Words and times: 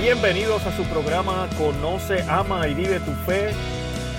Bienvenidos 0.00 0.64
a 0.64 0.76
su 0.76 0.84
programa 0.84 1.48
Conoce, 1.58 2.22
Ama 2.28 2.68
y 2.68 2.74
Vive 2.74 3.00
tu 3.00 3.10
Fe. 3.26 3.50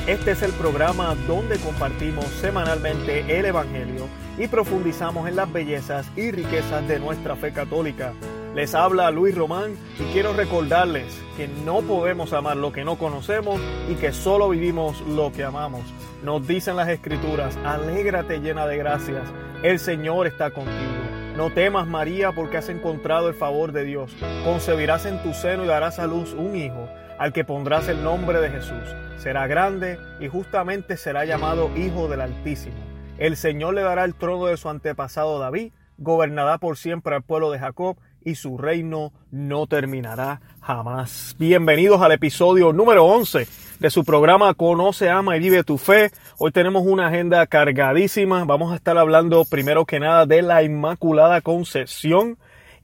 Este 0.07 0.31
es 0.31 0.41
el 0.41 0.51
programa 0.51 1.15
donde 1.25 1.57
compartimos 1.57 2.25
semanalmente 2.25 3.39
el 3.39 3.45
Evangelio 3.45 4.09
y 4.37 4.49
profundizamos 4.49 5.29
en 5.29 5.37
las 5.37 5.51
bellezas 5.51 6.05
y 6.17 6.31
riquezas 6.31 6.85
de 6.85 6.99
nuestra 6.99 7.37
fe 7.37 7.53
católica. 7.53 8.11
Les 8.55 8.75
habla 8.75 9.09
Luis 9.09 9.33
Román 9.35 9.77
y 9.97 10.03
quiero 10.11 10.33
recordarles 10.33 11.17
que 11.37 11.47
no 11.47 11.81
podemos 11.81 12.33
amar 12.33 12.57
lo 12.57 12.73
que 12.73 12.83
no 12.83 12.97
conocemos 12.97 13.61
y 13.89 13.95
que 13.95 14.11
solo 14.11 14.49
vivimos 14.49 14.99
lo 15.07 15.31
que 15.31 15.45
amamos. 15.45 15.83
Nos 16.23 16.45
dicen 16.45 16.75
las 16.75 16.89
escrituras, 16.89 17.57
alégrate 17.63 18.39
llena 18.39 18.67
de 18.67 18.77
gracias, 18.77 19.23
el 19.63 19.79
Señor 19.79 20.27
está 20.27 20.51
contigo. 20.51 21.08
No 21.39 21.51
temas 21.51 21.87
María 21.87 22.33
porque 22.33 22.57
has 22.57 22.67
encontrado 22.67 23.29
el 23.29 23.33
favor 23.33 23.71
de 23.71 23.85
Dios. 23.85 24.13
Concebirás 24.43 25.05
en 25.05 25.23
tu 25.23 25.33
seno 25.33 25.63
y 25.63 25.67
darás 25.67 25.97
a 25.97 26.05
luz 26.05 26.33
un 26.33 26.53
hijo, 26.57 26.89
al 27.17 27.31
que 27.31 27.45
pondrás 27.45 27.87
el 27.87 28.03
nombre 28.03 28.41
de 28.41 28.49
Jesús. 28.49 28.83
Será 29.15 29.47
grande 29.47 29.97
y 30.19 30.27
justamente 30.27 30.97
será 30.97 31.23
llamado 31.23 31.71
Hijo 31.77 32.09
del 32.09 32.19
Altísimo. 32.19 32.75
El 33.17 33.37
Señor 33.37 33.73
le 33.73 33.83
dará 33.83 34.03
el 34.03 34.15
trono 34.15 34.47
de 34.47 34.57
su 34.57 34.67
antepasado 34.67 35.39
David, 35.39 35.71
gobernará 35.97 36.57
por 36.57 36.75
siempre 36.75 37.15
al 37.15 37.23
pueblo 37.23 37.51
de 37.51 37.59
Jacob 37.59 37.95
y 38.21 38.35
su 38.35 38.57
reino 38.57 39.13
no 39.31 39.65
terminará 39.65 40.41
jamás. 40.59 41.37
Bienvenidos 41.39 42.01
al 42.01 42.11
episodio 42.11 42.73
número 42.73 43.05
11 43.05 43.68
de 43.79 43.89
su 43.89 44.03
programa 44.03 44.53
Conoce, 44.53 45.09
Ama 45.09 45.37
y 45.37 45.39
Vive 45.39 45.63
tu 45.63 45.77
Fe. 45.77 46.11
Hoy 46.37 46.51
tenemos 46.51 46.83
una 46.85 47.07
agenda 47.07 47.45
cargadísima. 47.47 48.43
Vamos 48.43 48.73
a 48.73 48.75
estar 48.75 48.97
hablando 48.97 49.45
primero 49.45 49.85
que 49.85 49.99
nada 49.99 50.25
de 50.25 50.41
la 50.41 50.63
Inmaculada 50.63 51.41
Concepción 51.41 52.37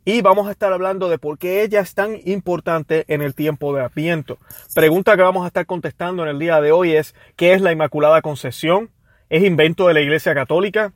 y 0.05 0.21
vamos 0.21 0.48
a 0.48 0.51
estar 0.51 0.71
hablando 0.71 1.10
de 1.10 1.18
por 1.18 1.38
qué 1.38 1.63
ella 1.63 1.82
es 1.82 1.93
tan 1.96 2.18
importante 2.26 3.04
en 3.07 3.21
el 3.21 3.35
tiempo 3.35 3.76
de 3.76 3.84
Adviento. 3.84 4.38
Pregunta 4.73 5.18
que 5.18 5.23
vamos 5.23 5.43
a 5.43 5.48
estar 5.48 5.66
contestando 5.66 6.23
en 6.23 6.29
el 6.29 6.40
día 6.40 6.62
de 6.62 6.71
hoy 6.71 6.96
es 6.96 7.13
¿qué 7.35 7.54
es 7.54 7.62
la 7.62 7.73
Inmaculada 7.73 8.21
Concepción? 8.21 8.90
¿Es 9.29 9.43
invento 9.43 9.88
de 9.88 9.96
la 9.96 10.01
Iglesia 10.01 10.34
Católica? 10.34 10.93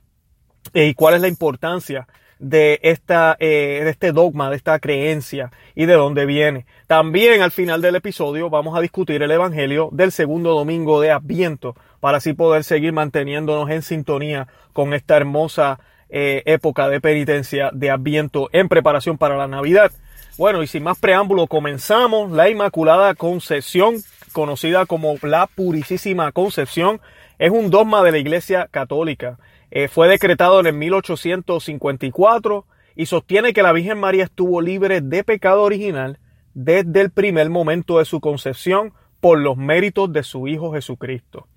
¿Y 0.74 0.94
cuál 0.94 1.16
es 1.16 1.22
la 1.22 1.28
importancia 1.28 2.08
de, 2.40 2.80
esta, 2.84 3.36
eh, 3.40 3.82
de 3.84 3.90
este 3.90 4.12
dogma, 4.12 4.50
de 4.50 4.56
esta 4.56 4.80
creencia 4.80 5.52
y 5.76 5.86
de 5.86 5.94
dónde 5.94 6.26
viene. 6.26 6.66
También 6.88 7.42
al 7.42 7.52
final 7.52 7.82
del 7.82 7.96
episodio 7.96 8.50
vamos 8.50 8.78
a 8.78 8.82
discutir 8.82 9.22
el 9.22 9.32
Evangelio 9.32 9.90
del 9.92 10.12
segundo 10.12 10.54
domingo 10.54 11.02
de 11.02 11.12
Adviento 11.12 11.76
para 12.00 12.18
así 12.18 12.34
poder 12.34 12.64
seguir 12.64 12.94
manteniéndonos 12.94 13.70
en 13.70 13.82
sintonía 13.82 14.48
con 14.74 14.94
esta 14.94 15.18
hermosa 15.18 15.80
eh, 16.10 16.42
época 16.46 16.90
de 16.90 17.02
penitencia 17.02 17.70
de 17.74 17.92
Adviento 17.92 18.50
en 18.54 18.70
preparación 18.70 19.18
para 19.18 19.38
la 19.38 19.48
Navidad. 19.48 19.92
Bueno, 20.38 20.64
y 20.64 20.68
sin 20.68 20.84
más 20.84 20.98
preámbulo, 20.98 21.48
comenzamos 21.48 22.32
la 22.32 22.50
Inmaculada 22.50 23.14
Concepción, 23.14 23.96
conocida 24.32 24.86
como 24.86 25.18
la 25.22 25.48
Purísima 25.48 26.32
Concepción. 26.32 27.02
Es 27.38 27.52
un 27.52 27.70
dogma 27.70 28.02
de 28.04 28.14
la 28.14 28.18
Iglesia 28.20 28.70
Católica 28.72 29.38
eh, 29.72 29.88
fue 29.88 30.08
decretado 30.08 30.60
en 30.60 30.68
el 30.68 30.74
1854 30.74 32.66
y 32.96 33.06
sostiene 33.06 33.54
que 33.54 33.64
la 33.64 33.72
Virgen 33.72 34.00
María 34.00 34.26
estuvo 34.26 34.62
libre 34.62 35.02
de 35.02 35.24
pecado 35.24 35.62
original 35.62 36.20
desde 36.54 37.02
el 37.02 37.12
primer 37.12 37.50
momento 37.50 38.00
de 38.00 38.06
su 38.06 38.20
concepción 38.20 38.94
por 39.20 39.40
los 39.40 39.58
méritos 39.58 40.12
de 40.12 40.24
su 40.24 40.48
Hijo 40.48 40.74
Jesucristo. 40.74 41.48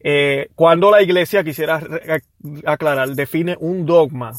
Eh, 0.00 0.48
cuando 0.54 0.90
la 0.90 1.02
Iglesia, 1.02 1.42
quisiera 1.42 1.80
aclarar, 2.64 3.08
define 3.10 3.56
un 3.58 3.86
dogma, 3.86 4.32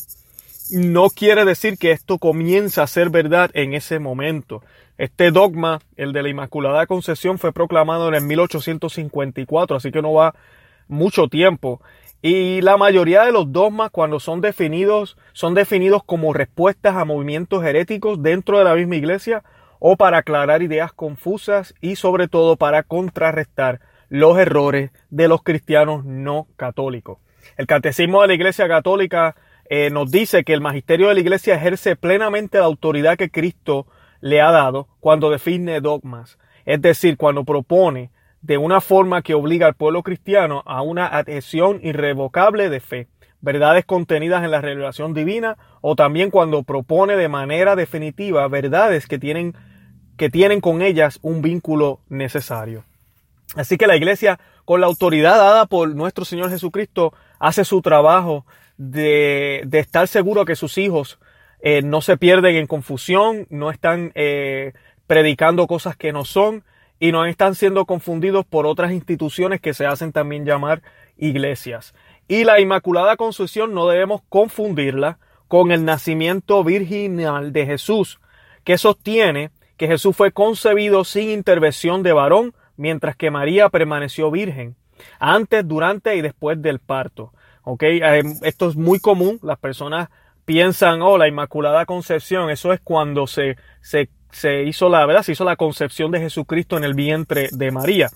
no 0.72 1.09
quiere 1.09 1.45
decir 1.45 1.78
que 1.78 1.91
esto 1.91 2.17
comienza 2.17 2.84
a 2.84 2.88
ser 2.88 3.09
verdad 3.09 3.52
en 3.53 3.73
ese 3.73 4.00
momento. 4.00 4.64
Este 4.97 5.31
dogma, 5.31 5.80
el 5.95 6.14
de 6.14 6.23
la 6.23 6.30
Inmaculada 6.30 6.88
Concepción, 6.88 7.38
fue 7.38 7.53
proclamado 7.53 8.07
en 8.07 8.16
el 8.16 8.24
1854, 8.24 9.78
así 9.78 9.91
que 9.91 10.01
no 10.01 10.13
va 10.13 10.35
mucho 10.88 11.28
tiempo. 11.28 11.81
Y 12.22 12.61
la 12.61 12.78
mayoría 12.78 13.23
de 13.23 13.31
los 13.31 13.51
dogmas, 13.51 13.91
cuando 13.91 14.19
son 14.19 14.41
definidos, 14.41 15.17
son 15.33 15.53
definidos 15.53 16.03
como 16.03 16.33
respuestas 16.33 16.95
a 16.95 17.05
movimientos 17.05 17.63
heréticos 17.63 18.22
dentro 18.22 18.57
de 18.57 18.63
la 18.63 18.75
misma 18.75 18.95
iglesia 18.95 19.44
o 19.79 19.95
para 19.95 20.19
aclarar 20.19 20.63
ideas 20.63 20.91
confusas 20.94 21.75
y 21.79 21.95
sobre 21.95 22.27
todo 22.27 22.57
para 22.57 22.83
contrarrestar 22.83 23.79
los 24.09 24.38
errores 24.39 24.91
de 25.09 25.27
los 25.27 25.44
cristianos 25.44 26.06
no 26.06 26.47
católicos. 26.56 27.19
El 27.57 27.67
catecismo 27.67 28.22
de 28.22 28.29
la 28.29 28.33
iglesia 28.33 28.67
católica 28.67 29.35
eh, 29.69 29.89
nos 29.89 30.11
dice 30.11 30.44
que 30.44 30.53
el 30.53 30.61
magisterio 30.61 31.09
de 31.09 31.13
la 31.13 31.19
iglesia 31.19 31.56
ejerce 31.56 31.95
plenamente 31.95 32.57
la 32.57 32.66
autoridad 32.66 33.17
que 33.17 33.29
Cristo 33.29 33.85
le 34.22 34.41
ha 34.41 34.51
dado 34.51 34.88
cuando 35.00 35.29
define 35.29 35.81
dogmas, 35.81 36.39
es 36.66 36.81
decir, 36.81 37.17
cuando 37.17 37.44
propone 37.44 38.09
de 38.47 38.58
una 38.58 38.80
forma 38.80 39.22
que 39.22 39.34
obliga 39.34 39.68
al 39.68 39.74
pueblo 39.74 40.03
cristiano 40.03 40.63
a 40.66 40.81
una 40.81 41.06
adhesión 41.06 41.81
irrevocable 41.84 42.69
de 42.69 42.80
fe, 42.80 43.08
verdades 43.41 43.84
contenidas 43.84 44.41
en 44.46 44.52
la 44.52 44.62
revelación 44.62 45.13
divina 45.13 45.58
o 45.81 45.97
también 45.97 46.31
cuando 46.31 46.63
propone 46.63 47.18
de 47.18 47.28
manera 47.28 47.75
definitiva 47.75 48.47
verdades 48.47 49.06
que 49.06 49.19
tienen, 49.19 49.53
que 50.16 50.30
tienen 50.30 50.62
con 50.62 50.81
ellas 50.81 51.19
un 51.24 51.41
vínculo 51.41 52.00
necesario. 52.07 52.86
Así 53.57 53.75
que 53.78 53.86
la 53.86 53.97
iglesia, 53.97 54.40
con 54.63 54.80
la 54.80 54.88
autoridad 54.88 55.38
dada 55.38 55.66
por 55.66 55.94
nuestro 55.94 56.24
Señor 56.24 56.50
Jesucristo, 56.50 57.13
hace 57.40 57.66
su 57.66 57.81
trabajo 57.81 58.46
de, 58.78 59.63
de 59.66 59.80
estar 59.80 60.07
seguro 60.07 60.46
que 60.46 60.56
sus 60.56 60.78
hijos 60.78 61.19
eh, 61.59 61.81
no 61.81 62.00
se 62.00 62.16
pierden 62.16 62.56
en 62.56 62.68
confusión, 62.68 63.46
no 63.50 63.72
están 63.72 64.13
eh, 64.16 64.72
predicando 65.06 65.68
cosas 65.68 65.97
que 65.97 66.13
no 66.13 66.24
son, 66.24 66.63
y 67.00 67.12
no 67.12 67.25
están 67.25 67.56
siendo 67.56 67.85
confundidos 67.85 68.46
por 68.46 68.66
otras 68.66 68.91
instituciones 68.91 69.62
que 69.62 69.74
se 69.74 69.85
hacen 69.85 70.12
también 70.12 70.46
llamar 70.46 70.81
iglesias. 71.18 71.94
Y 72.28 72.44
la 72.44 72.59
Inmaculada 72.59 73.16
Concepción 73.16 73.74
no 73.74 73.88
debemos 73.88 74.22
confundirla 74.30 75.19
con 75.47 75.72
el 75.72 75.86
nacimiento 75.86 76.63
virginal 76.63 77.53
de 77.53 77.66
Jesús, 77.66 78.19
que 78.63 78.78
sostiene 78.78 79.52
que 79.78 79.88
Jesús 79.88 80.16
fue 80.16 80.31
concebido 80.31 81.03
sin 81.03 81.30
intervención 81.30 82.03
de 82.03 82.13
varón, 82.13 82.53
mientras 82.75 83.16
que 83.16 83.31
María 83.31 83.69
permaneció 83.69 84.30
virgen, 84.31 84.75
antes, 85.19 85.68
durante 85.68 86.16
y 86.16 86.22
después 86.22 86.62
del 86.62 86.80
parto. 86.80 87.31
Eh, 87.81 88.24
esto 88.41 88.69
es 88.69 88.75
muy 88.75 89.00
común, 89.00 89.40
las 89.44 89.59
personas 89.59 90.09
piensan, 90.46 91.02
oh, 91.02 91.18
la 91.18 91.28
Inmaculada 91.28 91.86
Concepción, 91.86 92.50
eso 92.50 92.74
es 92.74 92.80
cuando 92.81 93.28
se, 93.28 93.57
se 93.81 94.09
se 94.31 94.63
hizo 94.63 94.89
la 94.89 95.05
verdad, 95.05 95.23
se 95.23 95.33
hizo 95.33 95.45
la 95.45 95.55
concepción 95.55 96.11
de 96.11 96.19
Jesucristo 96.19 96.77
en 96.77 96.83
el 96.83 96.93
vientre 96.93 97.49
de 97.51 97.71
María. 97.71 98.09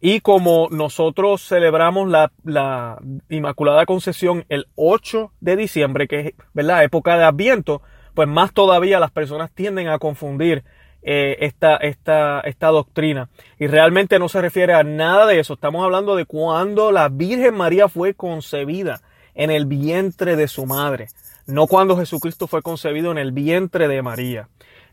Y 0.00 0.20
como 0.20 0.68
nosotros 0.70 1.42
celebramos 1.42 2.08
la, 2.08 2.30
la 2.44 2.98
Inmaculada 3.28 3.86
Concepción 3.86 4.44
el 4.48 4.66
8 4.74 5.32
de 5.40 5.56
diciembre, 5.56 6.06
que 6.06 6.20
es 6.20 6.34
la 6.54 6.84
época 6.84 7.16
de 7.16 7.24
Adviento, 7.24 7.82
pues 8.14 8.28
más 8.28 8.52
todavía 8.52 9.00
las 9.00 9.10
personas 9.10 9.50
tienden 9.52 9.88
a 9.88 9.98
confundir 9.98 10.64
eh, 11.08 11.44
esta, 11.46 11.76
esta, 11.76 12.40
esta 12.40 12.66
doctrina. 12.68 13.28
Y 13.60 13.68
realmente 13.68 14.18
no 14.18 14.28
se 14.28 14.40
refiere 14.40 14.74
a 14.74 14.82
nada 14.82 15.26
de 15.26 15.38
eso. 15.38 15.54
Estamos 15.54 15.84
hablando 15.84 16.16
de 16.16 16.24
cuando 16.24 16.90
la 16.90 17.08
Virgen 17.08 17.54
María 17.54 17.88
fue 17.88 18.14
concebida 18.14 19.02
en 19.34 19.52
el 19.52 19.66
vientre 19.66 20.34
de 20.34 20.48
su 20.48 20.66
madre, 20.66 21.08
no 21.46 21.68
cuando 21.68 21.96
Jesucristo 21.96 22.48
fue 22.48 22.60
concebido 22.60 23.12
en 23.12 23.18
el 23.18 23.30
vientre 23.30 23.86
de 23.86 24.02
María. 24.02 24.48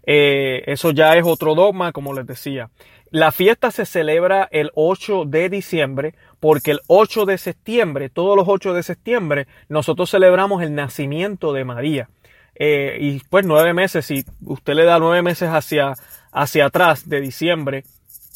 Eh, 0.06 0.64
eso 0.68 0.92
ya 0.92 1.16
es 1.16 1.24
otro 1.26 1.56
dogma, 1.56 1.92
como 1.92 2.14
les 2.14 2.28
decía. 2.28 2.70
La 3.10 3.32
fiesta 3.32 3.72
se 3.72 3.86
celebra 3.86 4.48
el 4.52 4.72
8 4.74 5.26
de 5.26 5.50
diciembre 5.50 6.16
porque 6.40 6.72
el 6.72 6.80
8 6.88 7.26
de 7.26 7.38
septiembre, 7.38 8.10
todos 8.10 8.36
los 8.36 8.48
8 8.48 8.74
de 8.74 8.84
septiembre, 8.84 9.48
nosotros 9.70 10.10
celebramos 10.10 10.64
el 10.64 10.74
nacimiento 10.74 11.54
de 11.54 11.64
María. 11.64 12.10
Eh, 12.56 12.98
y 13.00 13.20
pues 13.30 13.46
nueve 13.46 13.74
meses, 13.74 14.06
si 14.06 14.26
usted 14.46 14.74
le 14.74 14.86
da 14.86 15.00
nueve 15.00 15.22
meses 15.22 15.50
hacia, 15.50 15.94
hacia 16.32 16.66
atrás 16.66 17.10
de 17.10 17.20
diciembre 17.20 17.84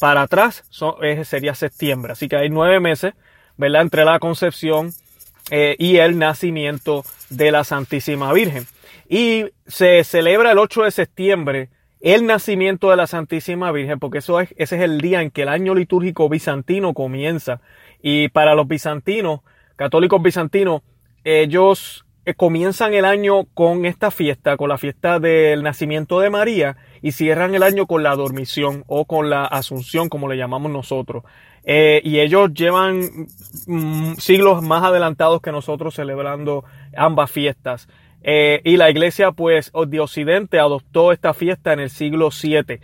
para 0.00 0.22
atrás, 0.22 0.64
son, 0.70 0.94
sería 1.24 1.54
septiembre. 1.54 2.12
Así 2.12 2.28
que 2.28 2.36
hay 2.36 2.50
nueve 2.50 2.80
meses, 2.80 3.14
¿verdad? 3.56 3.82
Entre 3.82 4.04
la 4.04 4.18
concepción 4.18 4.92
eh, 5.50 5.76
y 5.78 5.96
el 5.96 6.18
nacimiento 6.18 7.04
de 7.30 7.52
la 7.52 7.64
Santísima 7.64 8.32
Virgen. 8.32 8.66
Y 9.08 9.46
se 9.66 10.04
celebra 10.04 10.52
el 10.52 10.58
8 10.58 10.84
de 10.84 10.90
septiembre 10.90 11.70
el 12.00 12.26
nacimiento 12.26 12.90
de 12.90 12.96
la 12.96 13.06
Santísima 13.06 13.72
Virgen, 13.72 13.98
porque 13.98 14.18
eso 14.18 14.40
es, 14.40 14.54
ese 14.56 14.76
es 14.76 14.82
el 14.82 15.00
día 15.00 15.22
en 15.22 15.30
que 15.30 15.42
el 15.42 15.48
año 15.48 15.74
litúrgico 15.74 16.28
bizantino 16.28 16.94
comienza. 16.94 17.60
Y 18.00 18.28
para 18.28 18.54
los 18.54 18.68
bizantinos, 18.68 19.40
católicos 19.76 20.22
bizantinos, 20.22 20.82
ellos 21.24 22.04
eh, 22.24 22.34
comienzan 22.34 22.94
el 22.94 23.04
año 23.04 23.46
con 23.54 23.84
esta 23.84 24.10
fiesta, 24.10 24.56
con 24.56 24.68
la 24.68 24.78
fiesta 24.78 25.18
del 25.18 25.62
nacimiento 25.62 26.20
de 26.20 26.30
María, 26.30 26.76
y 27.02 27.12
cierran 27.12 27.54
el 27.54 27.62
año 27.62 27.86
con 27.86 28.02
la 28.02 28.14
dormición 28.14 28.84
o 28.86 29.04
con 29.06 29.28
la 29.28 29.44
asunción, 29.44 30.08
como 30.08 30.28
le 30.28 30.36
llamamos 30.36 30.70
nosotros. 30.70 31.24
Eh, 31.64 32.00
y 32.04 32.20
ellos 32.20 32.54
llevan 32.54 33.26
mm, 33.66 34.14
siglos 34.18 34.62
más 34.62 34.84
adelantados 34.84 35.42
que 35.42 35.52
nosotros 35.52 35.94
celebrando 35.94 36.64
ambas 36.96 37.30
fiestas. 37.30 37.88
Eh, 38.22 38.60
y 38.64 38.76
la 38.76 38.90
iglesia, 38.90 39.32
pues, 39.32 39.72
de 39.86 40.00
Occidente 40.00 40.58
adoptó 40.58 41.12
esta 41.12 41.34
fiesta 41.34 41.72
en 41.72 41.80
el 41.80 41.90
siglo 41.90 42.30
VII. 42.30 42.80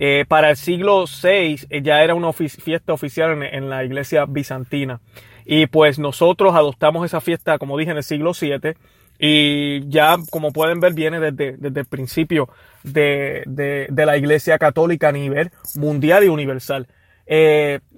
Eh, 0.00 0.24
para 0.28 0.50
el 0.50 0.56
siglo 0.56 1.04
VI 1.06 1.66
eh, 1.70 1.82
ya 1.82 2.04
era 2.04 2.14
una 2.14 2.32
fiesta 2.32 2.92
oficial 2.92 3.42
en, 3.42 3.68
la 3.68 3.84
iglesia 3.84 4.24
bizantina. 4.26 5.00
Y 5.44 5.66
pues 5.66 5.98
nosotros 5.98 6.54
adoptamos 6.54 7.04
esa 7.04 7.20
fiesta, 7.20 7.58
como 7.58 7.76
dije, 7.78 7.90
en 7.90 7.96
el 7.96 8.02
siglo 8.02 8.32
VII. 8.38 8.74
Y 9.18 9.88
ya, 9.88 10.16
como 10.30 10.52
pueden 10.52 10.78
ver, 10.78 10.94
viene 10.94 11.18
desde, 11.18 11.56
desde 11.56 11.80
el 11.80 11.86
principio 11.86 12.48
de, 12.84 13.42
de, 13.46 14.06
la 14.06 14.16
iglesia 14.16 14.58
católica 14.58 15.08
a 15.08 15.12
nivel 15.12 15.50
mundial 15.74 16.22
y 16.22 16.28
universal. 16.28 16.86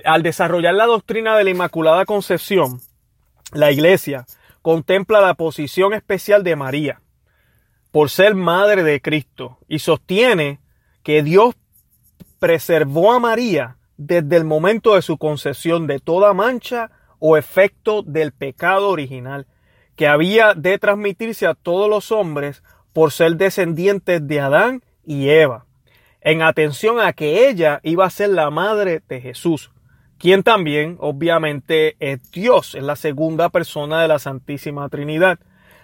Al 0.05 0.23
desarrollar 0.23 0.75
la 0.75 0.87
doctrina 0.87 1.37
de 1.37 1.45
la 1.45 1.51
Inmaculada 1.51 2.07
Concepción, 2.07 2.81
la 3.53 3.71
iglesia 3.71 4.25
contempla 4.63 5.21
la 5.21 5.35
posición 5.35 5.95
especial 5.95 6.43
de 6.43 6.57
María 6.57 7.01
por 7.91 8.11
ser 8.11 8.35
madre 8.35 8.83
de 8.83 9.01
Cristo 9.01 9.59
y 9.69 9.81
sostiene 9.81 10.61
que 11.03 11.23
Dios 11.23 11.57
preservó 12.39 13.13
a 13.13 13.19
María 13.19 13.77
desde 13.97 14.37
el 14.37 14.45
momento 14.45 14.95
de 14.95 15.03
su 15.03 15.19
concepción 15.19 15.87
de 15.87 15.99
toda 15.99 16.33
mancha 16.33 16.91
o 17.19 17.37
efecto 17.37 18.03
del 18.03 18.33
pecado 18.33 18.89
original, 18.89 19.47
que 19.95 20.07
había 20.07 20.55
de 20.55 20.79
transmitirse 20.79 21.47
a 21.47 21.55
todos 21.55 21.91
los 21.91 22.11
hombres 22.11 22.63
por 22.93 23.13
ser 23.13 23.37
descendientes 23.37 24.27
de 24.27 24.41
Adán 24.41 24.83
y 25.05 25.29
Eva, 25.29 25.67
en 26.23 26.43
atención 26.43 26.99
a 26.99 27.13
que 27.13 27.49
ella 27.49 27.81
iba 27.83 28.07
a 28.07 28.11
ser 28.11 28.31
la 28.31 28.51
madre 28.51 29.03
de 29.07 29.21
Jesús, 29.21 29.71
quien 30.21 30.43
también 30.43 30.99
obviamente 31.01 31.97
es 31.99 32.31
Dios, 32.31 32.75
es 32.75 32.83
la 32.83 32.95
segunda 32.95 33.49
persona 33.49 34.03
de 34.03 34.09
la 34.09 34.19
Santísima 34.19 34.87
Trinidad. 34.91 35.39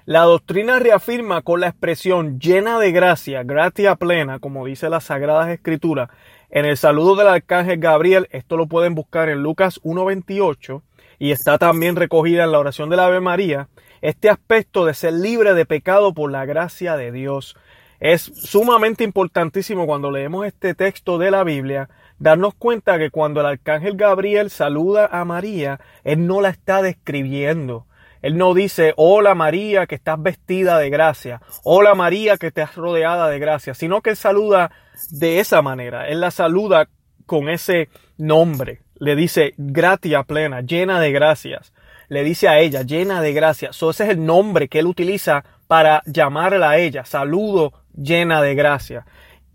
La 0.05 0.21
doctrina 0.21 0.79
reafirma 0.79 1.41
con 1.41 1.61
la 1.61 1.69
expresión 1.69 2.39
llena 2.39 2.79
de 2.79 2.93
gracia, 2.93 3.43
gratia 3.45 3.97
plena, 3.97 4.39
como 4.39 4.67
dice 4.67 4.91
las 4.91 5.05
Sagradas 5.05 5.49
Escrituras, 5.49 6.11
en 6.51 6.67
el 6.67 6.77
saludo 6.77 7.17
del 7.17 7.29
arcángel 7.29 7.79
Gabriel, 7.79 8.29
esto 8.31 8.59
lo 8.59 8.67
pueden 8.67 8.95
buscar 8.95 9.31
en 9.31 9.43
Lucas 9.43 9.81
1.28 9.83 10.83
y 11.19 11.31
está 11.31 11.57
también 11.57 11.97
recogida 11.97 12.45
en 12.45 12.53
la 12.53 12.59
oración 12.59 12.91
de 12.91 12.97
la 12.97 13.07
Ave 13.07 13.21
María, 13.21 13.69
este 14.03 14.29
aspecto 14.29 14.85
de 14.85 14.93
ser 14.93 15.15
libre 15.15 15.55
de 15.55 15.65
pecado 15.65 16.13
por 16.13 16.31
la 16.31 16.45
gracia 16.45 16.99
de 16.99 17.11
Dios. 17.11 17.57
Es 18.01 18.21
sumamente 18.21 19.03
importantísimo 19.03 19.87
cuando 19.87 20.11
leemos 20.11 20.45
este 20.45 20.75
texto 20.75 21.17
de 21.17 21.31
la 21.31 21.43
Biblia 21.43 21.89
darnos 22.19 22.55
cuenta 22.55 22.99
que 22.99 23.11
cuando 23.11 23.41
el 23.41 23.47
arcángel 23.47 23.97
Gabriel 23.97 24.51
saluda 24.51 25.09
a 25.11 25.25
María, 25.25 25.81
él 26.05 26.27
no 26.27 26.41
la 26.41 26.51
está 26.51 26.83
describiendo. 26.83 27.87
Él 28.23 28.39
no 28.39 28.55
dice, 28.55 28.93
hola 28.97 29.35
María 29.35 29.87
que 29.87 29.95
estás 29.95 30.21
vestida 30.21 30.79
de 30.79 30.91
gracia, 30.91 31.43
hola 31.63 31.95
María 31.95 32.37
que 32.39 32.53
has 32.61 32.75
rodeada 32.75 33.29
de 33.29 33.39
gracia, 33.39 33.75
sino 33.75 34.01
que 34.01 34.11
él 34.11 34.17
saluda 34.17 34.73
de 35.11 35.39
esa 35.39 35.63
manera. 35.63 36.09
Él 36.09 36.21
la 36.21 36.31
saluda 36.31 36.89
con 37.27 37.49
ese 37.49 37.89
nombre. 38.17 38.81
Le 38.99 39.15
dice 39.15 39.55
gratia 39.59 40.23
plena, 40.25 40.63
llena 40.63 41.01
de 41.01 41.13
gracias. 41.13 41.73
Le 42.09 42.25
dice 42.25 42.49
a 42.49 42.59
ella, 42.59 42.83
llena 42.83 43.21
de 43.21 43.33
gracias. 43.33 43.77
ese 43.77 44.05
es 44.05 44.11
el 44.11 44.25
nombre 44.25 44.69
que 44.69 44.79
él 44.79 44.87
utiliza 44.87 45.45
para 45.67 46.03
llamarla 46.07 46.71
a 46.71 46.79
ella. 46.79 47.05
Saludo 47.05 47.73
llena 47.95 48.43
de 48.43 48.55
gracia. 48.55 49.05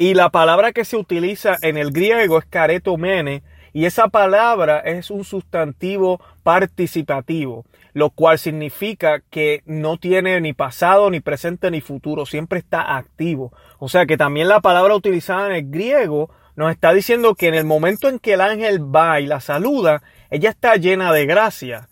Y 0.01 0.15
la 0.15 0.31
palabra 0.31 0.71
que 0.71 0.83
se 0.83 0.97
utiliza 0.97 1.59
en 1.61 1.77
el 1.77 1.91
griego 1.91 2.39
es 2.39 2.45
caretomene, 2.45 3.43
y 3.71 3.85
esa 3.85 4.07
palabra 4.07 4.79
es 4.79 5.11
un 5.11 5.23
sustantivo 5.23 6.19
participativo, 6.41 7.67
lo 7.93 8.09
cual 8.09 8.39
significa 8.39 9.21
que 9.29 9.61
no 9.67 9.97
tiene 9.97 10.41
ni 10.41 10.53
pasado, 10.53 11.11
ni 11.11 11.19
presente, 11.19 11.69
ni 11.69 11.81
futuro, 11.81 12.25
siempre 12.25 12.57
está 12.57 12.97
activo. 12.97 13.53
O 13.77 13.89
sea 13.89 14.07
que 14.07 14.17
también 14.17 14.47
la 14.47 14.59
palabra 14.59 14.95
utilizada 14.95 15.45
en 15.45 15.51
el 15.51 15.69
griego 15.69 16.31
nos 16.55 16.71
está 16.71 16.93
diciendo 16.93 17.35
que 17.35 17.49
en 17.49 17.53
el 17.53 17.65
momento 17.65 18.09
en 18.09 18.17
que 18.17 18.33
el 18.33 18.41
ángel 18.41 18.83
va 18.83 19.19
y 19.19 19.27
la 19.27 19.39
saluda, 19.39 20.01
ella 20.31 20.49
está 20.49 20.77
llena 20.77 21.13
de 21.13 21.27
gracia. 21.27 21.89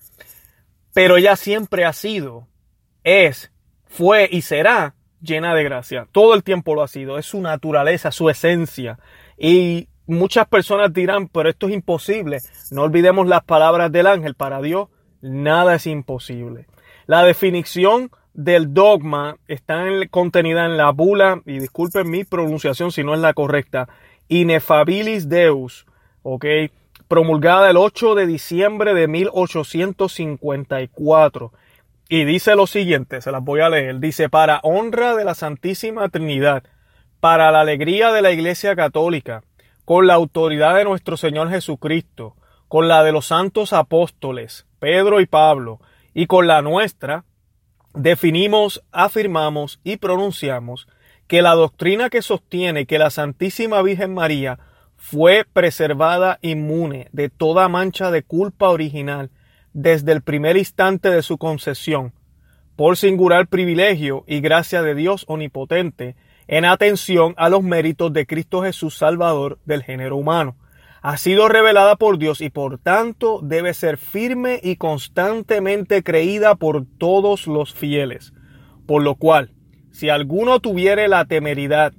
Pero 0.95 1.17
ella 1.17 1.35
siempre 1.35 1.85
ha 1.85 1.93
sido, 1.93 2.47
es, 3.03 3.51
fue 3.85 4.27
y 4.31 4.41
será 4.41 4.95
llena 5.21 5.55
de 5.55 5.63
gracia. 5.63 6.07
Todo 6.11 6.33
el 6.33 6.43
tiempo 6.43 6.75
lo 6.75 6.83
ha 6.83 6.87
sido. 6.87 7.17
Es 7.17 7.27
su 7.27 7.41
naturaleza, 7.41 8.11
su 8.11 8.29
esencia. 8.29 8.99
Y 9.37 9.87
muchas 10.05 10.47
personas 10.47 10.93
dirán, 10.93 11.27
pero 11.27 11.49
esto 11.49 11.67
es 11.67 11.73
imposible. 11.73 12.39
No 12.71 12.83
olvidemos 12.83 13.27
las 13.27 13.43
palabras 13.43 13.91
del 13.91 14.07
ángel. 14.07 14.35
Para 14.35 14.61
Dios, 14.61 14.89
nada 15.21 15.75
es 15.75 15.87
imposible. 15.87 16.67
La 17.05 17.23
definición 17.23 18.11
del 18.33 18.73
dogma 18.73 19.37
está 19.47 19.83
contenida 20.09 20.65
en 20.65 20.77
la 20.77 20.91
bula, 20.91 21.41
y 21.45 21.59
disculpen 21.59 22.09
mi 22.09 22.23
pronunciación 22.23 22.91
si 22.91 23.03
no 23.03 23.13
es 23.13 23.19
la 23.19 23.33
correcta, 23.33 23.89
Inefabilis 24.29 25.27
Deus, 25.27 25.85
ok, 26.21 26.45
promulgada 27.07 27.71
el 27.71 27.77
8 27.77 28.15
de 28.15 28.27
diciembre 28.27 28.93
de 28.93 29.07
1854. 29.07 31.51
Y 32.11 32.25
dice 32.25 32.55
lo 32.55 32.65
siguiente, 32.65 33.21
se 33.21 33.31
las 33.31 33.43
voy 33.43 33.61
a 33.61 33.69
leer, 33.69 33.99
dice, 33.99 34.29
para 34.29 34.61
honra 34.63 35.15
de 35.15 35.23
la 35.23 35.35
Santísima 35.35 36.09
Trinidad, 36.09 36.63
para 37.19 37.51
la 37.51 37.61
alegría 37.61 38.11
de 38.11 38.23
la 38.23 38.31
Iglesia 38.31 38.75
Católica, 38.75 39.43
con 39.85 40.07
la 40.07 40.15
autoridad 40.15 40.75
de 40.75 40.85
nuestro 40.85 41.17
Señor 41.17 41.51
Jesucristo, 41.51 42.35
con 42.67 42.87
la 42.87 43.03
de 43.03 43.11
los 43.11 43.27
santos 43.27 43.73
apóstoles, 43.73 44.65
Pedro 44.79 45.19
y 45.19 45.27
Pablo, 45.27 45.81
y 46.15 46.25
con 46.25 46.47
la 46.47 46.63
nuestra, 46.63 47.25
definimos, 47.93 48.83
afirmamos 48.91 49.79
y 49.83 49.97
pronunciamos 49.97 50.87
que 51.27 51.43
la 51.43 51.53
doctrina 51.53 52.09
que 52.09 52.23
sostiene 52.23 52.87
que 52.87 52.97
la 52.97 53.11
Santísima 53.11 53.83
Virgen 53.83 54.15
María 54.15 54.57
fue 54.97 55.45
preservada 55.53 56.39
inmune 56.41 57.07
de 57.11 57.29
toda 57.29 57.69
mancha 57.69 58.09
de 58.09 58.23
culpa 58.23 58.69
original 58.69 59.29
desde 59.73 60.11
el 60.11 60.21
primer 60.21 60.57
instante 60.57 61.09
de 61.09 61.21
su 61.21 61.37
concesión, 61.37 62.13
por 62.75 62.97
singular 62.97 63.47
privilegio 63.47 64.23
y 64.27 64.39
gracia 64.39 64.81
de 64.81 64.95
Dios 64.95 65.25
omnipotente, 65.27 66.15
en 66.47 66.65
atención 66.65 67.35
a 67.37 67.49
los 67.49 67.61
méritos 67.61 68.11
de 68.11 68.25
Cristo 68.25 68.63
Jesús 68.63 68.97
Salvador 68.97 69.59
del 69.65 69.83
género 69.83 70.17
humano. 70.17 70.55
Ha 71.01 71.17
sido 71.17 71.47
revelada 71.47 71.95
por 71.95 72.17
Dios 72.17 72.41
y 72.41 72.49
por 72.49 72.79
tanto 72.79 73.39
debe 73.41 73.73
ser 73.73 73.97
firme 73.97 74.59
y 74.63 74.75
constantemente 74.75 76.03
creída 76.03 76.55
por 76.55 76.85
todos 76.97 77.47
los 77.47 77.73
fieles. 77.73 78.33
Por 78.85 79.03
lo 79.03 79.15
cual, 79.15 79.53
si 79.91 80.09
alguno 80.09 80.59
tuviere 80.59 81.07
la 81.07 81.25
temeridad, 81.25 81.93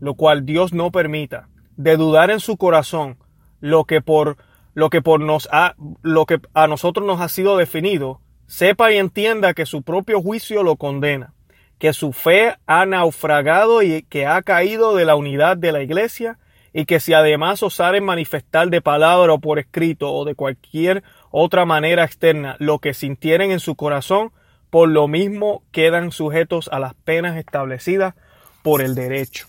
lo 0.00 0.14
cual 0.14 0.44
Dios 0.44 0.72
no 0.72 0.90
permita, 0.90 1.48
de 1.76 1.96
dudar 1.96 2.30
en 2.30 2.40
su 2.40 2.56
corazón 2.56 3.18
lo 3.60 3.84
que 3.84 4.00
por 4.00 4.36
lo 4.74 4.90
que 4.90 5.02
por 5.02 5.20
nos 5.20 5.48
ha, 5.52 5.74
lo 6.02 6.26
que 6.26 6.40
a 6.54 6.66
nosotros 6.66 7.06
nos 7.06 7.20
ha 7.20 7.28
sido 7.28 7.56
definido, 7.56 8.20
sepa 8.46 8.92
y 8.92 8.98
entienda 8.98 9.54
que 9.54 9.66
su 9.66 9.82
propio 9.82 10.20
juicio 10.20 10.62
lo 10.62 10.76
condena 10.76 11.34
que 11.82 11.92
su 11.92 12.12
fe 12.12 12.54
ha 12.68 12.86
naufragado 12.86 13.82
y 13.82 14.04
que 14.04 14.24
ha 14.24 14.40
caído 14.42 14.94
de 14.94 15.04
la 15.04 15.16
unidad 15.16 15.56
de 15.56 15.72
la 15.72 15.82
iglesia, 15.82 16.38
y 16.72 16.84
que 16.84 17.00
si 17.00 17.12
además 17.12 17.60
osaren 17.60 18.04
manifestar 18.04 18.68
de 18.68 18.80
palabra 18.80 19.32
o 19.32 19.40
por 19.40 19.58
escrito 19.58 20.12
o 20.12 20.24
de 20.24 20.36
cualquier 20.36 21.02
otra 21.32 21.64
manera 21.64 22.04
externa 22.04 22.54
lo 22.60 22.78
que 22.78 22.94
sintieren 22.94 23.50
en 23.50 23.58
su 23.58 23.74
corazón, 23.74 24.30
por 24.70 24.90
lo 24.90 25.08
mismo 25.08 25.64
quedan 25.72 26.12
sujetos 26.12 26.70
a 26.70 26.78
las 26.78 26.94
penas 26.94 27.36
establecidas 27.36 28.14
por 28.62 28.80
el 28.80 28.94
derecho. 28.94 29.48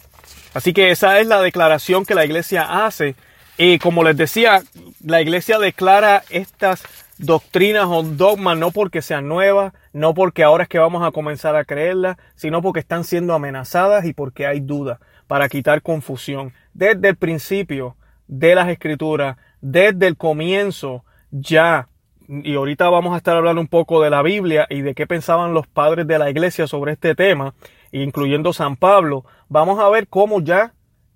Así 0.56 0.74
que 0.74 0.90
esa 0.90 1.20
es 1.20 1.28
la 1.28 1.40
declaración 1.40 2.04
que 2.04 2.16
la 2.16 2.26
iglesia 2.26 2.84
hace. 2.84 3.14
Y 3.58 3.78
como 3.78 4.04
les 4.04 4.18
decía, 4.18 4.64
la 5.04 5.22
iglesia 5.22 5.60
declara 5.60 6.24
estas 6.30 6.84
doctrinas 7.20 7.86
o 7.88 8.02
dogmas 8.02 8.58
no 8.58 8.72
porque 8.72 9.02
sean 9.02 9.28
nuevas, 9.28 9.74
no 9.94 10.14
porque 10.14 10.44
ahora 10.44 10.64
es 10.64 10.70
que 10.70 10.80
vamos 10.80 11.06
a 11.06 11.12
comenzar 11.12 11.56
a 11.56 11.66
creerlas, 11.66 12.18
sino 12.36 12.62
porque 12.62 12.80
están 12.80 13.04
siendo 13.04 13.34
amenazadas 13.34 14.06
y 14.06 14.14
porque 14.14 14.48
hay 14.48 14.60
dudas 14.60 15.00
para 15.28 15.50
quitar 15.50 15.82
confusión. 15.82 16.54
Desde 16.74 17.10
el 17.10 17.16
principio 17.16 17.96
de 18.28 18.56
las 18.56 18.70
escrituras, 18.70 19.38
desde 19.62 20.08
el 20.08 20.18
comienzo, 20.18 21.06
ya, 21.30 21.90
y 22.28 22.56
ahorita 22.56 22.90
vamos 22.90 23.14
a 23.14 23.18
estar 23.18 23.38
hablando 23.38 23.62
un 23.62 23.68
poco 23.68 24.02
de 24.02 24.10
la 24.10 24.24
Biblia 24.24 24.66
y 24.70 24.82
de 24.82 24.96
qué 24.96 25.06
pensaban 25.06 25.54
los 25.54 25.68
padres 25.68 26.08
de 26.08 26.18
la 26.18 26.30
iglesia 26.30 26.66
sobre 26.66 26.94
este 26.94 27.14
tema, 27.14 27.54
incluyendo 27.92 28.52
San 28.54 28.76
Pablo, 28.76 29.26
vamos 29.48 29.80
a 29.80 29.90
ver 29.90 30.08
cómo 30.08 30.42
ya 30.42 30.74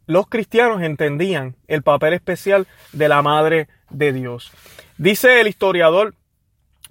los 0.07 0.27
cristianos 0.27 0.81
entendían 0.81 1.55
el 1.67 1.83
papel 1.83 2.13
especial 2.13 2.65
de 2.93 3.09
la 3.09 3.21
Madre 3.21 3.67
de 3.89 4.13
Dios. 4.13 4.51
Dice 4.97 5.41
el 5.41 5.47
historiador 5.47 6.15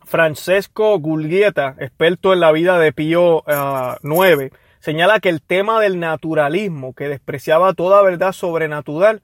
Francesco 0.04 0.96
Gullieta, 1.00 1.74
experto 1.80 2.32
en 2.32 2.40
la 2.40 2.52
vida 2.52 2.78
de 2.78 2.92
Pío 2.92 3.38
IX, 3.38 3.56
ah, 3.56 3.98
señala 4.78 5.18
que 5.18 5.30
el 5.30 5.42
tema 5.42 5.80
del 5.80 5.98
naturalismo, 5.98 6.94
que 6.94 7.08
despreciaba 7.08 7.74
toda 7.74 8.02
verdad 8.02 8.32
sobrenatural, 8.32 9.22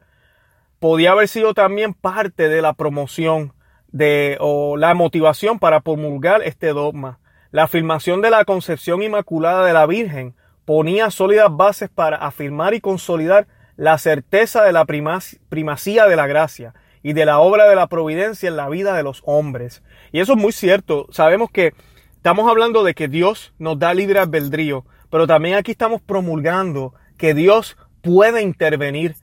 podía 0.80 1.12
haber 1.12 1.28
sido 1.28 1.54
también 1.54 1.94
parte 1.94 2.48
de 2.48 2.62
la 2.62 2.72
promoción 2.72 3.52
de, 3.92 4.36
o 4.40 4.76
la 4.76 4.94
motivación 4.94 5.60
para 5.60 5.80
promulgar 5.80 6.42
este 6.42 6.68
dogma. 6.68 7.20
La 7.52 7.64
afirmación 7.64 8.22
de 8.22 8.30
la 8.30 8.44
concepción 8.44 9.02
inmaculada 9.02 9.64
de 9.64 9.74
la 9.74 9.86
Virgen 9.86 10.34
ponía 10.64 11.10
sólidas 11.10 11.54
bases 11.54 11.90
para 11.90 12.16
afirmar 12.16 12.74
y 12.74 12.80
consolidar 12.80 13.46
la 13.82 13.98
certeza 13.98 14.62
de 14.62 14.70
la 14.70 14.84
primacía 14.84 16.06
de 16.06 16.14
la 16.14 16.28
gracia 16.28 16.72
y 17.02 17.14
de 17.14 17.26
la 17.26 17.40
obra 17.40 17.68
de 17.68 17.74
la 17.74 17.88
providencia 17.88 18.48
en 18.48 18.54
la 18.54 18.68
vida 18.68 18.94
de 18.94 19.02
los 19.02 19.24
hombres. 19.26 19.82
Y 20.12 20.20
eso 20.20 20.34
es 20.34 20.38
muy 20.38 20.52
cierto. 20.52 21.08
Sabemos 21.10 21.50
que 21.50 21.74
estamos 22.14 22.48
hablando 22.48 22.84
de 22.84 22.94
que 22.94 23.08
Dios 23.08 23.52
nos 23.58 23.80
da 23.80 23.92
libre 23.92 24.20
albedrío, 24.20 24.84
pero 25.10 25.26
también 25.26 25.56
aquí 25.56 25.72
estamos 25.72 26.00
promulgando 26.00 26.94
que 27.18 27.34
Dios 27.34 27.76
puede 28.02 28.42
intervenir 28.42 29.16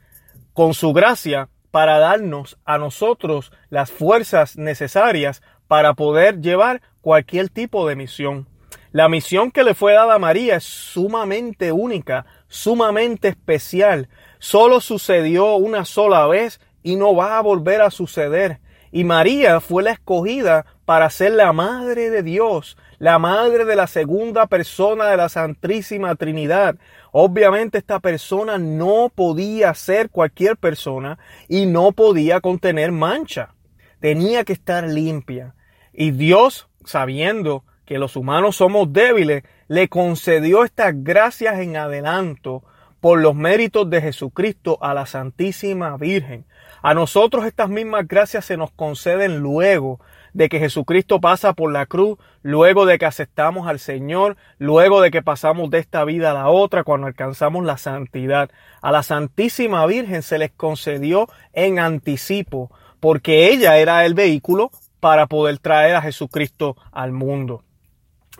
con 0.51 0.73
su 0.73 0.91
gracia 0.91 1.47
para 1.71 1.97
darnos 1.97 2.59
a 2.65 2.77
nosotros 2.77 3.53
las 3.69 3.89
fuerzas 3.93 4.57
necesarias 4.57 5.41
para 5.69 5.93
poder 5.93 6.41
llevar 6.41 6.81
cualquier 6.99 7.47
tipo 7.47 7.87
de 7.87 7.95
misión. 7.95 8.45
La 8.91 9.07
misión 9.07 9.51
que 9.51 9.63
le 9.63 9.75
fue 9.75 9.93
dada 9.93 10.15
a 10.15 10.19
María 10.19 10.55
es 10.55 10.63
sumamente 10.63 11.71
única, 11.71 12.25
sumamente 12.47 13.27
especial. 13.27 14.09
Solo 14.39 14.79
sucedió 14.79 15.55
una 15.55 15.85
sola 15.85 16.25
vez 16.25 16.61
y 16.81 16.95
no 16.95 17.13
va 17.13 17.37
a 17.37 17.41
volver 17.41 17.81
a 17.81 17.91
suceder. 17.91 18.59
Y 18.91 19.03
María 19.03 19.59
fue 19.59 19.83
la 19.83 19.91
escogida 19.91 20.65
para 20.85 21.09
ser 21.09 21.33
la 21.33 21.53
madre 21.53 22.09
de 22.09 22.23
Dios, 22.23 22.77
la 22.97 23.19
madre 23.19 23.65
de 23.65 23.75
la 23.75 23.85
segunda 23.85 24.47
persona 24.47 25.05
de 25.07 25.17
la 25.17 25.29
Santísima 25.29 26.15
Trinidad. 26.15 26.77
Obviamente 27.11 27.77
esta 27.77 27.99
persona 27.99 28.57
no 28.57 29.11
podía 29.13 29.73
ser 29.75 30.09
cualquier 30.09 30.57
persona 30.57 31.19
y 31.47 31.67
no 31.67 31.91
podía 31.91 32.41
contener 32.41 32.91
mancha. 32.91 33.53
Tenía 33.99 34.43
que 34.45 34.53
estar 34.53 34.87
limpia. 34.87 35.53
Y 35.93 36.11
Dios, 36.11 36.69
sabiendo 36.85 37.65
que 37.85 37.99
los 37.99 38.15
humanos 38.15 38.55
somos 38.55 38.91
débiles, 38.91 39.43
le 39.67 39.89
concedió 39.89 40.63
estas 40.63 40.93
gracias 40.95 41.59
en 41.59 41.75
adelanto 41.75 42.63
por 42.99 43.19
los 43.19 43.35
méritos 43.35 43.89
de 43.89 44.01
Jesucristo 44.01 44.77
a 44.81 44.93
la 44.93 45.05
Santísima 45.05 45.95
Virgen. 45.97 46.45
A 46.81 46.93
nosotros 46.93 47.45
estas 47.45 47.69
mismas 47.69 48.07
gracias 48.07 48.45
se 48.45 48.57
nos 48.57 48.71
conceden 48.71 49.39
luego 49.39 49.99
de 50.33 50.49
que 50.49 50.59
Jesucristo 50.59 51.19
pasa 51.19 51.53
por 51.53 51.71
la 51.71 51.85
cruz, 51.85 52.17
luego 52.41 52.85
de 52.85 52.97
que 52.97 53.05
aceptamos 53.05 53.67
al 53.67 53.79
Señor, 53.79 54.37
luego 54.57 55.01
de 55.01 55.11
que 55.11 55.21
pasamos 55.21 55.69
de 55.69 55.79
esta 55.79 56.05
vida 56.05 56.31
a 56.31 56.33
la 56.33 56.49
otra, 56.49 56.83
cuando 56.83 57.07
alcanzamos 57.07 57.65
la 57.65 57.77
santidad. 57.77 58.49
A 58.81 58.91
la 58.91 59.03
Santísima 59.03 59.85
Virgen 59.85 60.21
se 60.21 60.37
les 60.37 60.51
concedió 60.51 61.27
en 61.53 61.79
anticipo, 61.79 62.71
porque 62.99 63.51
ella 63.51 63.77
era 63.77 64.05
el 64.05 64.13
vehículo 64.13 64.71
para 64.99 65.27
poder 65.27 65.59
traer 65.59 65.95
a 65.95 66.01
Jesucristo 66.01 66.75
al 66.91 67.11
mundo. 67.11 67.63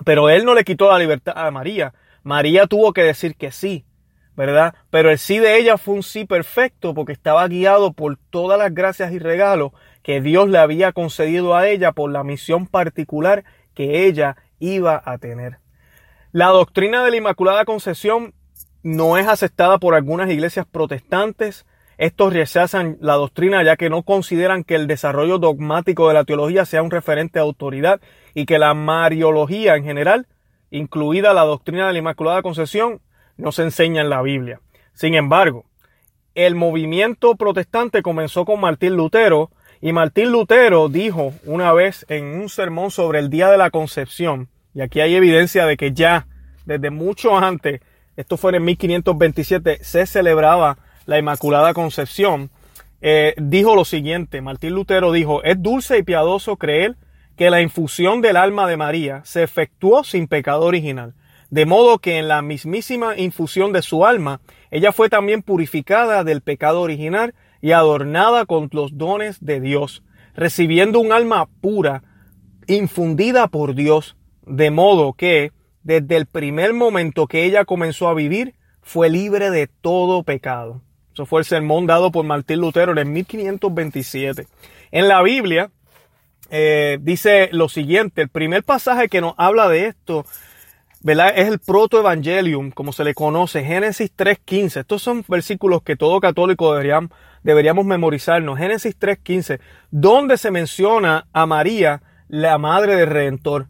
Pero 0.06 0.30
Él 0.30 0.46
no 0.46 0.54
le 0.54 0.64
quitó 0.64 0.90
la 0.90 1.00
libertad 1.00 1.34
a 1.36 1.52
María. 1.52 1.94
María 2.24 2.68
tuvo 2.68 2.94
que 2.94 3.04
decir 3.04 3.36
que 3.36 3.52
sí. 3.52 3.86
Pero 4.90 5.12
el 5.12 5.18
sí 5.18 5.38
de 5.38 5.58
ella 5.58 5.78
fue 5.78 5.96
un 5.96 6.04
sí 6.04 6.24
perfecto 6.24 6.94
porque 6.94 7.12
estaba 7.12 7.46
guiado 7.50 7.92
por 7.92 8.18
todas 8.30 8.58
las 8.58 8.74
gracias 8.74 9.12
y 9.12 9.20
regalos 9.20 9.74
que 10.02 10.22
Dios 10.22 10.48
le 10.48 10.60
había 10.60 10.94
concedido 10.94 11.56
a 11.56 11.68
ella 11.68 11.92
por 11.92 12.10
la 12.10 12.24
misión 12.24 12.66
particular 12.66 13.44
que 13.74 14.06
ella 14.06 14.38
iba 14.60 15.02
a 15.04 15.18
tener. 15.18 15.58
La 16.32 16.48
doctrina 16.48 17.04
de 17.04 17.12
la 17.12 17.18
Inmaculada 17.18 17.66
Concepción 17.66 18.34
no 18.82 19.18
es 19.18 19.28
aceptada 19.28 19.78
por 19.78 19.94
algunas 19.94 20.30
iglesias 20.30 20.66
protestantes. 20.66 21.66
Estos 21.98 22.32
rechazan 22.32 22.98
la 23.02 23.16
doctrina 23.16 23.62
ya 23.64 23.76
que 23.76 23.90
no 23.90 24.04
consideran 24.04 24.64
que 24.64 24.76
el 24.76 24.88
desarrollo 24.88 25.38
dogmático 25.38 26.08
de 26.08 26.14
la 26.14 26.24
teología 26.24 26.64
sea 26.64 26.82
un 26.82 26.92
referente 26.92 27.40
de 27.40 27.44
autoridad 27.44 28.00
y 28.34 28.46
que 28.46 28.58
la 28.58 28.74
mariología 28.74 29.76
en 29.76 29.84
general, 29.84 30.28
incluida 30.72 31.34
la 31.34 31.44
doctrina 31.44 31.88
de 31.88 31.94
la 31.94 32.00
Inmaculada 32.00 32.42
Concepción, 32.42 33.02
no 33.40 33.52
se 33.52 33.64
enseña 33.64 34.02
en 34.02 34.10
la 34.10 34.22
Biblia. 34.22 34.60
Sin 34.94 35.16
embargo, 35.16 35.66
el 36.36 36.56
movimiento 36.56 37.36
protestante 37.36 38.02
comenzó 38.02 38.46
con 38.46 38.60
Martín 38.60 38.96
Lutero 38.96 39.50
y 39.82 39.94
Martín 39.94 40.32
Lutero 40.32 40.90
dijo 40.90 41.34
una 41.46 41.72
vez 41.74 42.06
en 42.10 42.26
un 42.26 42.50
sermón 42.50 42.92
sobre 42.92 43.20
el 43.20 43.30
día 43.30 43.50
de 43.50 43.58
la 43.58 43.72
concepción, 43.72 44.50
y 44.74 44.82
aquí 44.82 45.00
hay 45.00 45.16
evidencia 45.16 45.66
de 45.66 45.78
que 45.78 45.94
ya 45.94 46.28
desde 46.66 46.92
mucho 46.92 47.38
antes, 47.38 47.82
esto 48.18 48.38
fue 48.38 48.56
en 48.56 48.66
1527, 48.66 49.80
se 49.82 50.06
celebraba 50.06 50.78
la 51.06 51.18
Inmaculada 51.18 51.74
Concepción, 51.74 52.52
eh, 53.02 53.34
dijo 53.38 53.76
lo 53.76 53.86
siguiente, 53.86 54.42
Martín 54.42 54.74
Lutero 54.74 55.14
dijo, 55.14 55.42
es 55.44 55.62
dulce 55.62 55.98
y 55.98 56.04
piadoso 56.04 56.58
creer 56.58 56.98
que 57.38 57.50
la 57.50 57.62
infusión 57.62 58.22
del 58.22 58.36
alma 58.36 58.68
de 58.68 58.76
María 58.76 59.22
se 59.24 59.44
efectuó 59.44 60.04
sin 60.04 60.28
pecado 60.28 60.66
original, 60.66 61.14
de 61.50 61.66
modo 61.66 62.00
que 62.00 62.18
en 62.18 62.28
la 62.28 62.42
mismísima 62.42 63.18
infusión 63.18 63.74
de 63.74 63.82
su 63.82 64.06
alma, 64.06 64.42
ella 64.72 64.92
fue 64.92 65.10
también 65.10 65.42
purificada 65.42 66.24
del 66.24 66.42
pecado 66.42 66.82
original 66.82 67.34
y 67.62 67.72
adornada 67.72 68.46
con 68.46 68.70
los 68.72 68.98
dones 68.98 69.44
de 69.44 69.60
Dios, 69.60 70.04
recibiendo 70.36 71.00
un 71.00 71.12
alma 71.12 71.48
pura, 71.62 72.04
infundida 72.68 73.48
por 73.48 73.74
Dios, 73.74 74.16
de 74.46 74.72
modo 74.72 75.14
que, 75.14 75.52
desde 75.84 76.18
el 76.18 76.28
primer 76.28 76.74
momento 76.74 77.28
que 77.28 77.46
ella 77.46 77.66
comenzó 77.66 78.08
a 78.08 78.14
vivir, 78.14 78.54
fue 78.82 79.10
libre 79.10 79.50
de 79.50 79.68
todo 79.68 80.24
pecado. 80.24 80.82
Eso 81.14 81.26
fue 81.26 81.42
el 81.42 81.46
sermón 81.46 81.88
dado 81.88 82.12
por 82.12 82.26
Martín 82.26 82.60
Lutero 82.60 82.98
en 82.98 83.12
1527. 83.12 84.48
En 84.92 85.08
la 85.08 85.22
Biblia 85.22 85.72
eh, 86.50 86.98
dice 87.02 87.50
lo 87.52 87.70
siguiente, 87.70 88.22
el 88.22 88.30
primer 88.30 88.64
pasaje 88.64 89.10
que 89.10 89.22
nos 89.22 89.34
habla 89.38 89.68
de 89.68 89.88
esto 89.88 90.26
¿verdad? 91.02 91.34
Es 91.36 91.48
el 91.48 91.60
protoevangelium, 91.60 92.72
como 92.72 92.92
se 92.92 93.04
le 93.04 93.14
conoce, 93.14 93.64
Génesis 93.64 94.12
3.15. 94.16 94.82
Estos 94.82 95.02
son 95.02 95.24
versículos 95.28 95.82
que 95.84 95.96
todo 95.96 96.20
católico 96.20 96.74
deberíamos, 96.74 97.86
memorizarnos. 97.86 98.58
Génesis 98.58 98.98
3.15, 99.00 99.60
donde 99.92 100.38
se 100.38 100.52
menciona 100.52 101.28
a 101.32 101.46
María, 101.46 102.02
la 102.28 102.58
madre 102.58 102.96
del 102.96 103.08
Redentor. 103.08 103.68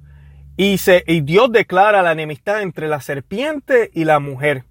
Y, 0.58 0.78
Dios 1.22 1.52
declara 1.52 2.02
la 2.02 2.12
enemistad 2.12 2.62
entre 2.62 2.90
la 2.90 3.00
serpiente 3.00 3.92
y 3.94 4.04
la 4.04 4.20
mujer. 4.20 4.66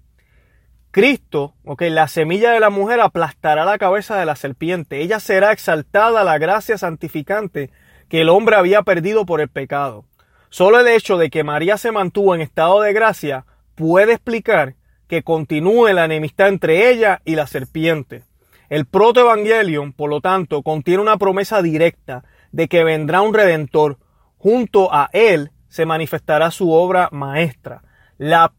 Cristo, 0.91 1.55
ok, 1.65 1.83
la 1.89 2.07
semilla 2.07 2.51
de 2.51 2.59
la 2.59 2.69
mujer 2.69 2.99
aplastará 2.99 3.65
la 3.65 3.77
cabeza 3.77 4.17
de 4.17 4.25
la 4.25 4.35
serpiente. 4.35 5.01
Ella 5.01 5.19
será 5.19 5.51
exaltada 5.51 6.21
a 6.21 6.23
la 6.23 6.37
gracia 6.37 6.77
santificante 6.77 7.71
que 8.07 8.21
el 8.21 8.29
hombre 8.29 8.55
había 8.55 8.83
perdido 8.83 9.25
por 9.25 9.41
el 9.41 9.49
pecado. 9.49 10.05
Solo 10.49 10.79
el 10.79 10.87
hecho 10.87 11.17
de 11.17 11.29
que 11.29 11.43
María 11.43 11.77
se 11.77 11.91
mantuvo 11.91 12.33
en 12.33 12.41
estado 12.41 12.81
de 12.81 12.93
gracia 12.93 13.45
puede 13.75 14.13
explicar 14.13 14.75
que 15.07 15.23
continúe 15.23 15.87
la 15.93 16.05
enemistad 16.05 16.49
entre 16.49 16.89
ella 16.89 17.21
y 17.25 17.35
la 17.35 17.47
serpiente. 17.47 18.23
El 18.69 18.85
protoevangelium, 18.85 19.93
por 19.93 20.09
lo 20.09 20.21
tanto, 20.21 20.61
contiene 20.61 21.01
una 21.01 21.17
promesa 21.17 21.61
directa 21.61 22.23
de 22.51 22.67
que 22.67 22.83
vendrá 22.83 23.21
un 23.21 23.33
redentor. 23.33 23.97
Junto 24.37 24.93
a 24.93 25.09
él 25.11 25.51
se 25.67 25.85
manifestará 25.85 26.51
su 26.51 26.71
obra 26.71 27.09
maestra, 27.11 27.83
la 28.17 28.51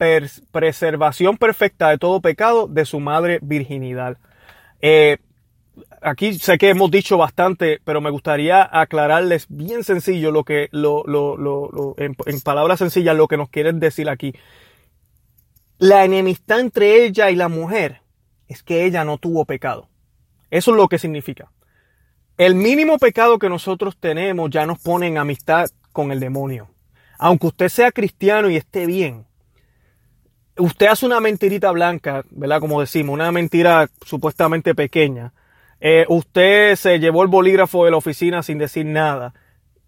preservación 0.52 1.36
perfecta 1.36 1.90
de 1.90 1.98
todo 1.98 2.20
pecado 2.20 2.66
de 2.66 2.84
su 2.84 2.98
madre 2.98 3.38
virginidad. 3.42 4.18
Eh, 4.80 5.18
aquí 6.02 6.34
sé 6.38 6.58
que 6.58 6.70
hemos 6.70 6.90
dicho 6.90 7.16
bastante, 7.16 7.80
pero 7.84 8.00
me 8.00 8.10
gustaría 8.10 8.68
aclararles 8.70 9.46
bien 9.48 9.84
sencillo 9.84 10.30
lo 10.30 10.44
que, 10.44 10.68
lo, 10.72 11.04
lo, 11.04 11.36
lo, 11.36 11.94
en, 11.98 12.16
en, 12.26 12.40
palabras 12.40 12.78
sencillas, 12.78 13.16
lo 13.16 13.28
que 13.28 13.36
nos 13.36 13.50
quieren 13.50 13.80
decir 13.80 14.08
aquí. 14.08 14.34
La 15.78 16.04
enemistad 16.04 16.60
entre 16.60 17.04
ella 17.04 17.30
y 17.30 17.36
la 17.36 17.48
mujer 17.48 18.02
es 18.48 18.62
que 18.62 18.84
ella 18.84 19.04
no 19.04 19.18
tuvo 19.18 19.44
pecado. 19.44 19.88
Eso 20.50 20.72
es 20.72 20.76
lo 20.76 20.88
que 20.88 20.98
significa. 20.98 21.50
El 22.36 22.54
mínimo 22.54 22.98
pecado 22.98 23.38
que 23.38 23.48
nosotros 23.48 23.96
tenemos 23.98 24.50
ya 24.50 24.66
nos 24.66 24.78
pone 24.78 25.06
en 25.06 25.18
amistad 25.18 25.68
con 25.92 26.10
el 26.10 26.20
demonio. 26.20 26.68
Aunque 27.18 27.48
usted 27.48 27.68
sea 27.68 27.92
cristiano 27.92 28.48
y 28.50 28.56
esté 28.56 28.86
bien, 28.86 29.26
usted 30.56 30.86
hace 30.86 31.06
una 31.06 31.20
mentirita 31.20 31.70
blanca, 31.70 32.24
¿verdad? 32.30 32.60
Como 32.60 32.80
decimos, 32.80 33.12
una 33.14 33.30
mentira 33.30 33.88
supuestamente 34.04 34.74
pequeña 34.74 35.32
eh, 35.80 36.04
usted 36.08 36.76
se 36.76 36.98
llevó 36.98 37.22
el 37.22 37.28
bolígrafo 37.28 37.84
de 37.84 37.90
la 37.90 37.96
oficina 37.96 38.42
sin 38.42 38.58
decir 38.58 38.84
nada. 38.86 39.34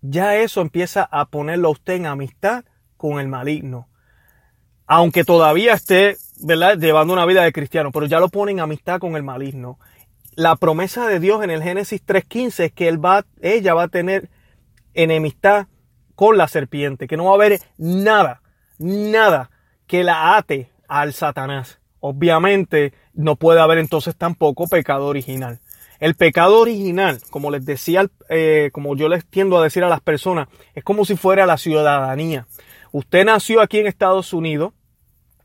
Ya 0.00 0.36
eso 0.36 0.60
empieza 0.60 1.04
a 1.04 1.26
ponerlo 1.26 1.68
a 1.68 1.72
usted 1.72 1.94
en 1.94 2.06
amistad 2.06 2.64
con 2.96 3.20
el 3.20 3.28
maligno. 3.28 3.88
Aunque 4.86 5.24
todavía 5.24 5.74
esté, 5.74 6.16
¿verdad? 6.42 6.78
Llevando 6.78 7.12
una 7.12 7.26
vida 7.26 7.44
de 7.44 7.52
cristiano, 7.52 7.92
pero 7.92 8.06
ya 8.06 8.20
lo 8.20 8.28
pone 8.28 8.52
en 8.52 8.60
amistad 8.60 8.98
con 8.98 9.16
el 9.16 9.22
maligno. 9.22 9.78
La 10.34 10.56
promesa 10.56 11.06
de 11.06 11.20
Dios 11.20 11.44
en 11.44 11.50
el 11.50 11.62
Génesis 11.62 12.04
3.15 12.04 12.64
es 12.64 12.72
que 12.72 12.88
él 12.88 13.04
va, 13.04 13.24
ella 13.40 13.74
va 13.74 13.84
a 13.84 13.88
tener 13.88 14.30
enemistad 14.94 15.66
con 16.14 16.36
la 16.36 16.48
serpiente, 16.48 17.06
que 17.06 17.16
no 17.16 17.24
va 17.26 17.32
a 17.32 17.34
haber 17.34 17.60
nada, 17.76 18.42
nada 18.78 19.50
que 19.86 20.04
la 20.04 20.36
ate 20.36 20.70
al 20.88 21.12
Satanás. 21.12 21.80
Obviamente 22.00 22.92
no 23.14 23.36
puede 23.36 23.60
haber 23.60 23.78
entonces 23.78 24.16
tampoco 24.16 24.66
pecado 24.66 25.06
original. 25.06 25.60
El 26.02 26.16
pecado 26.16 26.58
original, 26.58 27.20
como 27.30 27.52
les 27.52 27.64
decía, 27.64 28.10
eh, 28.28 28.70
como 28.72 28.96
yo 28.96 29.08
les 29.08 29.24
tiendo 29.24 29.56
a 29.56 29.62
decir 29.62 29.84
a 29.84 29.88
las 29.88 30.00
personas, 30.00 30.48
es 30.74 30.82
como 30.82 31.04
si 31.04 31.14
fuera 31.14 31.46
la 31.46 31.56
ciudadanía. 31.56 32.48
Usted 32.90 33.24
nació 33.24 33.60
aquí 33.60 33.78
en 33.78 33.86
Estados 33.86 34.32
Unidos, 34.32 34.72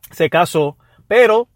se 0.09 0.31
casó, 0.31 0.75
pero 1.07 1.47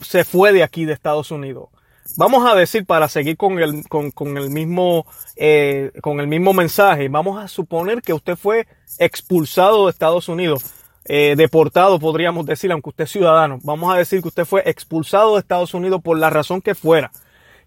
se 0.00 0.24
fue 0.24 0.52
de 0.52 0.64
aquí 0.64 0.84
de 0.84 0.94
Estados 0.94 1.30
Unidos. 1.30 1.68
Vamos 2.16 2.44
a 2.44 2.56
decir, 2.56 2.84
para 2.86 3.06
seguir 3.06 3.36
con 3.36 3.60
el, 3.60 3.84
con, 3.88 4.36
el 4.36 4.50
mismo, 4.50 5.06
eh, 5.36 5.92
con 6.02 6.18
el 6.18 6.26
mismo 6.26 6.52
mensaje, 6.52 7.08
vamos 7.08 7.40
a 7.40 7.46
suponer 7.46 8.02
que 8.02 8.14
usted 8.14 8.34
fue 8.34 8.66
expulsado 8.98 9.86
de 9.86 9.92
Estados 9.92 10.28
Unidos, 10.28 10.64
eh, 11.04 11.36
deportado, 11.36 12.00
podríamos 12.00 12.46
decir, 12.46 12.72
aunque 12.72 12.88
usted 12.88 13.04
es 13.04 13.12
ciudadano. 13.12 13.60
Vamos 13.62 13.94
a 13.94 13.96
decir 13.96 14.22
que 14.22 14.28
usted 14.28 14.44
fue 14.44 14.64
expulsado 14.66 15.34
de 15.34 15.38
Estados 15.38 15.72
Unidos 15.72 16.00
por 16.02 16.18
la 16.18 16.30
razón 16.30 16.60
que 16.60 16.74
fuera. 16.74 17.12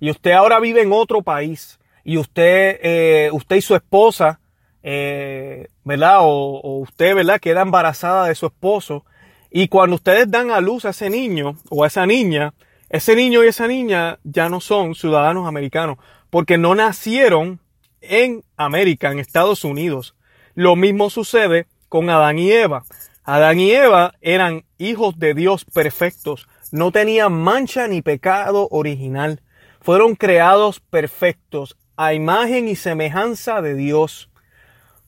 Y 0.03 0.09
usted 0.09 0.31
ahora 0.31 0.59
vive 0.59 0.81
en 0.81 0.91
otro 0.91 1.21
país. 1.21 1.79
Y 2.03 2.17
usted, 2.17 2.77
eh, 2.83 3.29
usted 3.31 3.55
y 3.55 3.61
su 3.61 3.73
esposa, 3.73 4.41
¿verdad? 4.83 6.17
O, 6.23 6.59
o 6.59 6.79
usted, 6.79 7.15
¿verdad? 7.15 7.39
Queda 7.39 7.61
embarazada 7.61 8.27
de 8.27 8.35
su 8.35 8.47
esposo. 8.47 9.05
Y 9.49 9.69
cuando 9.69 9.95
ustedes 9.95 10.29
dan 10.29 10.51
a 10.51 10.59
luz 10.59 10.83
a 10.83 10.89
ese 10.89 11.09
niño 11.09 11.55
o 11.69 11.85
a 11.85 11.87
esa 11.87 12.05
niña, 12.05 12.53
ese 12.89 13.15
niño 13.15 13.45
y 13.45 13.47
esa 13.47 13.65
niña 13.65 14.19
ya 14.25 14.49
no 14.49 14.59
son 14.59 14.93
ciudadanos 14.93 15.47
americanos 15.47 15.99
porque 16.29 16.57
no 16.57 16.75
nacieron 16.75 17.61
en 18.01 18.43
América, 18.57 19.09
en 19.09 19.19
Estados 19.19 19.63
Unidos. 19.63 20.15
Lo 20.53 20.75
mismo 20.75 21.09
sucede 21.11 21.65
con 21.87 22.09
Adán 22.09 22.39
y 22.39 22.51
Eva. 22.51 22.83
Adán 23.23 23.57
y 23.57 23.71
Eva 23.71 24.15
eran 24.19 24.65
hijos 24.77 25.17
de 25.17 25.33
Dios 25.33 25.63
perfectos, 25.63 26.49
no 26.73 26.91
tenían 26.91 27.31
mancha 27.31 27.87
ni 27.87 28.01
pecado 28.01 28.67
original. 28.69 29.39
Fueron 29.83 30.15
creados 30.15 30.79
perfectos 30.79 31.77
a 31.97 32.13
imagen 32.13 32.69
y 32.69 32.77
semejanza 32.77 33.61
de 33.61 33.75
Dios. 33.75 34.29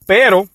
Pero, 0.06 0.50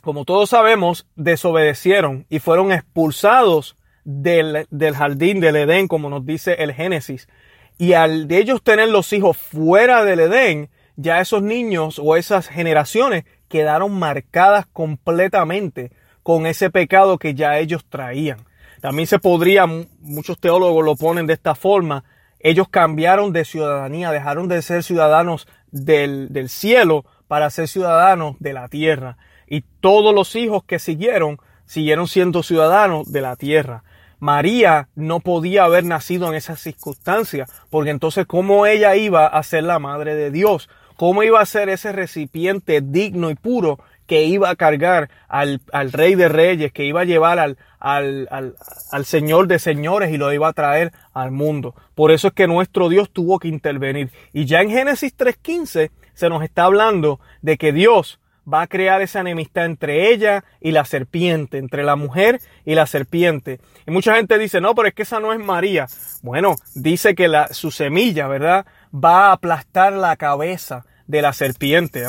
como 0.00 0.24
todos 0.24 0.48
sabemos, 0.48 1.06
desobedecieron 1.16 2.24
y 2.30 2.38
fueron 2.38 2.72
expulsados 2.72 3.76
del, 4.04 4.66
jardín 4.94 5.40
del 5.40 5.56
Edén, 5.56 5.86
como 5.86 6.08
nos 6.08 6.24
dice 6.24 6.54
el 6.60 6.72
Génesis. 6.72 7.28
Y 7.76 7.92
al 7.92 8.26
de 8.26 8.38
ellos 8.38 8.62
tener 8.62 8.88
los 8.88 9.12
hijos 9.12 9.36
fuera 9.36 10.02
del 10.02 10.20
Edén, 10.20 10.70
ya 10.96 11.20
esos 11.20 11.42
niños 11.42 12.00
o 12.02 12.16
esas 12.16 12.48
generaciones 12.48 13.24
quedaron 13.48 13.98
marcadas 13.98 14.64
completamente 14.72 15.92
con 16.22 16.46
ese 16.46 16.70
pecado 16.70 17.18
que 17.18 17.34
ya 17.34 17.58
ellos 17.58 17.84
traían. 17.86 18.46
También 18.80 19.06
se 19.06 19.18
podría, 19.18 19.66
muchos 19.66 20.40
teólogos 20.40 20.82
lo 20.86 20.96
ponen 20.96 21.26
de 21.26 21.34
esta 21.34 21.54
forma, 21.54 22.04
ellos 22.42 22.68
cambiaron 22.68 23.32
de 23.32 23.44
ciudadanía, 23.44 24.10
dejaron 24.10 24.48
de 24.48 24.60
ser 24.62 24.82
ciudadanos 24.82 25.46
del, 25.70 26.32
del 26.32 26.48
cielo 26.48 27.04
para 27.28 27.48
ser 27.50 27.68
ciudadanos 27.68 28.36
de 28.40 28.52
la 28.52 28.68
tierra. 28.68 29.16
Y 29.46 29.62
todos 29.80 30.14
los 30.14 30.34
hijos 30.36 30.64
que 30.64 30.78
siguieron, 30.78 31.38
siguieron 31.64 32.08
siendo 32.08 32.42
ciudadanos 32.42 33.10
de 33.10 33.20
la 33.20 33.36
tierra. 33.36 33.84
María 34.18 34.88
no 34.94 35.18
podía 35.18 35.64
haber 35.64 35.84
nacido 35.84 36.28
en 36.28 36.34
esas 36.34 36.60
circunstancias, 36.60 37.50
porque 37.70 37.90
entonces 37.90 38.24
cómo 38.26 38.66
ella 38.66 38.94
iba 38.94 39.26
a 39.26 39.42
ser 39.42 39.64
la 39.64 39.80
madre 39.80 40.14
de 40.14 40.30
Dios, 40.30 40.68
cómo 40.96 41.24
iba 41.24 41.40
a 41.40 41.46
ser 41.46 41.68
ese 41.68 41.90
recipiente 41.90 42.80
digno 42.80 43.30
y 43.30 43.34
puro 43.34 43.80
que 44.12 44.24
iba 44.24 44.50
a 44.50 44.56
cargar 44.56 45.08
al, 45.26 45.58
rey 45.90 46.16
de 46.16 46.28
reyes, 46.28 46.70
que 46.70 46.84
iba 46.84 47.00
a 47.00 47.04
llevar 47.04 47.38
al, 47.38 47.56
al, 47.80 48.28
al, 48.30 48.56
al, 48.90 49.04
señor 49.06 49.46
de 49.46 49.58
señores 49.58 50.10
y 50.12 50.18
lo 50.18 50.30
iba 50.34 50.48
a 50.48 50.52
traer 50.52 50.92
al 51.14 51.30
mundo. 51.30 51.74
Por 51.94 52.10
eso 52.10 52.28
es 52.28 52.34
que 52.34 52.46
nuestro 52.46 52.90
Dios 52.90 53.08
tuvo 53.10 53.38
que 53.38 53.48
intervenir. 53.48 54.10
Y 54.34 54.44
ya 54.44 54.60
en 54.60 54.68
Génesis 54.68 55.16
3.15 55.16 55.90
se 56.12 56.28
nos 56.28 56.42
está 56.44 56.64
hablando 56.64 57.20
de 57.40 57.56
que 57.56 57.72
Dios 57.72 58.20
va 58.46 58.60
a 58.60 58.66
crear 58.66 59.00
esa 59.00 59.20
enemistad 59.20 59.64
entre 59.64 60.12
ella 60.12 60.44
y 60.60 60.72
la 60.72 60.84
serpiente, 60.84 61.56
entre 61.56 61.82
la 61.82 61.96
mujer 61.96 62.42
y 62.66 62.74
la 62.74 62.84
serpiente. 62.84 63.60
Y 63.86 63.92
mucha 63.92 64.16
gente 64.16 64.38
dice, 64.38 64.60
no, 64.60 64.74
pero 64.74 64.88
es 64.88 64.94
que 64.94 65.04
esa 65.04 65.20
no 65.20 65.32
es 65.32 65.38
María. 65.38 65.86
Bueno, 66.20 66.56
dice 66.74 67.14
que 67.14 67.28
la, 67.28 67.48
su 67.54 67.70
semilla, 67.70 68.28
¿verdad? 68.28 68.66
Va 68.94 69.28
a 69.28 69.32
aplastar 69.32 69.94
la 69.94 70.16
cabeza 70.16 70.84
de 71.06 71.22
la 71.22 71.32
serpiente. 71.32 72.04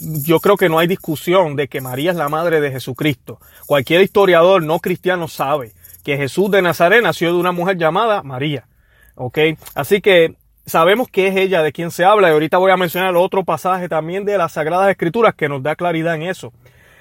yo 0.00 0.40
creo 0.40 0.56
que 0.56 0.68
no 0.68 0.78
hay 0.78 0.86
discusión 0.86 1.56
de 1.56 1.68
que 1.68 1.80
María 1.80 2.10
es 2.10 2.16
la 2.16 2.28
madre 2.28 2.60
de 2.60 2.70
Jesucristo. 2.70 3.38
Cualquier 3.66 4.02
historiador 4.02 4.62
no 4.62 4.80
cristiano 4.80 5.28
sabe 5.28 5.72
que 6.04 6.16
Jesús 6.16 6.50
de 6.50 6.62
Nazaret 6.62 7.02
nació 7.02 7.32
de 7.32 7.38
una 7.38 7.52
mujer 7.52 7.78
llamada 7.78 8.22
María. 8.22 8.66
¿Ok? 9.14 9.38
Así 9.74 10.00
que 10.00 10.36
sabemos 10.66 11.08
que 11.08 11.28
es 11.28 11.36
ella 11.36 11.62
de 11.62 11.72
quien 11.72 11.90
se 11.90 12.04
habla 12.04 12.28
y 12.28 12.32
ahorita 12.32 12.58
voy 12.58 12.70
a 12.70 12.76
mencionar 12.76 13.14
otro 13.16 13.44
pasaje 13.44 13.88
también 13.88 14.24
de 14.24 14.38
las 14.38 14.52
Sagradas 14.52 14.90
Escrituras 14.90 15.34
que 15.34 15.48
nos 15.48 15.62
da 15.62 15.76
claridad 15.76 16.14
en 16.14 16.22
eso. 16.22 16.52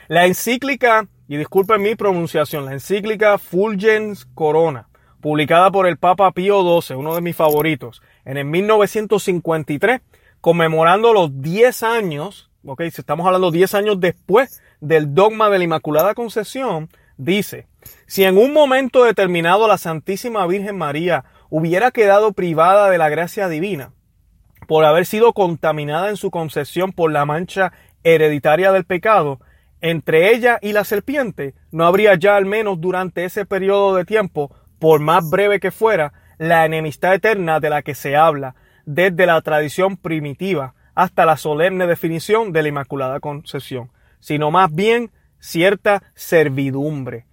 La 0.07 0.25
encíclica, 0.25 1.07
y 1.27 1.37
disculpen 1.37 1.81
mi 1.81 1.95
pronunciación, 1.95 2.65
la 2.65 2.73
encíclica 2.73 3.37
Fulgens 3.37 4.25
Corona, 4.33 4.89
publicada 5.21 5.71
por 5.71 5.87
el 5.87 5.97
Papa 5.97 6.31
Pío 6.31 6.81
XII, 6.81 6.97
uno 6.97 7.15
de 7.15 7.21
mis 7.21 7.35
favoritos, 7.35 8.01
en 8.25 8.37
el 8.37 8.45
1953, 8.45 10.01
conmemorando 10.41 11.13
los 11.13 11.41
10 11.41 11.83
años, 11.83 12.49
ok, 12.65 12.81
si 12.91 13.01
estamos 13.01 13.25
hablando 13.25 13.51
10 13.51 13.75
años 13.75 13.99
después 13.99 14.61
del 14.81 15.13
dogma 15.13 15.49
de 15.49 15.59
la 15.59 15.63
Inmaculada 15.63 16.15
Concepción, 16.15 16.89
dice, 17.17 17.67
si 18.07 18.23
en 18.23 18.37
un 18.37 18.51
momento 18.51 19.03
determinado 19.03 19.67
la 19.67 19.77
Santísima 19.77 20.45
Virgen 20.47 20.77
María 20.77 21.23
hubiera 21.49 21.91
quedado 21.91 22.33
privada 22.33 22.89
de 22.89 22.97
la 22.97 23.09
gracia 23.09 23.47
divina 23.47 23.93
por 24.67 24.85
haber 24.85 25.05
sido 25.05 25.33
contaminada 25.33 26.09
en 26.09 26.17
su 26.17 26.31
concepción 26.31 26.91
por 26.93 27.11
la 27.11 27.25
mancha 27.25 27.73
hereditaria 28.03 28.71
del 28.71 28.85
pecado, 28.85 29.39
entre 29.81 30.33
ella 30.33 30.59
y 30.61 30.73
la 30.73 30.83
serpiente 30.83 31.55
no 31.71 31.85
habría 31.85 32.15
ya 32.15 32.35
al 32.35 32.45
menos 32.45 32.79
durante 32.79 33.25
ese 33.25 33.45
periodo 33.45 33.95
de 33.95 34.05
tiempo, 34.05 34.55
por 34.79 34.99
más 34.99 35.29
breve 35.29 35.59
que 35.59 35.71
fuera, 35.71 36.13
la 36.37 36.65
enemistad 36.65 37.13
eterna 37.13 37.59
de 37.59 37.69
la 37.69 37.81
que 37.81 37.95
se 37.95 38.15
habla, 38.15 38.55
desde 38.85 39.25
la 39.25 39.41
tradición 39.41 39.97
primitiva 39.97 40.75
hasta 40.95 41.25
la 41.25 41.37
solemne 41.37 41.87
definición 41.87 42.51
de 42.51 42.63
la 42.63 42.69
Inmaculada 42.69 43.19
Concepción, 43.19 43.91
sino 44.19 44.51
más 44.51 44.73
bien 44.73 45.11
cierta 45.39 46.03
servidumbre. 46.15 47.25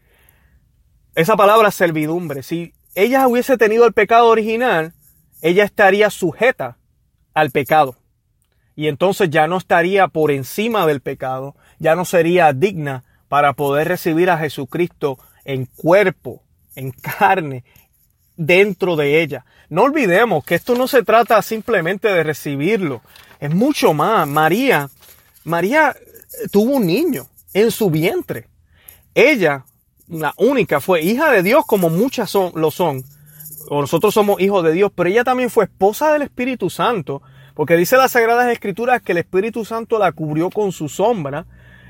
Esa 1.15 1.37
palabra 1.37 1.71
servidumbre, 1.71 2.43
si 2.43 2.75
ella 2.95 3.27
hubiese 3.27 3.57
tenido 3.59 3.87
el 3.87 3.93
pecado 3.93 4.29
original, 4.29 4.95
ella 5.43 5.65
estaría 5.65 6.11
sujeta 6.11 6.79
al 7.35 7.51
pecado. 7.51 7.97
Y 8.75 8.87
entonces 8.89 9.31
ya 9.31 9.47
no 9.49 9.57
estaría 9.57 10.09
por 10.09 10.31
encima 10.31 10.87
del 10.87 11.01
pecado, 11.01 11.57
ya 11.79 11.97
no 11.97 12.05
sería 12.05 12.53
digna 12.53 13.05
para 13.29 13.53
poder 13.53 13.89
recibir 13.89 14.31
a 14.31 14.39
Jesucristo 14.39 15.19
en 15.45 15.67
cuerpo, 15.67 16.45
en 16.77 16.93
carne, 16.93 17.65
dentro 18.39 18.97
de 18.97 19.21
ella. 19.21 19.45
No 19.69 19.83
olvidemos 19.83 20.43
que 20.45 20.55
esto 20.55 20.75
no 20.75 20.89
se 20.89 21.03
trata 21.03 21.43
simplemente 21.43 22.09
de 22.09 22.23
recibirlo, 22.23 23.03
es 23.39 23.55
mucho 23.55 23.93
más. 23.93 24.27
María, 24.27 24.89
María 25.45 25.95
tuvo 26.51 26.77
un 26.77 26.87
niño 26.87 27.27
en 27.53 27.71
su 27.71 27.91
vientre. 27.91 28.49
Ella 29.15 29.65
la 30.09 30.33
única, 30.39 30.81
fue 30.81 31.03
hija 31.03 31.31
de 31.31 31.43
Dios 31.43 31.65
como 31.67 31.91
muchas 31.91 32.31
son, 32.31 32.53
lo 32.55 32.71
son. 32.71 33.05
O 33.69 33.83
nosotros 33.83 34.15
somos 34.15 34.41
hijos 34.41 34.65
de 34.65 34.73
Dios, 34.73 34.91
pero 34.95 35.11
ella 35.11 35.25
también 35.25 35.51
fue 35.51 35.65
esposa 35.65 36.13
del 36.13 36.23
Espíritu 36.23 36.71
Santo, 36.71 37.21
porque 37.55 37.77
dice 37.77 37.97
las 37.97 38.13
Sagradas 38.13 38.51
Escrituras 38.51 39.03
que 39.03 39.13
el 39.13 39.19
Espíritu 39.19 39.65
Santo 39.65 39.99
la 39.99 40.13
cubrió 40.13 40.49
con 40.49 40.73
su 40.73 40.89
sombra. 40.89 41.45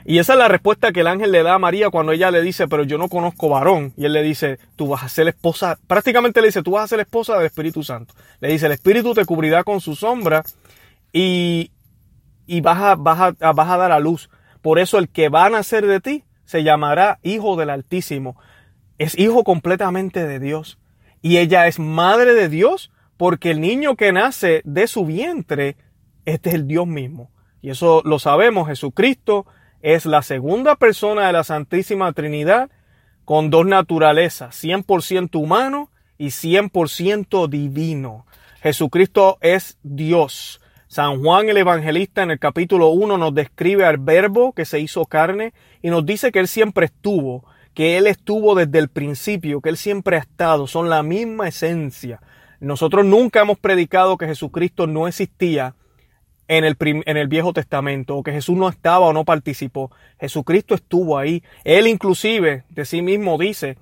Y 0.08 0.20
esa 0.20 0.32
es 0.32 0.38
la 0.38 0.48
respuesta 0.48 0.90
que 0.90 1.00
el 1.00 1.06
ángel 1.06 1.32
le 1.32 1.42
da 1.42 1.52
a 1.52 1.58
María 1.58 1.90
cuando 1.90 2.12
ella 2.12 2.30
le 2.30 2.40
dice, 2.40 2.66
pero 2.66 2.82
yo 2.82 2.96
no 2.96 3.10
conozco 3.10 3.50
varón. 3.50 3.92
Y 3.94 4.06
él 4.06 4.14
le 4.14 4.22
dice, 4.22 4.58
tú 4.74 4.88
vas 4.88 5.02
a 5.02 5.08
ser 5.10 5.28
esposa, 5.28 5.78
prácticamente 5.86 6.40
le 6.40 6.46
dice, 6.46 6.62
tú 6.62 6.70
vas 6.70 6.84
a 6.84 6.88
ser 6.88 7.00
esposa 7.00 7.36
del 7.36 7.44
Espíritu 7.44 7.82
Santo. 7.82 8.14
Le 8.40 8.48
dice, 8.48 8.64
el 8.64 8.72
Espíritu 8.72 9.12
te 9.12 9.26
cubrirá 9.26 9.64
con 9.64 9.82
su 9.82 9.94
sombra 9.94 10.44
y, 11.12 11.72
y 12.46 12.62
vas, 12.62 12.80
a, 12.80 12.94
vas, 12.94 13.34
a, 13.38 13.52
vas 13.52 13.68
a 13.68 13.76
dar 13.76 13.92
a 13.92 14.00
luz. 14.00 14.30
Por 14.62 14.78
eso 14.78 14.96
el 14.96 15.10
que 15.10 15.28
va 15.28 15.44
a 15.44 15.50
nacer 15.50 15.86
de 15.86 16.00
ti 16.00 16.24
se 16.46 16.62
llamará 16.62 17.18
Hijo 17.22 17.56
del 17.56 17.68
Altísimo. 17.68 18.40
Es 18.96 19.18
hijo 19.18 19.44
completamente 19.44 20.26
de 20.26 20.40
Dios. 20.40 20.78
Y 21.20 21.36
ella 21.36 21.66
es 21.66 21.78
madre 21.78 22.32
de 22.32 22.48
Dios 22.48 22.90
porque 23.18 23.50
el 23.50 23.60
niño 23.60 23.94
que 23.94 24.10
nace 24.12 24.62
de 24.64 24.86
su 24.86 25.04
vientre, 25.04 25.76
este 26.24 26.48
es 26.48 26.54
el 26.54 26.66
Dios 26.66 26.86
mismo. 26.86 27.30
Y 27.60 27.68
eso 27.68 28.00
lo 28.06 28.18
sabemos, 28.18 28.68
Jesucristo 28.68 29.44
es 29.82 30.06
la 30.06 30.22
segunda 30.22 30.76
persona 30.76 31.26
de 31.26 31.32
la 31.32 31.44
Santísima 31.44 32.12
Trinidad 32.12 32.70
con 33.24 33.50
dos 33.50 33.66
naturalezas, 33.66 34.62
100% 34.62 35.38
humano 35.38 35.90
y 36.16 36.28
100% 36.28 37.48
divino. 37.48 38.26
Jesucristo 38.62 39.38
es 39.40 39.78
Dios. 39.82 40.60
San 40.88 41.22
Juan 41.22 41.48
el 41.50 41.58
Evangelista 41.58 42.22
en 42.22 42.30
el 42.30 42.38
capítulo 42.38 42.88
1 42.88 43.18
nos 43.18 43.34
describe 43.34 43.84
al 43.84 43.98
verbo 43.98 44.52
que 44.52 44.64
se 44.64 44.80
hizo 44.80 45.04
carne 45.04 45.52
y 45.82 45.90
nos 45.90 46.06
dice 46.06 46.32
que 46.32 46.38
Él 46.38 46.48
siempre 46.48 46.86
estuvo, 46.86 47.44
que 47.74 47.98
Él 47.98 48.06
estuvo 48.06 48.54
desde 48.54 48.78
el 48.78 48.88
principio, 48.88 49.60
que 49.60 49.68
Él 49.68 49.76
siempre 49.76 50.16
ha 50.16 50.20
estado, 50.20 50.66
son 50.66 50.88
la 50.88 51.02
misma 51.02 51.46
esencia. 51.46 52.20
Nosotros 52.60 53.04
nunca 53.04 53.40
hemos 53.40 53.58
predicado 53.58 54.16
que 54.16 54.26
Jesucristo 54.26 54.86
no 54.86 55.06
existía 55.06 55.74
en 56.48 56.64
el, 56.64 56.76
en 56.80 57.16
el 57.16 57.28
Viejo 57.28 57.52
Testamento, 57.52 58.16
o 58.16 58.22
que 58.22 58.32
Jesús 58.32 58.56
no 58.56 58.68
estaba 58.68 59.06
o 59.06 59.12
no 59.12 59.24
participó. 59.24 59.90
Jesucristo 60.18 60.74
estuvo 60.74 61.18
ahí. 61.18 61.42
Él 61.64 61.86
inclusive 61.86 62.64
de 62.70 62.84
sí 62.84 63.02
mismo 63.02 63.38
dice 63.38 63.76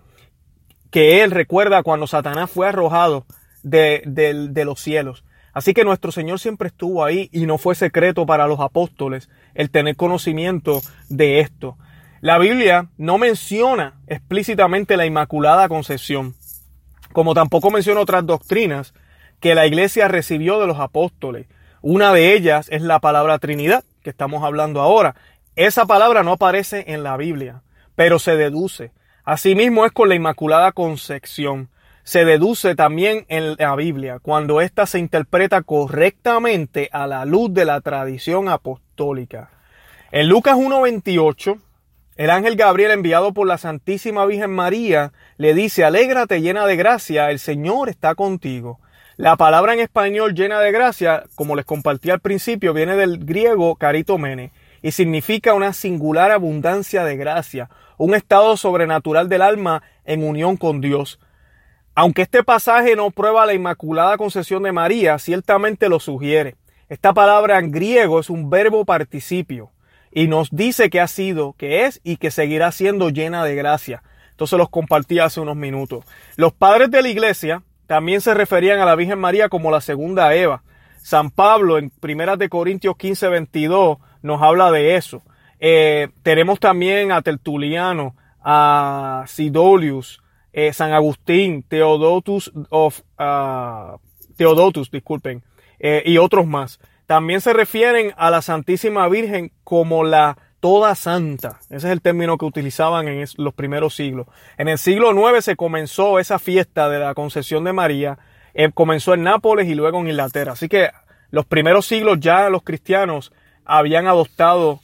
que 0.90 1.22
él 1.22 1.30
recuerda 1.30 1.82
cuando 1.82 2.06
Satanás 2.06 2.50
fue 2.50 2.68
arrojado 2.68 3.26
de, 3.62 4.02
de 4.04 4.64
los 4.64 4.80
cielos. 4.80 5.24
Así 5.52 5.72
que 5.72 5.84
nuestro 5.84 6.12
Señor 6.12 6.38
siempre 6.38 6.68
estuvo 6.68 7.02
ahí 7.02 7.30
y 7.32 7.46
no 7.46 7.56
fue 7.56 7.74
secreto 7.74 8.26
para 8.26 8.46
los 8.46 8.60
apóstoles 8.60 9.30
el 9.54 9.70
tener 9.70 9.96
conocimiento 9.96 10.82
de 11.08 11.40
esto. 11.40 11.78
La 12.20 12.38
Biblia 12.38 12.88
no 12.98 13.16
menciona 13.16 13.94
explícitamente 14.06 14.96
la 14.96 15.06
Inmaculada 15.06 15.68
Concepción, 15.68 16.34
como 17.12 17.32
tampoco 17.34 17.70
menciona 17.70 18.00
otras 18.00 18.26
doctrinas 18.26 18.92
que 19.40 19.54
la 19.54 19.66
iglesia 19.66 20.08
recibió 20.08 20.60
de 20.60 20.66
los 20.66 20.78
apóstoles. 20.78 21.46
Una 21.82 22.12
de 22.12 22.34
ellas 22.34 22.68
es 22.70 22.82
la 22.82 23.00
palabra 23.00 23.38
Trinidad, 23.38 23.84
que 24.02 24.10
estamos 24.10 24.44
hablando 24.44 24.80
ahora. 24.80 25.14
Esa 25.54 25.86
palabra 25.86 26.22
no 26.22 26.32
aparece 26.32 26.84
en 26.88 27.02
la 27.02 27.16
Biblia, 27.16 27.62
pero 27.94 28.18
se 28.18 28.36
deduce. 28.36 28.92
Asimismo 29.24 29.86
es 29.86 29.92
con 29.92 30.08
la 30.08 30.14
Inmaculada 30.14 30.72
Concepción 30.72 31.70
se 32.06 32.24
deduce 32.24 32.76
también 32.76 33.26
en 33.28 33.56
la 33.56 33.74
Biblia 33.74 34.20
cuando 34.20 34.60
ésta 34.60 34.86
se 34.86 35.00
interpreta 35.00 35.62
correctamente 35.62 36.88
a 36.92 37.08
la 37.08 37.24
luz 37.24 37.52
de 37.52 37.64
la 37.64 37.80
tradición 37.80 38.48
apostólica. 38.48 39.50
En 40.12 40.28
Lucas 40.28 40.54
1.28, 40.54 41.60
el 42.14 42.30
ángel 42.30 42.54
Gabriel 42.54 42.92
enviado 42.92 43.34
por 43.34 43.48
la 43.48 43.58
Santísima 43.58 44.24
Virgen 44.24 44.52
María 44.52 45.12
le 45.36 45.52
dice, 45.52 45.82
alégrate 45.82 46.40
llena 46.40 46.64
de 46.64 46.76
gracia, 46.76 47.32
el 47.32 47.40
Señor 47.40 47.88
está 47.88 48.14
contigo. 48.14 48.78
La 49.18 49.36
palabra 49.36 49.72
en 49.72 49.80
español 49.80 50.34
llena 50.34 50.60
de 50.60 50.70
gracia, 50.72 51.24
como 51.36 51.56
les 51.56 51.64
compartí 51.64 52.10
al 52.10 52.20
principio, 52.20 52.74
viene 52.74 52.96
del 52.96 53.24
griego 53.24 53.76
caritomene 53.76 54.52
y 54.82 54.92
significa 54.92 55.54
una 55.54 55.72
singular 55.72 56.30
abundancia 56.30 57.02
de 57.02 57.16
gracia, 57.16 57.70
un 57.96 58.14
estado 58.14 58.58
sobrenatural 58.58 59.30
del 59.30 59.40
alma 59.40 59.82
en 60.04 60.22
unión 60.22 60.58
con 60.58 60.82
Dios. 60.82 61.18
Aunque 61.94 62.20
este 62.20 62.44
pasaje 62.44 62.94
no 62.94 63.10
prueba 63.10 63.46
la 63.46 63.54
Inmaculada 63.54 64.18
Concepción 64.18 64.64
de 64.64 64.72
María, 64.72 65.18
ciertamente 65.18 65.88
lo 65.88 65.98
sugiere. 65.98 66.56
Esta 66.90 67.14
palabra 67.14 67.58
en 67.58 67.70
griego 67.72 68.20
es 68.20 68.28
un 68.28 68.50
verbo 68.50 68.84
participio 68.84 69.70
y 70.12 70.28
nos 70.28 70.50
dice 70.50 70.90
que 70.90 71.00
ha 71.00 71.08
sido, 71.08 71.54
que 71.54 71.86
es 71.86 72.02
y 72.04 72.18
que 72.18 72.30
seguirá 72.30 72.70
siendo 72.70 73.08
llena 73.08 73.44
de 73.44 73.54
gracia. 73.54 74.02
Entonces 74.32 74.58
los 74.58 74.68
compartí 74.68 75.20
hace 75.20 75.40
unos 75.40 75.56
minutos. 75.56 76.04
Los 76.36 76.52
padres 76.52 76.90
de 76.90 77.00
la 77.00 77.08
iglesia 77.08 77.62
también 77.86 78.20
se 78.20 78.34
referían 78.34 78.80
a 78.80 78.84
la 78.84 78.96
Virgen 78.96 79.18
María 79.18 79.48
como 79.48 79.70
la 79.70 79.80
segunda 79.80 80.34
Eva. 80.34 80.62
San 80.98 81.30
Pablo 81.30 81.78
en 81.78 81.92
1 82.02 82.36
de 82.36 82.48
Corintios 82.48 82.96
15, 82.96 83.28
22 83.28 83.98
nos 84.22 84.42
habla 84.42 84.70
de 84.72 84.96
eso. 84.96 85.22
Eh, 85.60 86.08
tenemos 86.22 86.58
también 86.58 87.12
a 87.12 87.22
Tertuliano, 87.22 88.16
a 88.42 89.24
Sidolius, 89.26 90.20
eh, 90.52 90.72
San 90.72 90.92
Agustín, 90.92 91.62
Teodotus 91.62 92.52
of, 92.70 93.00
uh, 93.18 93.98
Teodotus, 94.36 94.90
disculpen, 94.90 95.42
eh, 95.78 96.02
y 96.04 96.18
otros 96.18 96.46
más. 96.46 96.80
También 97.06 97.40
se 97.40 97.52
refieren 97.52 98.12
a 98.16 98.30
la 98.30 98.42
Santísima 98.42 99.08
Virgen 99.08 99.52
como 99.64 100.02
la 100.02 100.36
toda 100.66 100.96
santa. 100.96 101.60
Ese 101.70 101.76
es 101.76 101.92
el 101.92 102.02
término 102.02 102.36
que 102.36 102.44
utilizaban 102.44 103.06
en 103.06 103.24
los 103.36 103.54
primeros 103.54 103.94
siglos. 103.94 104.26
En 104.58 104.66
el 104.66 104.78
siglo 104.78 105.12
IX 105.12 105.44
se 105.44 105.54
comenzó 105.54 106.18
esa 106.18 106.40
fiesta 106.40 106.88
de 106.88 106.98
la 106.98 107.14
concesión 107.14 107.62
de 107.62 107.72
María. 107.72 108.18
Eh, 108.52 108.72
comenzó 108.74 109.14
en 109.14 109.22
Nápoles 109.22 109.68
y 109.68 109.76
luego 109.76 110.00
en 110.00 110.08
Inglaterra. 110.08 110.54
Así 110.54 110.68
que 110.68 110.90
los 111.30 111.46
primeros 111.46 111.86
siglos 111.86 112.18
ya 112.18 112.50
los 112.50 112.64
cristianos 112.64 113.32
habían 113.64 114.08
adoptado 114.08 114.80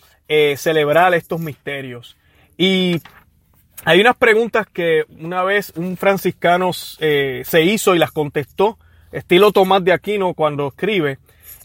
celebrar 0.57 1.13
estos 1.15 1.41
misterios. 1.41 2.17
Y 2.57 3.03
hay 3.85 4.01
unas 4.01 4.15
preguntas 4.15 4.69
que 4.73 5.05
una 5.19 5.43
vez 5.43 5.73
un 5.75 5.97
franciscano 5.97 6.71
eh, 7.01 7.43
se 7.45 7.63
hizo 7.63 7.97
y 7.97 7.99
las 7.99 8.13
contestó, 8.13 8.79
estilo 9.11 9.51
Tomás 9.51 9.83
de 9.83 9.93
Aquino 9.93 10.35
cuando 10.35 10.69
escribe, 10.69 11.19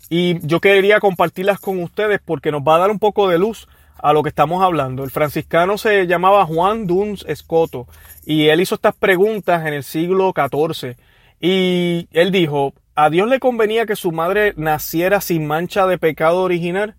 y 0.10 0.45
yo 0.47 0.60
quería 0.60 0.99
compartirlas 0.99 1.60
con 1.60 1.84
ustedes 1.84 2.19
porque 2.25 2.51
nos 2.51 2.62
va 2.62 2.77
a 2.77 2.80
dar 2.80 2.89
un 2.89 2.97
poco 2.97 3.30
de 3.30 3.38
luz 3.38 3.67
a 4.02 4.14
lo 4.14 4.24
que 4.24 4.30
estamos 4.30 4.64
hablando. 4.64 5.04
El 5.04 5.12
franciscano 5.12 5.78
se 5.78 6.08
llamaba 6.08 6.46
Juan 6.46 6.88
Duns 6.88 7.26
Escoto 7.28 7.88
y 8.26 8.48
él 8.48 8.62
hizo 8.62 8.76
estas 8.76 8.96
preguntas 8.96 9.66
en 9.66 9.74
el 9.74 9.84
siglo 9.84 10.34
XIV 10.36 10.96
y 11.40 12.08
él 12.12 12.32
dijo, 12.32 12.74
¿a 12.96 13.10
Dios 13.10 13.28
le 13.30 13.40
convenía 13.40 13.86
que 13.86 13.96
su 13.96 14.12
madre 14.12 14.54
naciera 14.58 15.22
sin 15.22 15.46
mancha 15.46 15.88
de 15.88 15.98
pecado 15.98 16.42
original? 16.42 16.96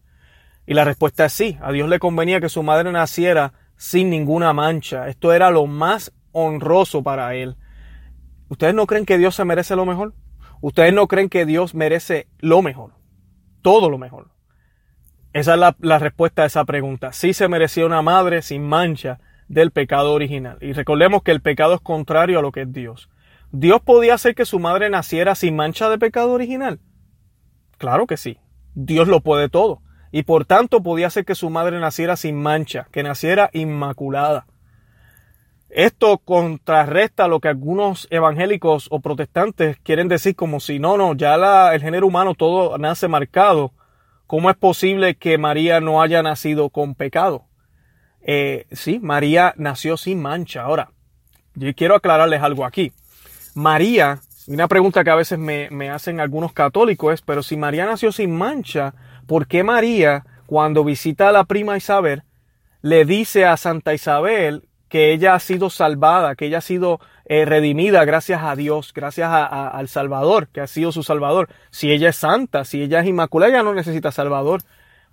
Y 0.66 0.74
la 0.74 0.84
respuesta 0.84 1.24
es 1.24 1.32
sí, 1.32 1.58
a 1.62 1.72
Dios 1.72 1.88
le 1.88 1.98
convenía 1.98 2.40
que 2.40 2.48
su 2.48 2.62
madre 2.62 2.92
naciera 2.92 3.54
sin 3.76 4.10
ninguna 4.10 4.52
mancha. 4.52 5.08
Esto 5.08 5.32
era 5.32 5.50
lo 5.50 5.66
más 5.66 6.12
honroso 6.32 7.02
para 7.02 7.34
él. 7.34 7.56
¿Ustedes 8.48 8.74
no 8.74 8.86
creen 8.86 9.06
que 9.06 9.18
Dios 9.18 9.34
se 9.34 9.44
merece 9.44 9.76
lo 9.76 9.86
mejor? 9.86 10.14
¿Ustedes 10.60 10.92
no 10.92 11.06
creen 11.06 11.28
que 11.28 11.46
Dios 11.46 11.74
merece 11.74 12.28
lo 12.38 12.62
mejor? 12.62 12.92
Todo 13.62 13.90
lo 13.90 13.98
mejor. 13.98 14.30
Esa 15.32 15.54
es 15.54 15.60
la, 15.80 15.98
respuesta 15.98 16.42
a 16.42 16.46
esa 16.46 16.64
pregunta. 16.64 17.12
Sí 17.12 17.32
se 17.32 17.48
merecía 17.48 17.86
una 17.86 18.02
madre 18.02 18.42
sin 18.42 18.66
mancha 18.66 19.20
del 19.48 19.70
pecado 19.70 20.12
original. 20.12 20.58
Y 20.60 20.72
recordemos 20.72 21.22
que 21.22 21.30
el 21.30 21.40
pecado 21.40 21.74
es 21.74 21.80
contrario 21.80 22.38
a 22.38 22.42
lo 22.42 22.52
que 22.52 22.62
es 22.62 22.72
Dios. 22.72 23.08
¿Dios 23.52 23.80
podía 23.80 24.14
hacer 24.14 24.34
que 24.34 24.44
su 24.44 24.58
madre 24.58 24.90
naciera 24.90 25.34
sin 25.34 25.56
mancha 25.56 25.88
de 25.88 25.98
pecado 25.98 26.32
original? 26.32 26.80
Claro 27.78 28.06
que 28.06 28.16
sí. 28.16 28.38
Dios 28.74 29.08
lo 29.08 29.20
puede 29.20 29.48
todo 29.48 29.82
y 30.10 30.22
por 30.22 30.44
tanto 30.44 30.82
podía 30.82 31.10
ser 31.10 31.24
que 31.24 31.34
su 31.34 31.50
madre 31.50 31.78
naciera 31.80 32.16
sin 32.16 32.36
mancha, 32.36 32.88
que 32.90 33.02
naciera 33.02 33.50
inmaculada. 33.52 34.46
Esto 35.68 36.18
contrarresta 36.18 37.28
lo 37.28 37.40
que 37.40 37.48
algunos 37.48 38.08
evangélicos 38.10 38.88
o 38.90 39.00
protestantes 39.00 39.76
quieren 39.82 40.08
decir 40.08 40.34
como 40.34 40.60
si 40.60 40.78
no, 40.78 40.96
no, 40.96 41.14
ya 41.14 41.36
la, 41.36 41.74
el 41.74 41.82
género 41.82 42.06
humano 42.06 42.34
todo 42.34 42.78
nace 42.78 43.06
marcado. 43.06 43.72
¿Cómo 44.28 44.50
es 44.50 44.56
posible 44.56 45.16
que 45.16 45.38
María 45.38 45.80
no 45.80 46.00
haya 46.00 46.22
nacido 46.22 46.70
con 46.70 46.94
pecado? 46.94 47.46
Eh, 48.20 48.66
sí, 48.70 49.00
María 49.00 49.54
nació 49.56 49.96
sin 49.96 50.22
mancha. 50.22 50.62
Ahora, 50.62 50.92
yo 51.54 51.74
quiero 51.74 51.96
aclararles 51.96 52.40
algo 52.40 52.64
aquí. 52.64 52.92
María, 53.56 54.20
una 54.46 54.68
pregunta 54.68 55.02
que 55.02 55.10
a 55.10 55.16
veces 55.16 55.40
me, 55.40 55.68
me 55.70 55.90
hacen 55.90 56.20
algunos 56.20 56.52
católicos 56.52 57.14
es, 57.14 57.22
pero 57.22 57.42
si 57.42 57.56
María 57.56 57.86
nació 57.86 58.12
sin 58.12 58.30
mancha, 58.36 58.94
¿Por 59.28 59.46
qué 59.46 59.62
María, 59.62 60.24
cuando 60.46 60.84
visita 60.84 61.28
a 61.28 61.32
la 61.32 61.44
prima 61.44 61.76
Isabel, 61.76 62.22
le 62.80 63.04
dice 63.04 63.44
a 63.44 63.58
Santa 63.58 63.92
Isabel 63.92 64.67
que 64.88 65.12
ella 65.12 65.34
ha 65.34 65.40
sido 65.40 65.70
salvada, 65.70 66.34
que 66.34 66.46
ella 66.46 66.58
ha 66.58 66.62
sido 66.62 67.00
eh, 67.24 67.44
redimida 67.44 68.04
gracias 68.04 68.42
a 68.42 68.56
Dios, 68.56 68.92
gracias 68.94 69.30
al 69.30 69.88
Salvador, 69.88 70.48
que 70.48 70.60
ha 70.60 70.66
sido 70.66 70.92
su 70.92 71.02
Salvador. 71.02 71.48
Si 71.70 71.92
ella 71.92 72.08
es 72.08 72.16
santa, 72.16 72.64
si 72.64 72.82
ella 72.82 73.00
es 73.00 73.06
inmaculada, 73.06 73.52
ella 73.52 73.62
no 73.62 73.74
necesita 73.74 74.12
Salvador. 74.12 74.62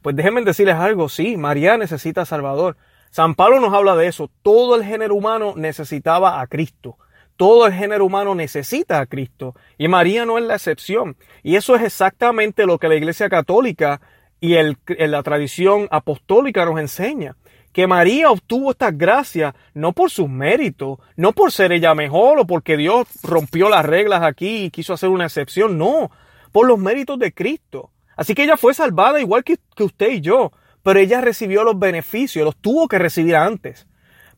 Pues 0.01 0.15
déjenme 0.15 0.41
decirles 0.43 0.75
algo, 0.75 1.09
sí, 1.09 1.35
María 1.35 1.77
necesita 1.77 2.25
Salvador. 2.25 2.77
San 3.09 3.35
Pablo 3.35 3.59
nos 3.59 3.73
habla 3.73 3.95
de 3.95 4.07
eso. 4.07 4.29
Todo 4.41 4.75
el 4.75 4.83
género 4.83 5.15
humano 5.15 5.53
necesitaba 5.55 6.41
a 6.41 6.47
Cristo. 6.47 6.97
Todo 7.37 7.67
el 7.67 7.73
género 7.73 8.05
humano 8.05 8.33
necesita 8.33 8.99
a 8.99 9.05
Cristo 9.07 9.55
y 9.77 9.89
María 9.89 10.25
no 10.25 10.37
es 10.37 10.45
la 10.45 10.55
excepción. 10.55 11.17
Y 11.43 11.57
eso 11.57 11.75
es 11.75 11.81
exactamente 11.81 12.65
lo 12.65 12.77
que 12.77 12.87
la 12.87 12.95
Iglesia 12.95 13.29
Católica 13.29 13.99
y 14.39 14.55
la 14.55 15.23
tradición 15.23 15.87
apostólica 15.91 16.65
nos 16.65 16.79
enseña. 16.79 17.35
Que 17.75 17.87
María 17.87 18.31
obtuvo 18.31 18.71
estas 18.71 18.97
gracias 18.97 19.53
no 19.73 19.91
por 19.91 20.09
sus 20.09 20.29
méritos, 20.29 20.97
no 21.17 21.33
por 21.33 21.51
ser 21.51 21.73
ella 21.73 21.93
mejor 21.93 22.39
o 22.39 22.47
porque 22.47 22.77
Dios 22.77 23.05
rompió 23.21 23.67
las 23.67 23.85
reglas 23.85 24.23
aquí 24.23 24.63
y 24.63 24.71
quiso 24.71 24.93
hacer 24.93 25.09
una 25.09 25.25
excepción, 25.25 25.77
no, 25.77 26.09
por 26.53 26.67
los 26.67 26.79
méritos 26.79 27.19
de 27.19 27.33
Cristo. 27.33 27.91
Así 28.15 28.33
que 28.33 28.45
ella 28.45 28.55
fue 28.55 28.73
salvada 28.73 29.19
igual 29.19 29.43
que, 29.43 29.57
usted 29.83 30.09
y 30.09 30.21
yo, 30.21 30.53
pero 30.83 31.01
ella 31.01 31.19
recibió 31.19 31.65
los 31.65 31.77
beneficios, 31.77 32.45
los 32.45 32.55
tuvo 32.55 32.87
que 32.87 32.97
recibir 32.97 33.35
antes 33.35 33.87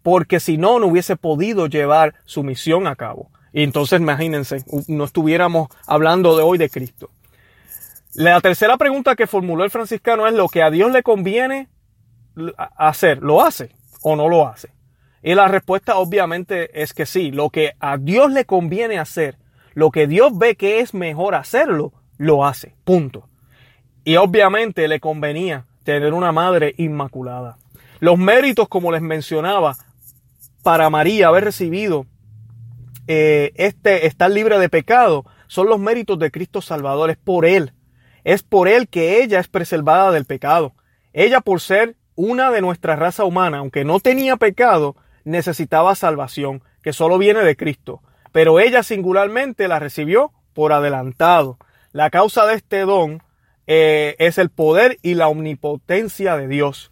porque 0.02 0.40
si 0.40 0.58
no, 0.58 0.80
no 0.80 0.88
hubiese 0.88 1.16
podido 1.16 1.68
llevar 1.68 2.16
su 2.26 2.42
misión 2.42 2.88
a 2.88 2.96
cabo. 2.96 3.30
Y 3.54 3.62
entonces 3.62 4.02
imagínense, 4.02 4.64
no 4.88 5.04
estuviéramos 5.04 5.68
hablando 5.86 6.36
de 6.38 6.42
hoy 6.42 6.58
de 6.58 6.72
Cristo. 6.72 7.12
La 8.16 8.42
tercera 8.42 8.78
pregunta 8.78 9.16
que 9.16 9.28
formuló 9.28 9.64
el 9.64 9.70
franciscano 9.70 10.26
es 10.26 10.34
lo 10.34 10.48
que 10.48 10.64
a 10.64 10.72
Dios 10.72 10.92
le 10.92 11.04
conviene 11.04 11.68
hacer, 12.78 13.20
¿lo 13.22 13.42
hace 13.42 13.72
o 14.02 14.16
no 14.16 14.30
lo 14.30 14.48
hace? 14.48 14.70
Y 15.24 15.36
la 15.36 15.48
respuesta 15.48 15.98
obviamente 15.98 16.82
es 16.82 16.94
que 16.94 17.06
sí, 17.06 17.32
lo 17.32 17.50
que 17.50 17.74
a 17.80 17.98
Dios 17.98 18.32
le 18.32 18.46
conviene 18.46 19.00
hacer, 19.00 19.38
lo 19.74 19.92
que 19.92 20.08
Dios 20.08 20.38
ve 20.38 20.56
que 20.56 20.80
es 20.80 20.94
mejor 20.94 21.36
hacerlo, 21.36 21.94
lo 22.18 22.46
hace, 22.46 22.76
punto. 22.84 23.28
Y 24.04 24.16
obviamente 24.16 24.88
le 24.88 25.00
convenía 25.00 25.66
tener 25.84 26.14
una 26.14 26.32
madre 26.32 26.74
inmaculada. 26.78 27.58
Los 28.00 28.18
méritos, 28.18 28.68
como 28.68 28.92
les 28.92 29.02
mencionaba, 29.02 29.76
para 30.64 30.90
María 30.90 31.28
haber 31.28 31.46
recibido 31.46 32.06
eh, 33.08 33.54
este 33.56 34.06
estar 34.06 34.30
libre 34.30 34.60
de 34.60 34.70
pecado 34.70 35.26
son 35.48 35.70
los 35.70 35.80
méritos 35.80 36.20
de 36.20 36.30
Cristo 36.30 36.62
Salvador, 36.62 37.10
es 37.10 37.18
por 37.18 37.46
Él. 37.46 37.74
Es 38.24 38.44
por 38.44 38.68
Él 38.68 38.90
que 38.90 39.24
ella 39.24 39.40
es 39.40 39.48
preservada 39.48 40.12
del 40.12 40.26
pecado. 40.26 40.74
Ella 41.14 41.40
por 41.42 41.62
ser 41.62 41.96
una 42.18 42.52
de 42.52 42.62
nuestra 42.62 42.98
raza 42.98 43.24
humana, 43.24 43.60
aunque 43.60 43.86
no 43.86 44.02
tenía 44.02 44.36
pecado, 44.36 44.98
necesitaba 45.24 45.96
salvación, 45.96 46.64
que 46.82 46.92
solo 46.92 47.18
viene 47.18 47.42
de 47.44 47.56
Cristo, 47.56 48.02
pero 48.34 48.60
ella 48.60 48.84
singularmente 48.84 49.68
la 49.68 49.80
recibió 49.80 50.34
por 50.54 50.74
adelantado. 50.74 51.58
La 51.92 52.10
causa 52.10 52.46
de 52.46 52.56
este 52.56 52.82
don 52.82 53.22
eh, 53.68 54.16
es 54.20 54.38
el 54.38 54.50
poder 54.50 54.98
y 55.04 55.14
la 55.14 55.28
omnipotencia 55.28 56.36
de 56.36 56.48
Dios. 56.48 56.92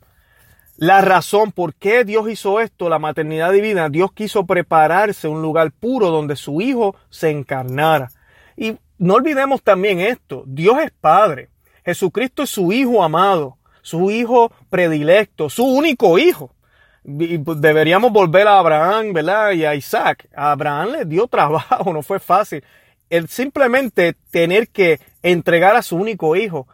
La 0.77 1.01
razón 1.01 1.51
por 1.51 1.73
qué 1.73 2.03
Dios 2.03 2.29
hizo 2.29 2.59
esto, 2.59 2.89
la 2.89 2.99
maternidad 2.99 3.51
divina, 3.51 3.89
Dios 3.89 4.11
quiso 4.11 4.45
prepararse 4.45 5.27
un 5.27 5.41
lugar 5.41 5.71
puro 5.71 6.09
donde 6.09 6.35
su 6.35 6.61
Hijo 6.61 6.95
se 7.09 7.31
encarnara. 7.31 8.11
Y 8.57 8.77
no 8.97 9.15
olvidemos 9.15 9.63
también 9.63 10.01
esto, 10.01 10.43
Dios 10.45 10.77
es 10.83 10.91
Padre, 10.91 11.49
Jesucristo 11.83 12.43
es 12.43 12.49
su 12.49 12.71
Hijo 12.73 13.03
amado, 13.03 13.57
su 13.85 14.09
Hijo 14.09 14.51
predilecto, 14.71 15.47
su 15.47 15.63
único 15.63 16.17
Hijo. 16.17 16.55
Pues, 17.03 17.61
deberíamos 17.61 18.11
volver 18.11 18.47
a 18.47 18.57
Abraham, 18.57 19.13
¿verdad? 19.13 19.51
Y 19.51 19.63
a 19.63 19.75
Isaac. 19.75 20.27
A 20.35 20.51
Abraham 20.51 20.89
le 20.91 21.05
dio 21.05 21.27
trabajo, 21.37 21.93
no 21.93 22.01
fue 22.01 22.19
fácil. 22.19 22.63
El 23.11 23.27
simplemente 23.27 24.15
tener 24.31 24.69
que 24.69 24.99
entregar 25.21 25.75
a 25.75 25.83
su 25.83 25.97
único 25.97 26.35
hijo. 26.35 26.67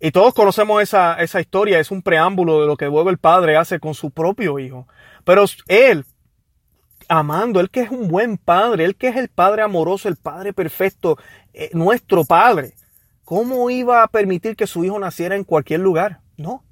Y 0.00 0.12
todos 0.12 0.32
conocemos 0.32 0.82
esa, 0.82 1.20
esa 1.20 1.42
historia, 1.42 1.78
es 1.78 1.90
un 1.90 2.00
preámbulo 2.00 2.62
de 2.62 2.66
lo 2.66 2.78
que 2.78 2.86
luego 2.86 3.10
el 3.10 3.18
padre 3.18 3.58
hace 3.58 3.78
con 3.78 3.92
su 3.92 4.10
propio 4.10 4.58
hijo. 4.58 4.88
Pero 5.24 5.44
él, 5.68 6.06
amando, 7.06 7.60
él 7.60 7.68
que 7.68 7.82
es 7.82 7.90
un 7.90 8.08
buen 8.08 8.38
padre, 8.38 8.86
él 8.86 8.96
que 8.96 9.08
es 9.08 9.16
el 9.16 9.28
padre 9.28 9.60
amoroso, 9.60 10.08
el 10.08 10.16
padre 10.16 10.54
perfecto, 10.54 11.18
eh, 11.52 11.68
nuestro 11.74 12.24
padre, 12.24 12.72
¿cómo 13.24 13.68
iba 13.68 14.02
a 14.02 14.08
permitir 14.08 14.56
que 14.56 14.66
su 14.66 14.86
hijo 14.86 14.98
naciera 14.98 15.36
en 15.36 15.44
cualquier 15.44 15.80
lugar? 15.80 16.20
No. 16.40 16.64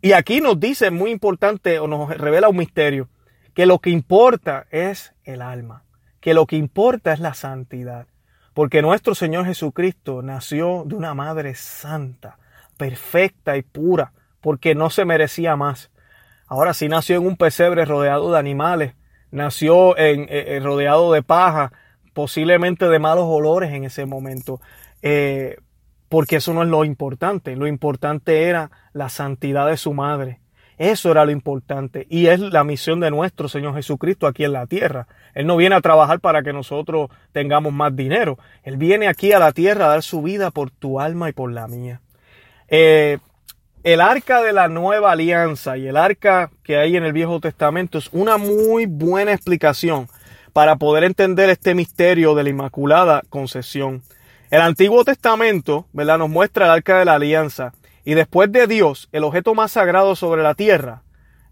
Y 0.00 0.12
aquí 0.12 0.40
nos 0.40 0.60
dice, 0.60 0.90
muy 0.90 1.10
importante, 1.10 1.78
o 1.80 1.88
nos 1.88 2.16
revela 2.16 2.48
un 2.48 2.56
misterio, 2.56 3.08
que 3.54 3.66
lo 3.66 3.78
que 3.80 3.90
importa 3.90 4.66
es 4.70 5.14
el 5.24 5.42
alma, 5.42 5.82
que 6.20 6.34
lo 6.34 6.46
que 6.46 6.56
importa 6.56 7.12
es 7.12 7.20
la 7.20 7.34
santidad, 7.34 8.06
porque 8.52 8.82
nuestro 8.82 9.14
Señor 9.14 9.46
Jesucristo 9.46 10.22
nació 10.22 10.84
de 10.86 10.94
una 10.94 11.14
madre 11.14 11.54
santa, 11.54 12.38
perfecta 12.76 13.56
y 13.56 13.62
pura, 13.62 14.12
porque 14.40 14.74
no 14.74 14.90
se 14.90 15.04
merecía 15.04 15.56
más. 15.56 15.90
Ahora 16.46 16.74
sí 16.74 16.88
nació 16.88 17.16
en 17.16 17.26
un 17.26 17.36
pesebre 17.36 17.84
rodeado 17.84 18.30
de 18.30 18.38
animales, 18.38 18.94
nació 19.30 19.96
en, 19.98 20.22
eh, 20.24 20.56
eh, 20.56 20.60
rodeado 20.62 21.12
de 21.12 21.22
paja, 21.22 21.72
posiblemente 22.12 22.88
de 22.88 22.98
malos 22.98 23.24
olores 23.26 23.72
en 23.72 23.84
ese 23.84 24.06
momento. 24.06 24.60
Eh, 25.02 25.56
porque 26.14 26.36
eso 26.36 26.54
no 26.54 26.62
es 26.62 26.68
lo 26.68 26.84
importante. 26.84 27.56
Lo 27.56 27.66
importante 27.66 28.44
era 28.44 28.70
la 28.92 29.08
santidad 29.08 29.66
de 29.66 29.76
su 29.76 29.94
madre. 29.94 30.38
Eso 30.78 31.10
era 31.10 31.24
lo 31.24 31.32
importante. 31.32 32.06
Y 32.08 32.26
es 32.26 32.38
la 32.38 32.62
misión 32.62 33.00
de 33.00 33.10
nuestro 33.10 33.48
Señor 33.48 33.74
Jesucristo 33.74 34.28
aquí 34.28 34.44
en 34.44 34.52
la 34.52 34.68
tierra. 34.68 35.08
Él 35.34 35.44
no 35.48 35.56
viene 35.56 35.74
a 35.74 35.80
trabajar 35.80 36.20
para 36.20 36.44
que 36.44 36.52
nosotros 36.52 37.10
tengamos 37.32 37.72
más 37.72 37.96
dinero. 37.96 38.38
Él 38.62 38.76
viene 38.76 39.08
aquí 39.08 39.32
a 39.32 39.40
la 39.40 39.50
tierra 39.50 39.86
a 39.86 39.88
dar 39.88 40.04
su 40.04 40.22
vida 40.22 40.52
por 40.52 40.70
tu 40.70 41.00
alma 41.00 41.30
y 41.30 41.32
por 41.32 41.50
la 41.50 41.66
mía. 41.66 42.00
Eh, 42.68 43.18
el 43.82 44.00
arca 44.00 44.40
de 44.40 44.52
la 44.52 44.68
nueva 44.68 45.10
alianza 45.10 45.76
y 45.78 45.88
el 45.88 45.96
arca 45.96 46.52
que 46.62 46.76
hay 46.76 46.96
en 46.96 47.02
el 47.02 47.12
Viejo 47.12 47.40
Testamento 47.40 47.98
es 47.98 48.08
una 48.12 48.38
muy 48.38 48.86
buena 48.86 49.32
explicación 49.32 50.06
para 50.52 50.76
poder 50.76 51.02
entender 51.02 51.50
este 51.50 51.74
misterio 51.74 52.36
de 52.36 52.44
la 52.44 52.50
Inmaculada 52.50 53.22
Concesión. 53.30 54.04
El 54.54 54.60
Antiguo 54.60 55.04
Testamento, 55.04 55.88
¿verdad? 55.92 56.16
Nos 56.16 56.30
muestra 56.30 56.66
el 56.66 56.70
arca 56.70 57.00
de 57.00 57.04
la 57.04 57.14
alianza. 57.14 57.72
Y 58.04 58.14
después 58.14 58.52
de 58.52 58.68
Dios, 58.68 59.08
el 59.10 59.24
objeto 59.24 59.52
más 59.56 59.72
sagrado 59.72 60.14
sobre 60.14 60.44
la 60.44 60.54
tierra 60.54 61.02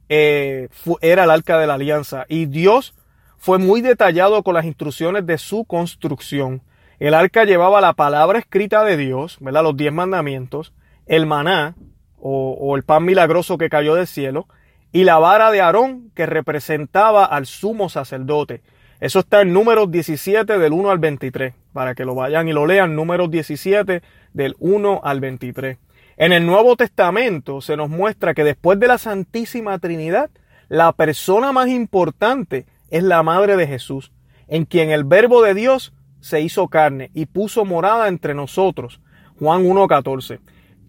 eh, 0.08 0.68
era 1.00 1.24
el 1.24 1.30
arca 1.32 1.58
de 1.58 1.66
la 1.66 1.74
alianza. 1.74 2.26
Y 2.28 2.46
Dios 2.46 2.94
fue 3.38 3.58
muy 3.58 3.80
detallado 3.80 4.44
con 4.44 4.54
las 4.54 4.66
instrucciones 4.66 5.26
de 5.26 5.36
su 5.38 5.64
construcción. 5.64 6.62
El 7.00 7.14
arca 7.14 7.42
llevaba 7.42 7.80
la 7.80 7.94
palabra 7.94 8.38
escrita 8.38 8.84
de 8.84 8.96
Dios, 8.96 9.36
¿verdad? 9.40 9.64
Los 9.64 9.76
diez 9.76 9.92
mandamientos, 9.92 10.72
el 11.06 11.26
maná, 11.26 11.74
o, 12.20 12.52
o 12.52 12.76
el 12.76 12.84
pan 12.84 13.04
milagroso 13.04 13.58
que 13.58 13.68
cayó 13.68 13.96
del 13.96 14.06
cielo, 14.06 14.46
y 14.92 15.02
la 15.02 15.18
vara 15.18 15.50
de 15.50 15.60
Aarón 15.60 16.12
que 16.14 16.26
representaba 16.26 17.24
al 17.24 17.46
sumo 17.46 17.88
sacerdote. 17.88 18.62
Eso 19.02 19.18
está 19.18 19.40
en 19.40 19.52
números 19.52 19.90
17 19.90 20.60
del 20.60 20.72
1 20.72 20.88
al 20.88 21.00
23, 21.00 21.54
para 21.72 21.96
que 21.96 22.04
lo 22.04 22.14
vayan 22.14 22.46
y 22.46 22.52
lo 22.52 22.66
lean, 22.66 22.94
números 22.94 23.32
17 23.32 24.00
del 24.32 24.54
1 24.60 25.00
al 25.02 25.18
23. 25.18 25.78
En 26.18 26.30
el 26.30 26.46
Nuevo 26.46 26.76
Testamento 26.76 27.60
se 27.60 27.76
nos 27.76 27.90
muestra 27.90 28.32
que 28.32 28.44
después 28.44 28.78
de 28.78 28.86
la 28.86 28.98
Santísima 28.98 29.76
Trinidad, 29.80 30.30
la 30.68 30.92
persona 30.92 31.50
más 31.50 31.66
importante 31.66 32.66
es 32.90 33.02
la 33.02 33.24
Madre 33.24 33.56
de 33.56 33.66
Jesús, 33.66 34.12
en 34.46 34.66
quien 34.66 34.92
el 34.92 35.02
Verbo 35.02 35.42
de 35.42 35.54
Dios 35.54 35.92
se 36.20 36.40
hizo 36.40 36.68
carne 36.68 37.10
y 37.12 37.26
puso 37.26 37.64
morada 37.64 38.06
entre 38.06 38.34
nosotros. 38.34 39.00
Juan 39.36 39.64
1.14. 39.64 40.38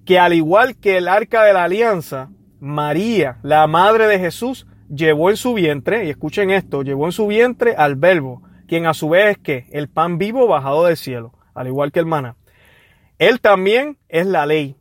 Que 0.06 0.19
al 0.19 0.34
igual 0.34 0.76
que 0.76 0.97
el 0.97 1.08
arca 1.08 1.41
de 1.45 1.54
la 1.54 1.63
alianza, 1.63 2.30
María, 2.60 3.39
la 3.41 3.65
Madre 3.65 4.06
de 4.06 4.19
Jesús, 4.19 4.67
llevó 4.93 5.29
en 5.29 5.38
su 5.38 5.53
vientre, 5.53 6.06
y 6.06 6.10
escuchen 6.10 6.51
esto, 6.51 6.84
llevó 6.84 7.06
en 7.06 7.12
su 7.12 7.27
vientre 7.27 7.75
al 7.75 7.95
verbo, 7.95 8.41
quien 8.67 8.86
a 8.86 8.93
su 8.93 9.10
vez 9.10 9.32
es 9.32 9.38
que 9.38 9.67
el 9.71 9.89
pan 9.89 10.17
vivo 10.17 10.47
bajado 10.47 10.86
del 10.86 10.97
cielo, 10.97 11.34
al 11.53 11.67
igual 11.67 11.91
que 11.91 11.99
el 11.99 12.06
maná. 12.06 12.36
Él 13.19 13.39
también 13.41 13.97
es 14.10 14.25
la 14.25 14.45
ley, 14.45 14.75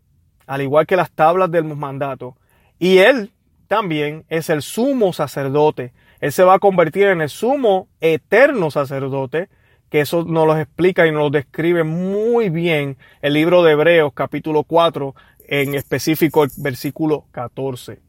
al 0.47 0.63
igual 0.63 0.87
que 0.87 0.97
las 0.97 1.11
tablas 1.11 1.51
del 1.51 1.65
mandato. 1.65 2.37
Y 2.79 2.99
él 2.99 3.33
también 3.69 4.25
es 4.29 4.51
el 4.51 4.63
sumo 4.63 5.13
sacerdote. 5.13 5.93
Él 6.21 6.33
se 6.33 6.45
va 6.45 6.55
a 6.55 6.59
convertir 6.59 7.09
en 7.09 7.21
el 7.21 7.29
sumo 7.29 7.89
eterno 8.01 8.71
sacerdote, 8.71 9.49
que 9.91 10.01
eso 10.01 10.25
nos 10.25 10.47
lo 10.47 10.57
explica 10.57 11.07
y 11.07 11.13
nos 11.13 11.23
lo 11.23 11.31
describe 11.31 11.85
muy 11.85 12.49
bien 12.49 12.97
el 13.21 13.35
libro 13.35 13.63
de 13.63 13.73
Hebreos 13.73 14.13
capítulo 14.15 14.65
4, 14.65 15.15
en 15.47 15.75
específico 15.75 16.45
el 16.45 16.51
versículo 16.57 17.27
14. 17.33 18.01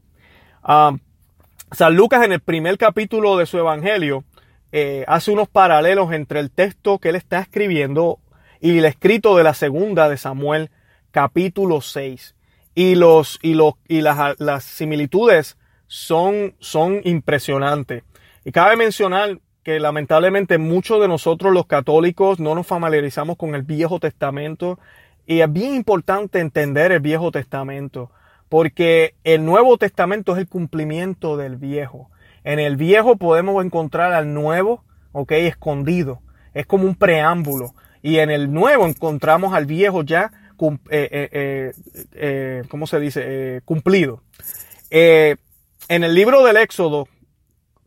San 1.73 1.95
Lucas 1.95 2.23
en 2.23 2.31
el 2.31 2.39
primer 2.39 2.77
capítulo 2.77 3.35
de 3.35 3.47
su 3.47 3.57
Evangelio 3.57 4.23
eh, 4.71 5.05
hace 5.07 5.31
unos 5.31 5.49
paralelos 5.49 6.13
entre 6.13 6.39
el 6.39 6.51
texto 6.51 6.99
que 6.99 7.09
él 7.09 7.15
está 7.15 7.39
escribiendo 7.39 8.19
y 8.61 8.77
el 8.77 8.85
escrito 8.85 9.35
de 9.35 9.43
la 9.43 9.55
segunda 9.55 10.07
de 10.07 10.17
Samuel 10.17 10.69
capítulo 11.09 11.81
6. 11.81 12.35
Y, 12.75 12.93
los, 12.93 13.39
y, 13.41 13.55
los, 13.55 13.73
y 13.87 14.01
las, 14.01 14.39
las 14.39 14.63
similitudes 14.63 15.57
son, 15.87 16.55
son 16.59 17.01
impresionantes. 17.05 18.03
Y 18.45 18.51
cabe 18.51 18.75
mencionar 18.75 19.39
que 19.63 19.79
lamentablemente 19.79 20.59
muchos 20.59 21.01
de 21.01 21.07
nosotros 21.07 21.53
los 21.53 21.65
católicos 21.65 22.39
no 22.39 22.53
nos 22.53 22.67
familiarizamos 22.67 23.35
con 23.35 23.55
el 23.55 23.63
Viejo 23.63 23.99
Testamento 23.99 24.79
y 25.25 25.39
es 25.39 25.51
bien 25.51 25.73
importante 25.73 26.39
entender 26.39 26.91
el 26.91 26.99
Viejo 26.99 27.31
Testamento 27.31 28.11
porque 28.49 29.15
el 29.23 29.45
Nuevo 29.45 29.77
Testamento 29.77 30.33
es 30.33 30.39
el 30.39 30.47
cumplimiento 30.47 31.37
del 31.37 31.57
Viejo. 31.57 32.09
En 32.43 32.59
el 32.59 32.77
Viejo 32.77 33.15
podemos 33.15 33.63
encontrar 33.63 34.13
al 34.13 34.33
Nuevo, 34.33 34.83
ok, 35.11 35.31
escondido. 35.31 36.21
Es 36.53 36.65
como 36.65 36.85
un 36.85 36.95
preámbulo. 36.95 37.73
Y 38.01 38.19
en 38.19 38.29
el 38.29 38.51
Nuevo 38.51 38.85
encontramos 38.85 39.53
al 39.53 39.65
Viejo 39.65 40.03
ya, 40.03 40.31
eh, 40.89 41.29
eh, 41.31 41.73
eh, 42.13 42.63
¿cómo 42.69 42.85
se 42.85 42.99
dice? 42.99 43.61
cumplido. 43.65 44.21
en 44.89 45.37
el 45.89 46.13
libro 46.13 46.43
del 46.43 46.57
Éxodo, 46.57 47.07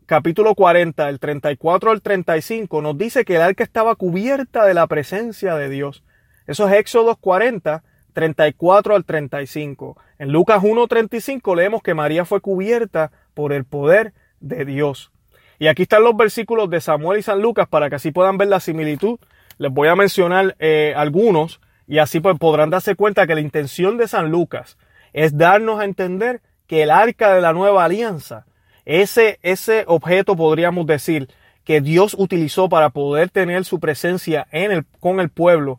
capítulo 0.05 0.55
40, 0.55 1.07
el 1.09 1.19
34 1.19 1.91
al 1.91 2.01
35, 2.01 2.81
nos 2.81 2.97
dice 2.97 3.25
que 3.25 3.35
el 3.35 3.41
arca 3.41 3.63
estaba 3.63 3.95
cubierta 3.95 4.65
de 4.65 4.73
la 4.73 4.87
presencia 4.87 5.55
de 5.55 5.69
Dios. 5.69 6.03
Eso 6.47 6.67
es 6.67 6.75
Éxodo 6.75 7.15
40, 7.17 7.83
34 8.17 8.95
al 8.95 9.05
35. 9.05 9.95
En 10.17 10.31
Lucas 10.31 10.63
1.35 10.63 11.55
leemos 11.55 11.83
que 11.83 11.93
María 11.93 12.25
fue 12.25 12.41
cubierta 12.41 13.11
por 13.35 13.53
el 13.53 13.63
poder 13.63 14.13
de 14.39 14.65
Dios. 14.65 15.11
Y 15.59 15.67
aquí 15.67 15.83
están 15.83 16.03
los 16.03 16.17
versículos 16.17 16.67
de 16.71 16.81
Samuel 16.81 17.19
y 17.19 17.21
San 17.21 17.43
Lucas 17.43 17.67
para 17.67 17.91
que 17.91 17.97
así 17.97 18.11
puedan 18.11 18.39
ver 18.39 18.47
la 18.47 18.59
similitud. 18.59 19.19
Les 19.59 19.71
voy 19.71 19.87
a 19.87 19.95
mencionar 19.95 20.55
eh, 20.57 20.95
algunos 20.97 21.61
y 21.85 21.99
así 21.99 22.19
pues 22.19 22.39
podrán 22.39 22.71
darse 22.71 22.95
cuenta 22.95 23.27
que 23.27 23.35
la 23.35 23.41
intención 23.41 23.99
de 23.99 24.07
San 24.07 24.31
Lucas 24.31 24.79
es 25.13 25.37
darnos 25.37 25.79
a 25.79 25.85
entender 25.85 26.41
que 26.65 26.81
el 26.81 26.89
arca 26.89 27.35
de 27.35 27.41
la 27.41 27.53
nueva 27.53 27.85
alianza, 27.85 28.47
ese, 28.85 29.37
ese 29.43 29.83
objeto 29.85 30.35
podríamos 30.35 30.87
decir 30.87 31.29
que 31.63 31.81
Dios 31.81 32.15
utilizó 32.17 32.67
para 32.67 32.89
poder 32.89 33.29
tener 33.29 33.63
su 33.63 33.79
presencia 33.79 34.47
en 34.51 34.71
el, 34.71 34.85
con 34.99 35.19
el 35.19 35.29
pueblo, 35.29 35.77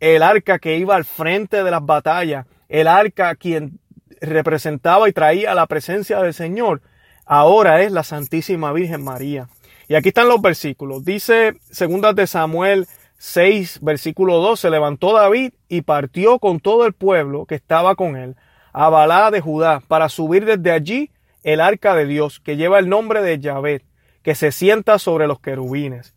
el 0.00 0.22
arca 0.22 0.58
que 0.58 0.78
iba 0.78 0.96
al 0.96 1.04
frente 1.04 1.62
de 1.62 1.70
las 1.70 1.84
batallas, 1.84 2.46
el 2.68 2.88
arca 2.88 3.34
quien 3.36 3.78
representaba 4.20 5.08
y 5.08 5.12
traía 5.12 5.54
la 5.54 5.66
presencia 5.66 6.20
del 6.20 6.34
Señor, 6.34 6.82
ahora 7.26 7.82
es 7.82 7.92
la 7.92 8.02
Santísima 8.02 8.72
Virgen 8.72 9.04
María. 9.04 9.48
Y 9.88 9.94
aquí 9.94 10.08
están 10.08 10.28
los 10.28 10.40
versículos. 10.40 11.04
Dice 11.04 11.54
segundas 11.70 12.14
de 12.14 12.26
Samuel 12.26 12.86
6, 13.18 13.80
versículo 13.82 14.38
2, 14.38 14.58
se 14.58 14.70
levantó 14.70 15.12
David 15.12 15.52
y 15.68 15.82
partió 15.82 16.38
con 16.38 16.60
todo 16.60 16.86
el 16.86 16.94
pueblo 16.94 17.44
que 17.44 17.54
estaba 17.54 17.94
con 17.94 18.16
él 18.16 18.36
a 18.72 18.88
Balá 18.88 19.30
de 19.30 19.40
Judá 19.40 19.82
para 19.86 20.08
subir 20.08 20.44
desde 20.44 20.70
allí 20.70 21.10
el 21.42 21.60
arca 21.60 21.94
de 21.94 22.06
Dios 22.06 22.40
que 22.40 22.56
lleva 22.56 22.78
el 22.78 22.88
nombre 22.88 23.20
de 23.22 23.38
Yahvé, 23.38 23.82
que 24.22 24.34
se 24.34 24.52
sienta 24.52 24.98
sobre 24.98 25.26
los 25.26 25.40
querubines. 25.40 26.14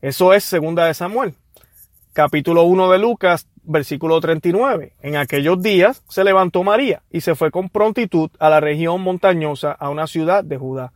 Eso 0.00 0.32
es 0.32 0.44
segunda 0.44 0.86
de 0.86 0.94
Samuel. 0.94 1.34
Capítulo 2.16 2.62
1 2.62 2.92
de 2.92 2.98
Lucas, 2.98 3.46
versículo 3.62 4.22
39. 4.22 4.94
En 5.02 5.16
aquellos 5.16 5.60
días 5.60 6.02
se 6.08 6.24
levantó 6.24 6.64
María 6.64 7.02
y 7.10 7.20
se 7.20 7.34
fue 7.34 7.50
con 7.50 7.68
prontitud 7.68 8.30
a 8.38 8.48
la 8.48 8.58
región 8.58 9.02
montañosa, 9.02 9.72
a 9.72 9.90
una 9.90 10.06
ciudad 10.06 10.42
de 10.42 10.56
Judá. 10.56 10.94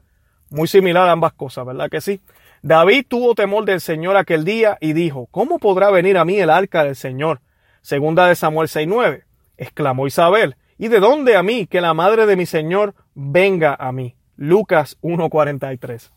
Muy 0.48 0.66
similar 0.66 1.06
a 1.06 1.12
ambas 1.12 1.34
cosas, 1.34 1.66
¿verdad 1.66 1.90
que 1.90 2.00
sí? 2.00 2.22
David 2.62 3.04
tuvo 3.06 3.34
temor 3.34 3.66
del 3.66 3.82
Señor 3.82 4.16
aquel 4.16 4.46
día 4.46 4.78
y 4.80 4.94
dijo, 4.94 5.28
¿cómo 5.30 5.58
podrá 5.58 5.90
venir 5.90 6.16
a 6.16 6.24
mí 6.24 6.38
el 6.38 6.48
arca 6.48 6.84
del 6.84 6.96
Señor? 6.96 7.42
Segunda 7.82 8.26
de 8.26 8.34
Samuel 8.34 8.68
6.9. 8.68 9.24
Exclamó 9.58 10.06
Isabel, 10.06 10.56
¿y 10.78 10.88
de 10.88 11.00
dónde 11.00 11.36
a 11.36 11.42
mí 11.42 11.66
que 11.66 11.82
la 11.82 11.92
madre 11.92 12.24
de 12.24 12.36
mi 12.36 12.46
Señor 12.46 12.94
venga 13.12 13.74
a 13.74 13.92
mí? 13.92 14.16
Lucas 14.38 14.96
1.43. 15.02 16.12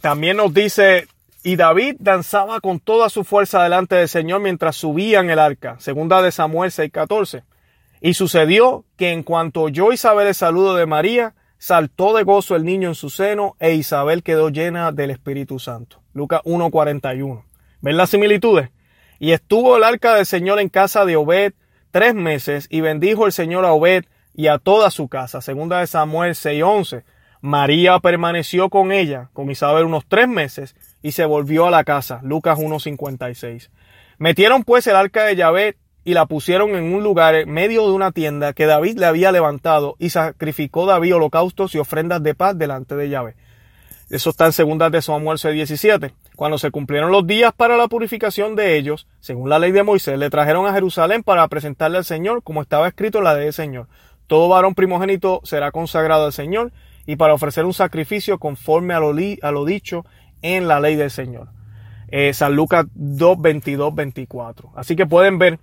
También 0.00 0.36
nos 0.36 0.54
dice, 0.54 1.08
y 1.46 1.54
David 1.54 1.94
danzaba 2.00 2.58
con 2.58 2.80
toda 2.80 3.08
su 3.08 3.22
fuerza 3.22 3.62
delante 3.62 3.94
del 3.94 4.08
Señor 4.08 4.40
mientras 4.40 4.74
subían 4.74 5.30
el 5.30 5.38
arca. 5.38 5.76
Segunda 5.78 6.20
de 6.20 6.32
Samuel 6.32 6.72
6.14. 6.72 7.44
Y 8.00 8.14
sucedió 8.14 8.84
que 8.96 9.12
en 9.12 9.22
cuanto 9.22 9.62
oyó 9.62 9.92
Isabel 9.92 10.26
el 10.26 10.34
saludo 10.34 10.74
de 10.74 10.86
María, 10.86 11.36
saltó 11.56 12.16
de 12.16 12.24
gozo 12.24 12.56
el 12.56 12.64
niño 12.64 12.88
en 12.88 12.94
su 12.96 13.10
seno 13.10 13.54
e 13.60 13.74
Isabel 13.74 14.24
quedó 14.24 14.48
llena 14.48 14.90
del 14.90 15.12
Espíritu 15.12 15.60
Santo. 15.60 16.02
Lucas 16.14 16.40
1.41. 16.42 17.44
¿Ven 17.80 17.96
las 17.96 18.10
similitudes? 18.10 18.70
Y 19.20 19.30
estuvo 19.30 19.76
el 19.76 19.84
arca 19.84 20.16
del 20.16 20.26
Señor 20.26 20.58
en 20.58 20.68
casa 20.68 21.04
de 21.04 21.14
Obed 21.14 21.52
tres 21.92 22.12
meses 22.16 22.66
y 22.70 22.80
bendijo 22.80 23.24
el 23.24 23.30
Señor 23.30 23.64
a 23.64 23.72
Obed 23.72 24.04
y 24.34 24.48
a 24.48 24.58
toda 24.58 24.90
su 24.90 25.06
casa. 25.06 25.40
Segunda 25.40 25.78
de 25.78 25.86
Samuel 25.86 26.34
6:11. 26.34 27.04
María 27.40 28.00
permaneció 28.00 28.68
con 28.68 28.90
ella, 28.90 29.30
con 29.32 29.48
Isabel, 29.48 29.84
unos 29.84 30.06
tres 30.08 30.26
meses 30.26 30.74
y 31.06 31.12
se 31.12 31.24
volvió 31.24 31.68
a 31.68 31.70
la 31.70 31.84
casa. 31.84 32.18
Lucas 32.24 32.58
1.56. 32.58 33.70
Metieron 34.18 34.64
pues 34.64 34.88
el 34.88 34.96
arca 34.96 35.22
de 35.22 35.36
Yahvé 35.36 35.76
y 36.02 36.14
la 36.14 36.26
pusieron 36.26 36.70
en 36.70 36.92
un 36.92 37.04
lugar 37.04 37.36
en 37.36 37.48
medio 37.48 37.86
de 37.86 37.92
una 37.92 38.10
tienda 38.10 38.54
que 38.54 38.66
David 38.66 38.98
le 38.98 39.06
había 39.06 39.30
levantado 39.30 39.94
y 40.00 40.10
sacrificó 40.10 40.84
David 40.84 41.14
holocaustos 41.14 41.76
y 41.76 41.78
ofrendas 41.78 42.24
de 42.24 42.34
paz 42.34 42.58
delante 42.58 42.96
de 42.96 43.08
Yahvé. 43.08 43.36
Eso 44.10 44.30
está 44.30 44.46
en 44.46 44.52
segunda 44.52 44.90
de 44.90 45.00
Samuel 45.00 45.38
17. 45.38 46.12
Cuando 46.34 46.58
se 46.58 46.72
cumplieron 46.72 47.12
los 47.12 47.24
días 47.24 47.52
para 47.56 47.76
la 47.76 47.86
purificación 47.86 48.56
de 48.56 48.76
ellos, 48.76 49.06
según 49.20 49.48
la 49.48 49.60
ley 49.60 49.70
de 49.70 49.84
Moisés, 49.84 50.18
le 50.18 50.28
trajeron 50.28 50.66
a 50.66 50.72
Jerusalén 50.72 51.22
para 51.22 51.46
presentarle 51.46 51.98
al 51.98 52.04
Señor, 52.04 52.42
como 52.42 52.62
estaba 52.62 52.88
escrito 52.88 53.18
en 53.18 53.24
la 53.24 53.34
ley 53.34 53.44
del 53.44 53.52
Señor. 53.52 53.86
Todo 54.26 54.48
varón 54.48 54.74
primogénito 54.74 55.40
será 55.44 55.70
consagrado 55.70 56.26
al 56.26 56.32
Señor 56.32 56.72
y 57.06 57.14
para 57.14 57.34
ofrecer 57.34 57.64
un 57.64 57.74
sacrificio 57.74 58.40
conforme 58.40 58.92
a 58.92 58.98
lo, 58.98 59.14
a 59.42 59.50
lo 59.52 59.64
dicho 59.64 60.04
en 60.42 60.68
la 60.68 60.80
ley 60.80 60.96
del 60.96 61.10
Señor. 61.10 61.48
Eh, 62.08 62.32
San 62.34 62.54
Lucas 62.54 62.86
2, 62.94 63.40
22, 63.40 63.94
24. 63.94 64.72
Así 64.76 64.96
que 64.96 65.06
pueden 65.06 65.38
ver 65.38 65.58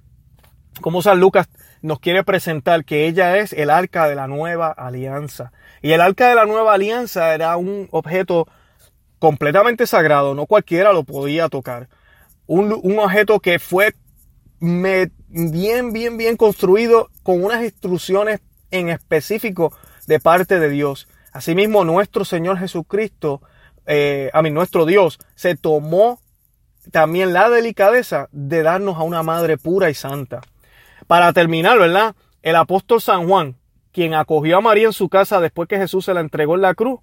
cómo 0.81 1.01
San 1.01 1.19
Lucas 1.19 1.47
nos 1.81 1.99
quiere 1.99 2.23
presentar 2.23 2.85
que 2.85 3.07
ella 3.07 3.37
es 3.37 3.53
el 3.53 3.69
arca 3.69 4.07
de 4.07 4.15
la 4.15 4.27
nueva 4.27 4.71
alianza. 4.71 5.51
Y 5.81 5.91
el 5.91 6.01
arca 6.01 6.29
de 6.29 6.35
la 6.35 6.45
nueva 6.45 6.73
alianza 6.73 7.33
era 7.33 7.55
un 7.57 7.87
objeto 7.91 8.47
completamente 9.19 9.87
sagrado, 9.87 10.35
no 10.35 10.45
cualquiera 10.45 10.91
lo 10.91 11.03
podía 11.03 11.49
tocar. 11.49 11.87
Un, 12.45 12.77
un 12.83 12.99
objeto 12.99 13.39
que 13.39 13.59
fue 13.59 13.93
bien, 14.59 15.93
bien, 15.93 16.17
bien 16.17 16.37
construido 16.37 17.09
con 17.21 17.43
unas 17.43 17.63
instrucciones 17.63 18.41
en 18.71 18.89
específico 18.89 19.73
de 20.07 20.19
parte 20.19 20.59
de 20.59 20.69
Dios. 20.69 21.07
Asimismo, 21.31 21.83
nuestro 21.83 22.25
Señor 22.25 22.57
Jesucristo, 22.59 23.41
eh, 23.85 24.29
a 24.33 24.41
mí, 24.41 24.51
nuestro 24.51 24.85
Dios, 24.85 25.19
se 25.35 25.55
tomó 25.55 26.19
también 26.91 27.33
la 27.33 27.49
delicadeza 27.49 28.27
de 28.31 28.63
darnos 28.63 28.97
a 28.97 29.03
una 29.03 29.23
madre 29.23 29.57
pura 29.57 29.89
y 29.89 29.93
santa. 29.93 30.41
Para 31.07 31.33
terminar, 31.33 31.79
¿verdad? 31.79 32.15
El 32.41 32.55
apóstol 32.55 33.01
San 33.01 33.27
Juan, 33.27 33.55
quien 33.91 34.13
acogió 34.13 34.57
a 34.57 34.61
María 34.61 34.87
en 34.87 34.93
su 34.93 35.09
casa 35.09 35.39
después 35.39 35.69
que 35.69 35.77
Jesús 35.77 36.05
se 36.05 36.13
la 36.13 36.21
entregó 36.21 36.55
en 36.55 36.61
la 36.61 36.73
cruz, 36.73 36.99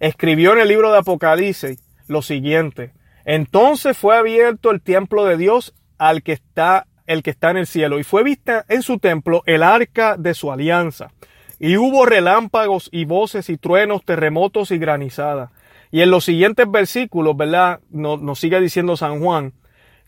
escribió 0.00 0.52
en 0.52 0.60
el 0.60 0.68
libro 0.68 0.92
de 0.92 0.98
Apocalipsis 0.98 1.82
lo 2.06 2.22
siguiente. 2.22 2.92
Entonces 3.24 3.96
fue 3.96 4.16
abierto 4.16 4.70
el 4.70 4.82
templo 4.82 5.24
de 5.24 5.36
Dios 5.36 5.74
al 5.98 6.22
que 6.22 6.32
está 6.32 6.86
el 7.06 7.22
que 7.22 7.30
está 7.30 7.50
en 7.50 7.58
el 7.58 7.66
cielo, 7.66 7.98
y 7.98 8.04
fue 8.04 8.22
vista 8.22 8.64
en 8.68 8.82
su 8.82 8.98
templo 8.98 9.42
el 9.46 9.62
arca 9.62 10.16
de 10.16 10.34
su 10.34 10.50
alianza. 10.50 11.10
Y 11.58 11.76
hubo 11.76 12.06
relámpagos 12.06 12.88
y 12.92 13.04
voces 13.04 13.48
y 13.50 13.58
truenos, 13.58 14.04
terremotos 14.04 14.70
y 14.70 14.78
granizadas. 14.78 15.50
Y 15.94 16.02
en 16.02 16.10
los 16.10 16.24
siguientes 16.24 16.68
versículos, 16.68 17.36
¿verdad? 17.36 17.78
Nos, 17.88 18.40
sigue 18.40 18.60
diciendo 18.60 18.96
San 18.96 19.20
Juan, 19.20 19.52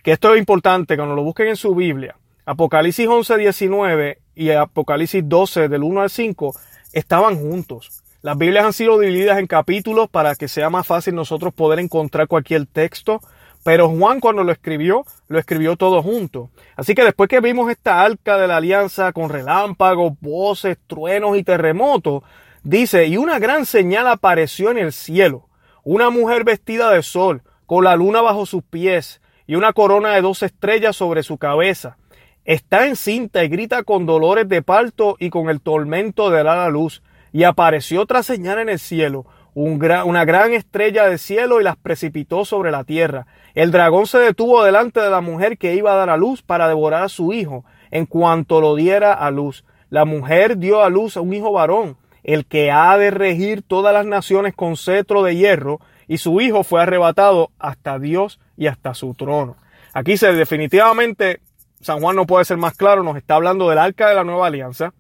que 0.03 0.11
esto 0.11 0.35
es 0.35 0.40
importante, 0.40 0.96
cuando 0.96 1.14
lo 1.14 1.22
busquen 1.22 1.46
en 1.46 1.55
su 1.55 1.77
Biblia. 1.77 2.16
Apocalipsis 2.44 3.07
11, 3.07 3.37
19 3.37 4.18
y 4.35 4.51
Apocalipsis 4.51 5.22
12, 5.25 5.68
del 5.68 5.85
1 5.85 6.01
al 6.01 6.11
5, 6.11 6.57
estaban 6.92 7.37
juntos. 7.37 8.03
Las 8.20 8.37
Biblias 8.37 8.64
han 8.64 8.72
sido 8.72 8.99
divididas 8.99 9.38
en 9.38 9.46
capítulos 9.46 10.09
para 10.09 10.35
que 10.35 10.49
sea 10.49 10.70
más 10.70 10.88
fácil 10.88 11.14
nosotros 11.14 11.55
poder 11.55 11.79
encontrar 11.79 12.27
cualquier 12.27 12.66
texto 12.66 13.20
pero 13.62 13.88
Juan 13.88 14.18
cuando 14.20 14.44
lo 14.44 14.53
escribió, 14.53 15.05
lo 15.27 15.40
escribió 15.40 15.77
todo 15.77 16.01
junto. 16.01 16.51
Así 16.77 16.94
que 16.94 17.03
después 17.03 17.29
que 17.29 17.40
vimos 17.40 17.68
esta 17.68 18.03
arca 18.03 18.38
de 18.38 18.46
la 18.46 18.59
alianza 18.59 19.12
con 19.12 19.29
relámpagos, 19.29 20.12
voces, 20.20 20.79
truenos 20.87 21.37
y 21.37 21.42
terremotos, 21.42 22.22
dice, 22.62 23.07
y 23.07 23.16
una 23.16 23.40
gran 23.40 23.66
señal 23.66 24.07
apareció 24.07 24.70
en 24.70 24.79
el 24.79 24.92
cielo. 24.92 25.49
Una 25.88 26.11
mujer 26.11 26.42
vestida 26.42 26.90
de 26.90 27.01
sol, 27.05 27.42
con 27.64 27.85
la 27.85 27.94
luna 27.94 28.20
bajo 28.20 28.44
sus 28.44 28.64
pies 28.64 29.20
y 29.46 29.55
una 29.55 29.72
corona 29.72 30.16
de 30.16 30.20
dos 30.20 30.42
estrellas 30.42 30.96
sobre 30.96 31.22
su 31.22 31.38
cabeza. 31.38 31.96
Está 32.44 32.88
encinta 32.88 33.44
y 33.44 33.49
grita 33.49 33.85
con 33.85 34.05
dolores 34.05 34.49
de 34.49 34.62
parto 34.62 35.14
y 35.20 35.31
con 35.31 35.49
el 35.49 35.61
tormento 35.61 36.31
de 36.31 36.42
la 36.42 36.68
luz. 36.70 37.05
Y 37.31 37.44
apareció 37.44 38.03
otra 38.03 38.25
señal 38.25 38.59
en 38.59 38.68
el 38.68 38.81
cielo, 38.81 39.27
una 39.55 40.25
gran 40.25 40.55
estrella 40.55 41.05
de 41.05 41.18
cielo 41.18 41.61
y 41.61 41.62
las 41.62 41.77
precipitó 41.77 42.44
sobre 42.44 42.72
la 42.72 42.83
tierra. 42.83 43.29
El 43.55 43.70
dragón 43.70 44.09
se 44.09 44.18
detuvo 44.18 44.64
delante 44.64 44.99
de 44.99 45.11
la 45.11 45.20
mujer 45.20 45.57
que 45.57 45.77
iba 45.77 45.92
a 45.92 45.96
dar 45.96 46.11
a 46.11 46.16
luz 46.16 46.42
para 46.42 46.66
devorar 46.66 47.05
a 47.05 47.09
su 47.09 47.33
hijo 47.33 47.64
en 47.92 48.07
cuanto 48.07 48.61
lo 48.61 48.75
diera 48.75 49.12
a 49.12 49.31
luz. 49.31 49.64
La 49.90 50.05
mujer 50.05 50.59
dio 50.59 50.83
a 50.83 50.90
luz 50.90 51.16
a 51.16 51.20
un 51.20 51.33
hijo 51.33 51.53
varón, 51.53 51.96
el 52.27 52.45
que 52.45 52.73
ha 52.73 52.99
de 52.99 53.12
regir 53.12 53.62
todas 53.62 53.95
las 53.95 54.05
naciones 54.05 54.53
con 54.53 54.77
cetro 54.77 55.23
de 55.23 55.37
hierro, 55.37 55.81
y 56.09 56.19
su 56.19 56.41
hijo 56.41 56.65
fue 56.65 56.83
arrebatado 56.83 57.51
hasta 57.59 58.01
Dios 58.01 58.41
y 58.57 58.67
hasta 58.67 58.95
su 58.95 59.15
trono. 59.15 59.57
Aquí 59.95 60.17
se 60.17 60.33
definitivamente 60.33 61.41
San 61.81 62.01
Juan 62.01 62.17
no 62.17 62.27
puede 62.27 62.45
ser 62.45 62.57
más 62.57 62.77
claro, 62.77 63.05
nos 63.05 63.17
está 63.17 63.37
hablando 63.37 63.69
del 63.69 63.79
arca 63.79 64.09
de 64.09 64.17
la 64.17 64.25
nueva 64.25 64.49
alianza 64.49 64.93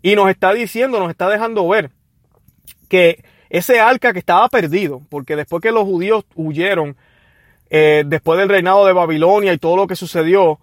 y 0.00 0.16
nos 0.16 0.30
está 0.30 0.54
diciendo, 0.54 0.98
nos 0.98 1.10
está 1.10 1.28
dejando 1.28 1.68
ver 1.68 1.90
que 2.88 3.22
ese 3.50 3.78
arca 3.80 4.14
que 4.14 4.18
estaba 4.18 4.48
perdido, 4.48 5.02
porque 5.10 5.36
después 5.36 5.62
que 5.62 5.72
los 5.72 5.84
judíos 5.84 6.24
huyeron, 6.34 6.96
eh, 7.68 8.04
después 8.06 8.38
del 8.38 8.48
reinado 8.48 8.86
de 8.86 8.94
Babilonia 8.94 9.52
y 9.52 9.58
todo 9.58 9.76
lo 9.76 9.86
que 9.86 9.96
sucedió, 9.96 10.58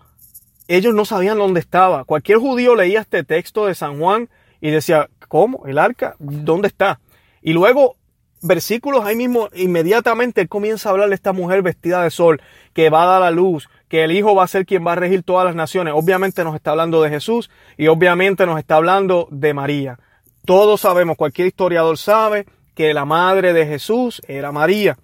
ellos 0.67 0.95
no 0.95 1.05
sabían 1.05 1.37
dónde 1.37 1.59
estaba. 1.59 2.03
Cualquier 2.03 2.39
judío 2.39 2.75
leía 2.75 3.01
este 3.01 3.23
texto 3.23 3.67
de 3.67 3.75
San 3.75 3.99
Juan 3.99 4.27
y 4.59 4.71
decía, 4.71 5.07
¿cómo? 5.29 5.65
¿El 5.65 5.77
arca? 5.77 6.15
¿Dónde 6.19 6.67
está? 6.67 6.99
Y 7.41 7.53
luego, 7.53 7.95
versículos 8.41 9.05
ahí 9.05 9.15
mismo, 9.15 9.47
inmediatamente 9.53 10.41
él 10.41 10.49
comienza 10.49 10.89
a 10.89 10.91
hablar 10.91 11.07
de 11.07 11.15
esta 11.15 11.31
mujer 11.31 11.61
vestida 11.61 12.03
de 12.03 12.09
sol, 12.09 12.41
que 12.73 12.89
va 12.89 13.03
a 13.03 13.05
dar 13.05 13.21
la 13.21 13.31
luz, 13.31 13.69
que 13.87 14.03
el 14.03 14.11
Hijo 14.11 14.35
va 14.35 14.43
a 14.43 14.47
ser 14.47 14.65
quien 14.65 14.85
va 14.85 14.91
a 14.91 14.95
regir 14.95 15.23
todas 15.23 15.45
las 15.45 15.55
naciones. 15.55 15.93
Obviamente 15.95 16.43
nos 16.43 16.55
está 16.55 16.71
hablando 16.71 17.01
de 17.01 17.09
Jesús 17.09 17.49
y 17.77 17.87
obviamente 17.87 18.45
nos 18.45 18.59
está 18.59 18.75
hablando 18.75 19.29
de 19.31 19.53
María. 19.53 19.99
Todos 20.45 20.81
sabemos, 20.81 21.15
cualquier 21.15 21.47
historiador 21.47 21.97
sabe 21.97 22.45
que 22.75 22.93
la 22.93 23.05
madre 23.05 23.53
de 23.53 23.65
Jesús 23.65 24.21
era 24.27 24.51
María. 24.51 24.97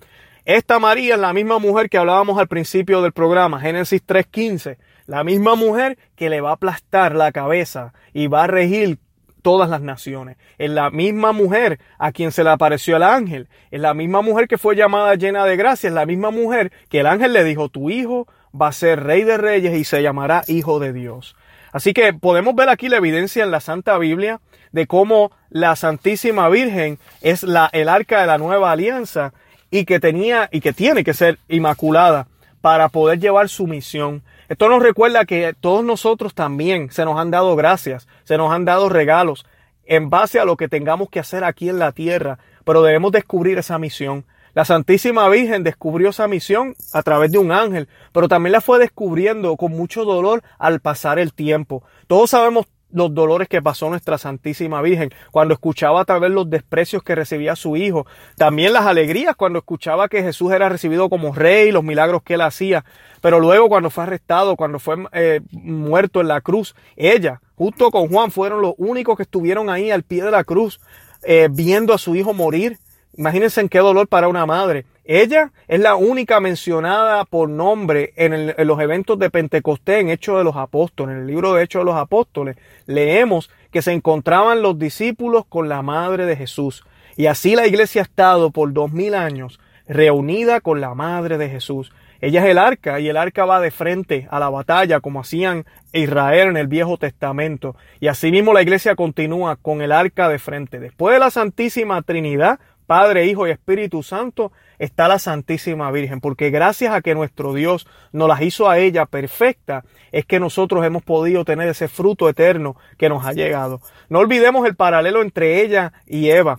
Esta 0.45 0.80
María 0.80 1.15
es 1.15 1.19
la 1.19 1.34
misma 1.34 1.59
mujer 1.59 1.89
que 1.89 1.97
hablábamos 1.97 2.38
al 2.38 2.47
principio 2.47 3.01
del 3.01 3.13
programa, 3.13 3.59
Génesis 3.59 4.05
3.15. 4.05 4.78
La 5.07 5.23
misma 5.23 5.55
mujer 5.55 5.97
que 6.15 6.30
le 6.30 6.41
va 6.41 6.51
a 6.51 6.53
aplastar 6.53 7.15
la 7.15 7.32
cabeza 7.32 7.93
y 8.13 8.28
va 8.28 8.43
a 8.43 8.47
regir 8.47 8.99
todas 9.45 9.69
las 9.69 9.81
naciones. 9.81 10.37
Es 10.57 10.71
la 10.71 10.89
misma 10.89 11.31
mujer 11.31 11.77
a 11.99 12.11
quien 12.11 12.31
se 12.31 12.43
le 12.43 12.49
apareció 12.49 12.97
el 12.97 13.03
ángel. 13.03 13.47
Es 13.69 13.79
la 13.79 13.93
misma 13.93 14.23
mujer 14.23 14.47
que 14.47 14.57
fue 14.57 14.75
llamada 14.75 15.13
llena 15.13 15.45
de 15.45 15.55
gracia. 15.55 15.87
Es 15.87 15.93
la 15.93 16.07
misma 16.07 16.31
mujer 16.31 16.71
que 16.89 17.01
el 17.01 17.05
ángel 17.05 17.31
le 17.31 17.43
dijo, 17.43 17.69
tu 17.69 17.91
hijo 17.91 18.27
va 18.59 18.69
a 18.69 18.71
ser 18.71 19.03
rey 19.03 19.23
de 19.23 19.37
reyes 19.37 19.77
y 19.77 19.83
se 19.83 20.01
llamará 20.01 20.43
hijo 20.47 20.79
de 20.79 20.93
Dios. 20.93 21.35
Así 21.71 21.93
que 21.93 22.11
podemos 22.11 22.55
ver 22.55 22.69
aquí 22.69 22.89
la 22.89 22.97
evidencia 22.97 23.43
en 23.43 23.51
la 23.51 23.59
Santa 23.59 23.99
Biblia 23.99 24.41
de 24.71 24.87
cómo 24.87 25.31
la 25.51 25.75
Santísima 25.75 26.49
Virgen 26.49 26.97
es 27.21 27.43
la, 27.43 27.69
el 27.71 27.87
arca 27.87 28.21
de 28.21 28.25
la 28.25 28.39
nueva 28.39 28.71
alianza 28.71 29.31
y 29.69 29.85
que 29.85 29.99
tenía 29.99 30.49
y 30.51 30.59
que 30.59 30.73
tiene 30.73 31.03
que 31.03 31.13
ser 31.13 31.37
inmaculada 31.49 32.25
para 32.61 32.89
poder 32.89 33.19
llevar 33.19 33.47
su 33.47 33.67
misión. 33.67 34.23
Esto 34.49 34.69
nos 34.69 34.81
recuerda 34.81 35.25
que 35.25 35.55
todos 35.59 35.83
nosotros 35.83 36.33
también 36.33 36.91
se 36.91 37.05
nos 37.05 37.19
han 37.19 37.31
dado 37.31 37.55
gracias, 37.55 38.07
se 38.23 38.37
nos 38.37 38.51
han 38.51 38.65
dado 38.65 38.89
regalos 38.89 39.45
en 39.85 40.09
base 40.09 40.39
a 40.39 40.45
lo 40.45 40.57
que 40.57 40.67
tengamos 40.67 41.09
que 41.09 41.19
hacer 41.19 41.43
aquí 41.43 41.69
en 41.69 41.79
la 41.79 41.91
tierra 41.91 42.39
pero 42.65 42.81
debemos 42.81 43.13
descubrir 43.13 43.57
esa 43.57 43.79
misión. 43.79 44.25
La 44.53 44.65
Santísima 44.65 45.27
Virgen 45.29 45.63
descubrió 45.63 46.09
esa 46.09 46.27
misión 46.27 46.75
a 46.93 47.03
través 47.03 47.31
de 47.31 47.37
un 47.37 47.51
ángel, 47.51 47.87
pero 48.11 48.27
también 48.27 48.53
la 48.53 48.61
fue 48.61 48.79
descubriendo 48.79 49.55
con 49.57 49.71
mucho 49.71 50.05
dolor 50.05 50.43
al 50.57 50.79
pasar 50.79 51.19
el 51.19 51.33
tiempo. 51.33 51.83
Todos 52.07 52.31
sabemos 52.31 52.65
los 52.95 53.13
dolores 53.13 53.49
que 53.49 53.61
pasó 53.61 53.89
nuestra 53.89 54.17
Santísima 54.17 54.81
Virgen, 54.81 55.11
cuando 55.31 55.53
escuchaba 55.53 56.01
a 56.01 56.05
través 56.05 56.31
los 56.31 56.49
desprecios 56.49 57.03
que 57.03 57.13
recibía 57.13 57.55
su 57.57 57.75
hijo, 57.75 58.07
también 58.37 58.71
las 58.71 58.85
alegrías 58.85 59.35
cuando 59.35 59.59
escuchaba 59.59 60.07
que 60.07 60.23
Jesús 60.23 60.53
era 60.53 60.69
recibido 60.69 61.09
como 61.09 61.33
rey, 61.33 61.71
los 61.71 61.83
milagros 61.83 62.23
que 62.23 62.35
él 62.35 62.41
hacía, 62.41 62.85
pero 63.21 63.41
luego 63.41 63.67
cuando 63.67 63.89
fue 63.89 64.03
arrestado, 64.05 64.55
cuando 64.55 64.79
fue 64.79 64.95
eh, 65.11 65.41
muerto 65.51 66.21
en 66.21 66.29
la 66.29 66.39
cruz, 66.39 66.73
ella, 66.95 67.41
junto 67.55 67.91
con 67.91 68.07
Juan, 68.07 68.31
fueron 68.31 68.61
los 68.61 68.75
únicos 68.77 69.17
que 69.17 69.23
estuvieron 69.23 69.69
ahí 69.69 69.91
al 69.91 70.03
pie 70.03 70.23
de 70.23 70.31
la 70.31 70.45
cruz, 70.45 70.79
eh, 71.23 71.49
viendo 71.51 71.93
a 71.93 71.97
su 71.97 72.15
hijo 72.15 72.33
morir. 72.33 72.77
Imagínense 73.17 73.59
en 73.59 73.67
qué 73.67 73.79
dolor 73.79 74.07
para 74.07 74.29
una 74.29 74.45
madre. 74.45 74.85
Ella 75.07 75.51
es 75.67 75.79
la 75.79 75.95
única 75.95 76.39
mencionada 76.39 77.25
por 77.25 77.47
nombre 77.47 78.13
en, 78.15 78.55
los 78.65 78.79
eventos 78.79 79.19
de 79.19 79.29
Pentecostés 79.29 80.01
en 80.01 80.09
Hechos 80.09 80.39
de 80.39 80.43
los 80.43 80.55
Apóstoles. 80.55 81.13
En 81.13 81.21
el 81.21 81.27
libro 81.27 81.53
de 81.53 81.63
Hechos 81.63 81.81
de 81.81 81.85
los 81.85 81.95
Apóstoles 81.95 82.57
leemos 82.87 83.51
que 83.71 83.83
se 83.83 83.91
encontraban 83.91 84.63
los 84.63 84.79
discípulos 84.79 85.45
con 85.47 85.69
la 85.69 85.83
madre 85.83 86.25
de 86.25 86.35
Jesús. 86.35 86.83
Y 87.17 87.27
así 87.27 87.55
la 87.55 87.67
iglesia 87.67 88.01
ha 88.01 88.05
estado 88.05 88.49
por 88.49 88.73
dos 88.73 88.91
mil 88.91 89.13
años 89.13 89.59
reunida 89.87 90.59
con 90.59 90.81
la 90.81 90.95
madre 90.95 91.37
de 91.37 91.49
Jesús. 91.49 91.93
Ella 92.19 92.43
es 92.43 92.49
el 92.49 92.57
arca 92.57 92.99
y 92.99 93.07
el 93.07 93.17
arca 93.17 93.45
va 93.45 93.61
de 93.61 93.69
frente 93.69 94.27
a 94.31 94.39
la 94.39 94.49
batalla 94.49 95.01
como 95.01 95.19
hacían 95.19 95.65
Israel 95.93 96.47
en 96.47 96.57
el 96.57 96.65
Viejo 96.65 96.97
Testamento. 96.97 97.75
Y 97.99 98.07
así 98.07 98.31
mismo 98.31 98.53
la 98.53 98.63
iglesia 98.63 98.95
continúa 98.95 99.55
con 99.55 99.83
el 99.83 99.91
arca 99.91 100.29
de 100.29 100.39
frente. 100.39 100.79
Después 100.79 101.13
de 101.13 101.19
la 101.19 101.29
Santísima 101.29 102.01
Trinidad, 102.01 102.59
Padre, 102.87 103.27
Hijo 103.27 103.47
y 103.47 103.51
Espíritu 103.51 104.01
Santo, 104.01 104.51
está 104.80 105.07
la 105.07 105.19
Santísima 105.19 105.91
Virgen, 105.91 106.21
porque 106.21 106.49
gracias 106.49 106.93
a 106.93 107.01
que 107.01 107.15
nuestro 107.15 107.53
Dios 107.53 107.88
nos 108.11 108.28
las 108.28 108.41
hizo 108.41 108.69
a 108.69 108.78
ella 108.78 109.05
perfecta, 109.05 109.84
es 110.11 110.26
que 110.26 110.39
nosotros 110.39 110.86
hemos 110.86 111.03
podido 111.03 111.45
tener 111.45 111.67
ese 111.67 111.88
fruto 111.88 112.30
eterno 112.30 112.76
que 112.97 113.09
nos 113.09 113.26
ha 113.26 113.34
llegado. 113.34 113.82
No 114.09 114.19
olvidemos 114.19 114.65
el 114.67 114.76
paralelo 114.76 115.21
entre 115.21 115.61
ella 115.61 115.93
y 116.05 116.30
Eva. 116.30 116.57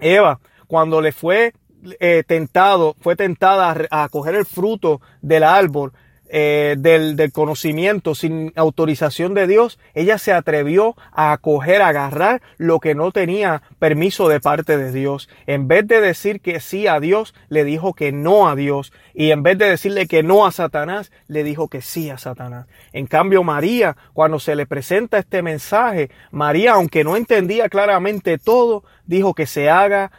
Eva, 0.00 0.40
cuando 0.66 1.00
le 1.00 1.12
fue 1.12 1.52
eh, 2.00 2.24
tentado, 2.26 2.94
fue 3.00 3.16
tentada 3.16 3.74
a, 3.90 4.04
a 4.04 4.08
coger 4.08 4.34
el 4.34 4.44
fruto 4.44 5.00
del 5.22 5.44
árbol, 5.44 5.92
eh, 6.28 6.76
del, 6.78 7.16
del, 7.16 7.32
conocimiento 7.32 8.14
sin 8.14 8.52
autorización 8.56 9.34
de 9.34 9.46
Dios, 9.46 9.78
ella 9.94 10.18
se 10.18 10.32
atrevió 10.32 10.96
a 11.12 11.32
acoger, 11.32 11.82
a 11.82 11.88
agarrar 11.88 12.42
lo 12.56 12.80
que 12.80 12.94
no 12.94 13.12
tenía 13.12 13.62
permiso 13.78 14.28
de 14.28 14.40
parte 14.40 14.76
de 14.76 14.92
Dios. 14.92 15.28
En 15.46 15.68
vez 15.68 15.86
de 15.86 16.00
decir 16.00 16.40
que 16.40 16.60
sí 16.60 16.86
a 16.86 17.00
Dios, 17.00 17.34
le 17.48 17.64
dijo 17.64 17.94
que 17.94 18.12
no 18.12 18.48
a 18.48 18.56
Dios. 18.56 18.92
Y 19.14 19.30
en 19.30 19.42
vez 19.42 19.58
de 19.58 19.70
decirle 19.70 20.06
que 20.06 20.22
no 20.22 20.46
a 20.46 20.52
Satanás, 20.52 21.10
le 21.26 21.44
dijo 21.44 21.68
que 21.68 21.80
sí 21.80 22.10
a 22.10 22.18
Satanás. 22.18 22.66
En 22.92 23.06
cambio, 23.06 23.42
María, 23.42 23.96
cuando 24.12 24.38
se 24.38 24.54
le 24.54 24.66
presenta 24.66 25.18
este 25.18 25.42
mensaje, 25.42 26.10
María, 26.30 26.72
aunque 26.72 27.04
no 27.04 27.16
entendía 27.16 27.68
claramente 27.68 28.38
todo, 28.38 28.84
dijo 29.06 29.34
que 29.34 29.46
se 29.46 29.70
haga 29.70 30.10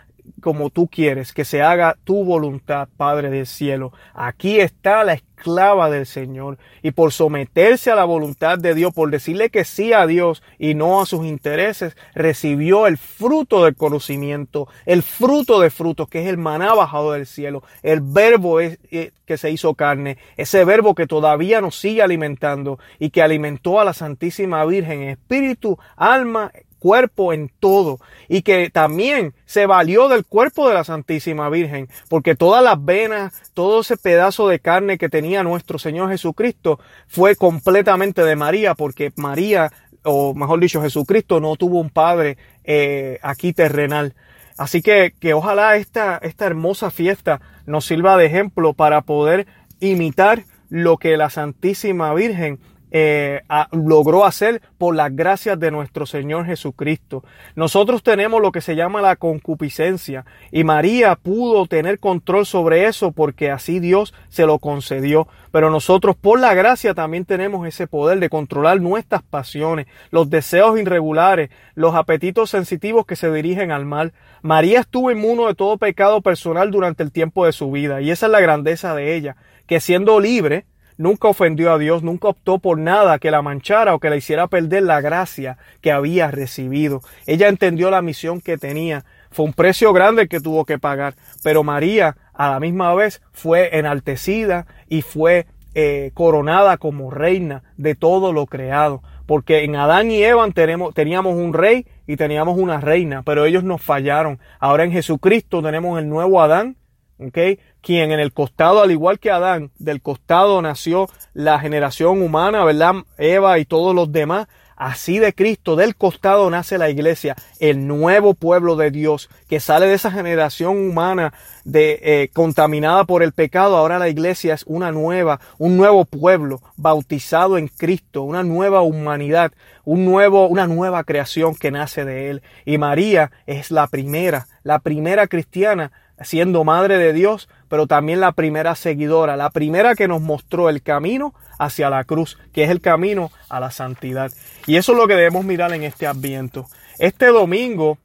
como 0.42 0.70
tú 0.70 0.88
quieres, 0.88 1.34
que 1.34 1.46
se 1.46 1.62
haga 1.62 1.98
tu 2.04 2.24
voluntad, 2.24 2.88
Padre 2.98 3.30
del 3.30 3.48
cielo. 3.48 3.92
Aquí 4.14 4.60
está 4.60 5.04
la 5.04 5.14
esclava 5.14 5.90
del 5.90 6.06
Señor. 6.06 6.58
Y 6.82 6.92
por 6.92 7.12
someterse 7.12 7.92
a 7.92 7.96
la 7.96 8.06
voluntad 8.06 8.58
de 8.58 8.76
Dios, 8.76 8.94
por 8.94 9.10
decirle 9.10 9.50
que 9.50 9.64
sí 9.64 9.94
a 9.94 10.06
Dios 10.06 10.44
y 10.58 10.76
no 10.76 11.02
a 11.02 11.06
sus 11.06 11.26
intereses, 11.26 11.96
recibió 12.14 12.88
el 12.88 12.98
fruto 12.98 13.64
del 13.64 13.76
conocimiento, 13.76 14.68
el 14.86 15.04
fruto 15.04 15.60
de 15.60 15.70
frutos, 15.70 16.10
que 16.10 16.22
es 16.22 16.28
el 16.28 16.38
maná 16.38 16.74
bajado 16.74 17.14
del 17.14 17.26
cielo, 17.26 17.64
el 17.84 18.02
verbo 18.02 18.60
eh, 18.62 18.78
que 19.26 19.38
se 19.38 19.52
hizo 19.52 19.74
carne, 19.76 20.18
ese 20.38 20.66
verbo 20.66 20.96
que 20.96 21.08
todavía 21.08 21.62
nos 21.62 21.80
sigue 21.80 22.02
alimentando 22.02 22.80
y 23.00 23.10
que 23.12 23.22
alimentó 23.22 23.80
a 23.80 23.86
la 23.86 23.94
Santísima 23.94 24.66
Virgen 24.66 25.04
en 25.04 25.10
espíritu, 25.10 25.78
alma 25.96 26.52
cuerpo 26.80 27.34
en 27.34 27.52
todo 27.60 28.00
y 28.28 28.42
que 28.42 28.70
también 28.70 29.34
se 29.46 29.66
valió 29.66 30.08
del 30.08 30.26
cuerpo 30.26 30.68
de 30.68 30.74
la 30.74 30.84
Santísima 30.84 31.50
Virgen, 31.50 31.90
porque 32.08 32.36
todas 32.36 32.64
las 32.64 32.84
venas, 32.84 33.34
todo 33.54 33.82
ese 33.82 33.98
pedazo 33.98 34.48
de 34.48 34.60
carne 34.60 34.98
que 34.98 35.10
tenía 35.10 35.44
nuestro 35.44 35.78
Señor 35.78 36.10
Jesucristo 36.10 36.80
fue 37.08 37.36
completamente 37.36 38.24
de 38.24 38.36
María, 38.36 38.76
porque 38.76 39.12
María, 39.16 39.72
o 40.04 40.34
mejor 40.34 40.60
dicho, 40.60 40.82
Jesucristo 40.82 41.40
no 41.40 41.56
tuvo 41.56 41.80
un 41.80 41.90
padre 41.90 42.38
eh, 42.64 43.20
aquí 43.22 43.54
terrenal. 43.54 44.16
Así 44.58 44.82
que, 44.82 45.14
que 45.20 45.34
ojalá 45.34 45.78
esta, 45.78 46.18
esta 46.18 46.46
hermosa 46.46 46.92
fiesta 46.92 47.40
nos 47.66 47.86
sirva 47.86 48.18
de 48.18 48.26
ejemplo 48.26 48.74
para 48.74 49.02
poder 49.02 49.48
imitar 49.80 50.44
lo 50.70 50.98
que 50.98 51.18
la 51.18 51.30
Santísima 51.30 52.14
Virgen 52.14 52.60
eh, 52.92 53.42
logró 53.72 54.26
hacer 54.26 54.62
por 54.78 54.96
las 54.96 55.16
gracias 55.16 55.60
de 55.60 55.72
nuestro 55.72 56.06
Señor 56.06 56.46
Jesucristo. 56.46 57.24
Nosotros 57.56 58.04
tenemos 58.04 58.42
lo 58.42 58.52
que 58.52 58.62
se 58.62 58.76
llama 58.76 59.02
la 59.02 59.16
concupiscencia 59.16 60.26
y 60.52 60.64
María 60.64 61.16
pudo 61.16 61.68
tener 61.68 62.00
control 62.00 62.46
sobre 62.46 62.86
eso 62.86 63.12
porque 63.12 63.52
así 63.52 63.80
Dios 63.80 64.14
se 64.30 64.46
lo 64.46 64.60
concedió. 64.60 65.28
Pero 65.52 65.72
nosotros 65.72 66.16
por 66.16 66.40
la 66.40 66.54
gracia 66.54 66.94
también 66.94 67.26
tenemos 67.26 67.68
ese 67.68 67.88
poder 67.88 68.20
de 68.20 68.30
controlar 68.30 68.80
nuestras 68.82 69.24
pasiones, 69.24 69.88
los 70.12 70.30
deseos 70.30 70.80
irregulares, 70.80 71.50
los 71.74 71.96
apetitos 71.96 72.50
sensitivos 72.52 73.06
que 73.06 73.16
se 73.16 73.32
dirigen 73.32 73.72
al 73.72 73.86
mal. 73.86 74.14
María 74.42 74.80
estuvo 74.82 75.12
inmuno 75.12 75.48
de 75.48 75.56
todo 75.56 75.78
pecado 75.78 76.22
personal 76.22 76.72
durante 76.72 77.04
el 77.04 77.12
tiempo 77.12 77.46
de 77.46 77.52
su 77.52 77.72
vida 77.72 78.02
y 78.02 78.12
esa 78.12 78.28
es 78.28 78.32
la 78.32 78.40
grandeza 78.40 78.94
de 78.94 79.16
ella, 79.16 79.36
que 79.66 79.80
siendo 79.80 80.20
libre, 80.20 80.66
nunca 81.00 81.30
ofendió 81.30 81.72
a 81.72 81.80
Dios, 81.80 82.04
nunca 82.04 82.28
optó 82.28 82.60
por 82.60 82.78
nada 82.78 83.18
que 83.20 83.32
la 83.32 83.42
manchara 83.42 83.96
o 83.96 84.00
que 84.00 84.12
la 84.12 84.18
hiciera 84.18 84.48
perder 84.48 84.84
la 84.84 85.02
gracia 85.02 85.58
que 85.82 85.92
había 85.92 86.30
recibido. 86.30 87.02
Ella 87.26 87.48
entendió 87.48 87.90
la 87.90 88.04
misión 88.04 88.42
que 88.42 88.58
tenía. 88.58 89.06
Fue 89.32 89.46
un 89.46 89.54
precio 89.54 89.94
grande 89.94 90.28
que 90.28 90.42
tuvo 90.42 90.66
que 90.66 90.78
pagar, 90.78 91.16
pero 91.42 91.64
María 91.64 92.18
a 92.34 92.52
la 92.52 92.60
misma 92.60 92.94
vez 92.94 93.22
fue 93.32 93.78
enaltecida 93.78 94.68
y 94.88 95.02
fue 95.02 95.48
eh, 95.74 96.12
coronada 96.14 96.78
como 96.78 97.10
reina 97.10 97.64
de 97.78 97.96
todo 97.96 98.34
lo 98.34 98.46
creado. 98.46 99.02
Porque 99.26 99.64
en 99.64 99.76
Adán 99.76 100.12
y 100.12 100.22
Eva 100.24 100.50
tenemos, 100.52 100.94
teníamos 100.94 101.36
un 101.36 101.54
rey 101.54 101.86
y 102.08 102.18
teníamos 102.18 102.58
una 102.58 102.82
reina, 102.82 103.22
pero 103.24 103.46
ellos 103.46 103.64
nos 103.64 103.82
fallaron. 103.82 104.40
Ahora 104.60 104.84
en 104.84 104.92
Jesucristo 104.92 105.62
tenemos 105.62 105.98
el 106.00 106.10
nuevo 106.10 106.42
Adán 106.42 106.76
Okay, 107.22 107.60
quien 107.82 108.14
en 108.14 108.22
el 108.22 108.32
costado, 108.32 108.82
al 108.82 108.92
igual 108.92 109.20
que 109.20 109.30
Adán, 109.30 109.72
del 109.78 110.02
costado 110.02 110.62
nació 110.62 111.10
la 111.34 111.60
generación 111.60 112.22
humana, 112.22 112.64
¿verdad? 112.64 112.94
Eva 113.18 113.60
y 113.60 113.66
todos 113.66 113.94
los 113.94 114.10
demás. 114.14 114.48
Así 114.78 115.20
de 115.20 115.34
Cristo, 115.34 115.76
del 115.76 115.98
costado 115.98 116.50
nace 116.50 116.78
la 116.78 116.90
iglesia, 116.90 117.36
el 117.60 117.86
nuevo 117.86 118.34
pueblo 118.34 118.78
de 118.78 118.92
Dios, 118.92 119.30
que 119.50 119.60
sale 119.60 119.88
de 119.88 119.96
esa 119.96 120.10
generación 120.10 120.78
humana 120.78 121.34
de, 121.66 122.00
eh, 122.02 122.30
contaminada 122.32 123.04
por 123.04 123.22
el 123.22 123.34
pecado. 123.34 123.76
Ahora 123.76 124.00
la 124.00 124.08
iglesia 124.08 124.54
es 124.54 124.64
una 124.66 124.94
nueva, 124.94 125.42
un 125.58 125.76
nuevo 125.76 126.06
pueblo 126.06 126.62
bautizado 126.78 127.58
en 127.58 127.68
Cristo, 127.68 128.24
una 128.24 128.44
nueva 128.44 128.82
humanidad, 128.82 129.52
un 129.84 130.06
nuevo, 130.06 130.48
una 130.48 130.68
nueva 130.68 131.04
creación 131.04 131.56
que 131.56 131.72
nace 131.72 132.06
de 132.06 132.30
él. 132.30 132.42
Y 132.64 132.78
María 132.78 133.32
es 133.48 133.72
la 133.72 133.88
primera, 133.88 134.48
la 134.64 134.80
primera 134.80 135.28
cristiana 135.28 135.92
siendo 136.24 136.64
madre 136.64 136.98
de 136.98 137.14
Dios, 137.14 137.50
pero 137.68 137.88
también 137.88 138.20
la 138.20 138.32
primera 138.32 138.76
seguidora, 138.76 139.38
la 139.38 139.50
primera 139.50 139.96
que 139.96 140.08
nos 140.08 140.22
mostró 140.22 140.70
el 140.70 140.82
camino 140.82 141.34
hacia 141.58 141.90
la 141.90 142.04
cruz, 142.04 142.38
que 142.54 142.64
es 142.64 142.70
el 142.70 142.82
camino 142.82 143.32
a 143.50 143.60
la 143.60 143.72
santidad. 143.72 144.32
Y 144.66 144.78
eso 144.78 144.94
es 144.94 144.98
lo 144.98 145.08
que 145.08 145.16
debemos 145.16 145.46
mirar 145.46 145.74
en 145.74 145.84
este 145.84 146.08
adviento. 146.08 146.66
Este 146.98 147.28
domingo 147.28 147.98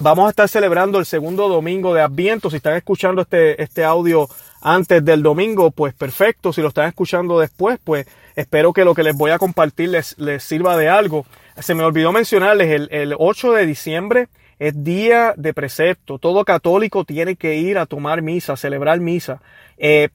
vamos 0.00 0.26
a 0.26 0.30
estar 0.30 0.48
celebrando 0.48 0.98
el 0.98 1.06
segundo 1.06 1.48
domingo 1.48 1.94
de 1.94 2.00
adviento. 2.00 2.50
Si 2.50 2.56
están 2.56 2.76
escuchando 2.76 3.22
este, 3.22 3.62
este 3.62 3.84
audio 3.84 4.28
antes 4.62 5.04
del 5.04 5.22
domingo, 5.22 5.70
pues 5.70 5.94
perfecto. 5.94 6.52
Si 6.52 6.62
lo 6.62 6.68
están 6.68 6.88
escuchando 6.88 7.38
después, 7.38 7.78
pues 7.82 8.06
espero 8.34 8.72
que 8.72 8.84
lo 8.84 8.94
que 8.94 9.02
les 9.02 9.16
voy 9.16 9.30
a 9.30 9.38
compartir 9.38 9.90
les, 9.90 10.18
les 10.18 10.42
sirva 10.42 10.76
de 10.76 10.88
algo. 10.88 11.26
Se 11.58 11.74
me 11.74 11.84
olvidó 11.84 12.12
mencionarles 12.12 12.70
el, 12.70 12.88
el 12.90 13.14
8 13.18 13.52
de 13.52 13.66
diciembre 13.66 14.28
es 14.60 14.84
día 14.84 15.34
de 15.36 15.54
precepto. 15.54 16.18
Todo 16.18 16.44
católico 16.44 17.04
tiene 17.04 17.34
que 17.34 17.56
ir 17.56 17.78
a 17.78 17.86
tomar 17.86 18.22
misa, 18.22 18.52
a 18.52 18.56
celebrar 18.56 19.00
misa. 19.00 19.40
Eh, 19.78 20.10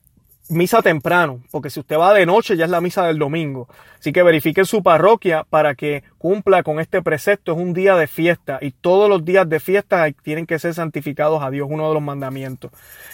misa 0.48 0.80
temprano, 0.82 1.40
porque 1.50 1.70
si 1.70 1.80
usted 1.80 1.98
va 1.98 2.14
de 2.14 2.24
noche 2.24 2.56
ya 2.56 2.64
es 2.64 2.70
la 2.70 2.80
misa 2.80 3.04
del 3.06 3.18
domingo. 3.18 3.68
Así 3.98 4.12
que 4.12 4.22
verifique 4.22 4.64
su 4.64 4.82
parroquia 4.82 5.44
para 5.48 5.74
que 5.74 6.04
cumpla 6.18 6.62
con 6.62 6.78
este 6.78 7.02
precepto. 7.02 7.52
Es 7.52 7.58
un 7.58 7.72
día 7.72 7.96
de 7.96 8.06
fiesta 8.06 8.58
y 8.60 8.70
todos 8.70 9.08
los 9.10 9.24
días 9.24 9.48
de 9.48 9.58
fiesta 9.58 10.06
tienen 10.22 10.46
que 10.46 10.60
ser 10.60 10.74
santificados 10.74 11.42
a 11.42 11.50
Dios, 11.50 11.66
uno 11.68 11.88
de 11.88 11.94
los 11.94 12.02
mandamientos. 12.02 12.70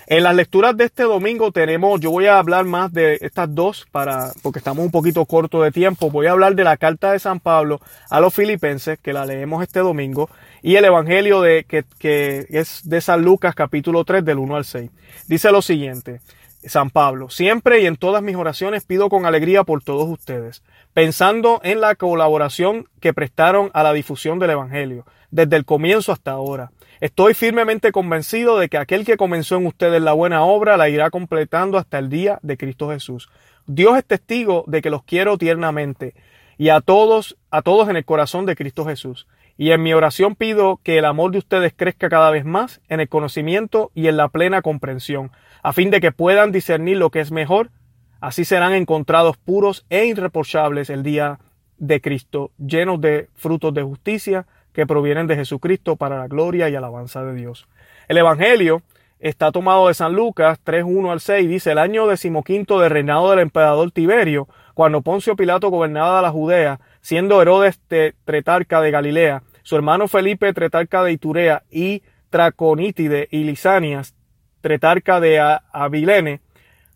En 0.06 0.24
las 0.24 0.34
lecturas 0.34 0.76
de 0.76 0.84
este 0.84 1.04
domingo 1.04 1.50
tenemos, 1.52 2.00
yo 2.00 2.10
voy 2.10 2.26
a 2.26 2.38
hablar 2.38 2.66
más 2.66 2.92
de 2.92 3.18
estas 3.22 3.54
dos 3.54 3.86
para, 3.90 4.32
porque 4.42 4.58
estamos 4.58 4.84
un 4.84 4.90
poquito 4.90 5.24
corto 5.24 5.62
de 5.62 5.70
tiempo. 5.70 6.10
Voy 6.10 6.26
a 6.26 6.32
hablar 6.32 6.54
de 6.54 6.64
la 6.64 6.76
carta 6.76 7.12
de 7.12 7.18
San 7.18 7.40
Pablo 7.40 7.80
a 8.10 8.20
los 8.20 8.34
filipenses, 8.34 8.98
que 8.98 9.14
la 9.14 9.24
leemos 9.24 9.62
este 9.62 9.80
domingo, 9.80 10.28
y 10.62 10.76
el 10.76 10.84
evangelio 10.84 11.40
de, 11.40 11.64
que, 11.64 12.46
es 12.48 12.88
de 12.88 13.00
San 13.00 13.22
Lucas 13.22 13.54
capítulo 13.54 14.04
3 14.04 14.24
del 14.24 14.38
1 14.38 14.56
al 14.56 14.64
6. 14.64 14.90
Dice 15.26 15.50
lo 15.50 15.60
siguiente. 15.60 16.20
San 16.64 16.90
Pablo, 16.90 17.28
siempre 17.28 17.80
y 17.80 17.86
en 17.86 17.96
todas 17.96 18.22
mis 18.22 18.36
oraciones 18.36 18.84
pido 18.84 19.08
con 19.08 19.26
alegría 19.26 19.64
por 19.64 19.82
todos 19.82 20.08
ustedes, 20.08 20.62
pensando 20.94 21.60
en 21.64 21.80
la 21.80 21.96
colaboración 21.96 22.86
que 23.00 23.12
prestaron 23.12 23.72
a 23.74 23.82
la 23.82 23.92
difusión 23.92 24.38
del 24.38 24.50
Evangelio, 24.50 25.04
desde 25.32 25.56
el 25.56 25.64
comienzo 25.64 26.12
hasta 26.12 26.30
ahora. 26.30 26.70
Estoy 27.00 27.34
firmemente 27.34 27.90
convencido 27.90 28.60
de 28.60 28.68
que 28.68 28.78
aquel 28.78 29.04
que 29.04 29.16
comenzó 29.16 29.56
en 29.56 29.66
ustedes 29.66 30.00
la 30.00 30.12
buena 30.12 30.44
obra 30.44 30.76
la 30.76 30.88
irá 30.88 31.10
completando 31.10 31.78
hasta 31.78 31.98
el 31.98 32.08
día 32.08 32.38
de 32.42 32.56
Cristo 32.56 32.90
Jesús. 32.90 33.28
Dios 33.66 33.98
es 33.98 34.04
testigo 34.04 34.62
de 34.68 34.82
que 34.82 34.90
los 34.90 35.02
quiero 35.02 35.38
tiernamente 35.38 36.14
y 36.58 36.68
a 36.68 36.80
todos, 36.80 37.36
a 37.50 37.62
todos 37.62 37.88
en 37.88 37.96
el 37.96 38.04
corazón 38.04 38.46
de 38.46 38.54
Cristo 38.54 38.84
Jesús. 38.84 39.26
Y 39.56 39.72
en 39.72 39.82
mi 39.82 39.92
oración 39.92 40.34
pido 40.34 40.80
que 40.82 40.98
el 40.98 41.04
amor 41.04 41.30
de 41.30 41.38
ustedes 41.38 41.72
crezca 41.76 42.08
cada 42.08 42.30
vez 42.30 42.44
más 42.44 42.80
en 42.88 43.00
el 43.00 43.08
conocimiento 43.08 43.90
y 43.94 44.08
en 44.08 44.16
la 44.16 44.28
plena 44.28 44.62
comprensión 44.62 45.30
a 45.62 45.72
fin 45.72 45.90
de 45.90 46.00
que 46.00 46.12
puedan 46.12 46.52
discernir 46.52 46.96
lo 46.96 47.10
que 47.10 47.20
es 47.20 47.30
mejor, 47.30 47.70
así 48.20 48.44
serán 48.44 48.74
encontrados 48.74 49.36
puros 49.36 49.86
e 49.90 50.06
irreprochables 50.06 50.90
el 50.90 51.02
día 51.02 51.38
de 51.78 52.00
Cristo, 52.00 52.50
llenos 52.58 53.00
de 53.00 53.28
frutos 53.34 53.72
de 53.72 53.82
justicia 53.82 54.46
que 54.72 54.86
provienen 54.86 55.26
de 55.26 55.36
Jesucristo 55.36 55.96
para 55.96 56.18
la 56.18 56.26
gloria 56.26 56.68
y 56.68 56.74
alabanza 56.74 57.22
de 57.24 57.34
Dios. 57.34 57.68
El 58.08 58.18
Evangelio 58.18 58.82
está 59.20 59.52
tomado 59.52 59.86
de 59.86 59.94
San 59.94 60.14
Lucas 60.14 60.58
3.1 60.64 61.12
al 61.12 61.20
6, 61.20 61.48
dice 61.48 61.72
el 61.72 61.78
año 61.78 62.08
decimoquinto 62.08 62.80
del 62.80 62.90
reinado 62.90 63.30
del 63.30 63.38
emperador 63.38 63.92
Tiberio, 63.92 64.48
cuando 64.74 65.02
Poncio 65.02 65.36
Pilato 65.36 65.68
gobernaba 65.68 66.22
la 66.22 66.30
Judea, 66.30 66.80
siendo 67.02 67.42
Herodes 67.42 67.78
tretarca 68.24 68.80
de 68.80 68.90
Galilea, 68.90 69.42
su 69.62 69.76
hermano 69.76 70.08
Felipe 70.08 70.52
tretarca 70.54 71.04
de 71.04 71.12
Iturea 71.12 71.62
y 71.70 72.02
Traconítide 72.30 73.28
y 73.30 73.44
Lisanias 73.44 74.14
tretarca 74.62 75.20
de 75.20 75.38
Abilene, 75.72 76.40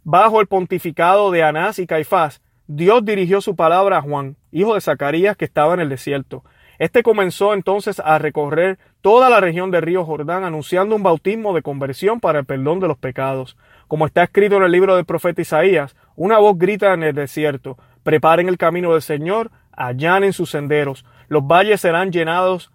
bajo 0.05 0.41
el 0.41 0.47
pontificado 0.47 1.31
de 1.31 1.43
Anás 1.43 1.79
y 1.79 1.87
Caifás, 1.87 2.41
Dios 2.69 3.05
dirigió 3.05 3.41
su 3.41 3.55
palabra 3.55 3.99
a 3.99 4.03
Juan, 4.03 4.37
hijo 4.51 4.75
de 4.75 4.81
Zacarías, 4.81 5.37
que 5.37 5.45
estaba 5.45 5.75
en 5.75 5.81
el 5.81 5.89
desierto. 5.89 6.45
Este 6.79 7.03
comenzó 7.03 7.55
entonces 7.55 8.01
a 8.05 8.19
recorrer 8.19 8.79
toda 9.01 9.31
la 9.31 9.41
región 9.41 9.71
del 9.71 9.83
río 9.83 10.05
Jordán, 10.05 10.45
anunciando 10.45 10.95
un 10.95 11.03
bautismo 11.03 11.55
de 11.55 11.63
conversión 11.63 12.21
para 12.21 12.39
el 12.39 12.45
perdón 12.45 12.81
de 12.81 12.89
los 12.89 12.99
pecados. 12.99 13.57
Como 13.89 14.07
está 14.07 14.25
escrito 14.25 14.57
en 14.57 14.63
el 14.63 14.73
libro 14.73 14.97
del 14.97 15.05
profeta 15.05 15.43
Isaías, 15.43 15.97
una 16.17 16.39
voz 16.39 16.59
grita 16.59 16.93
en 16.93 17.03
el 17.03 17.15
desierto, 17.15 17.79
preparen 18.03 18.49
el 18.49 18.59
camino 18.59 18.93
del 18.93 19.03
Señor, 19.03 19.51
allanen 19.77 20.33
sus 20.33 20.51
senderos, 20.51 21.05
los 21.29 21.47
valles 21.47 21.81
serán 21.81 22.11
llenados 22.11 22.71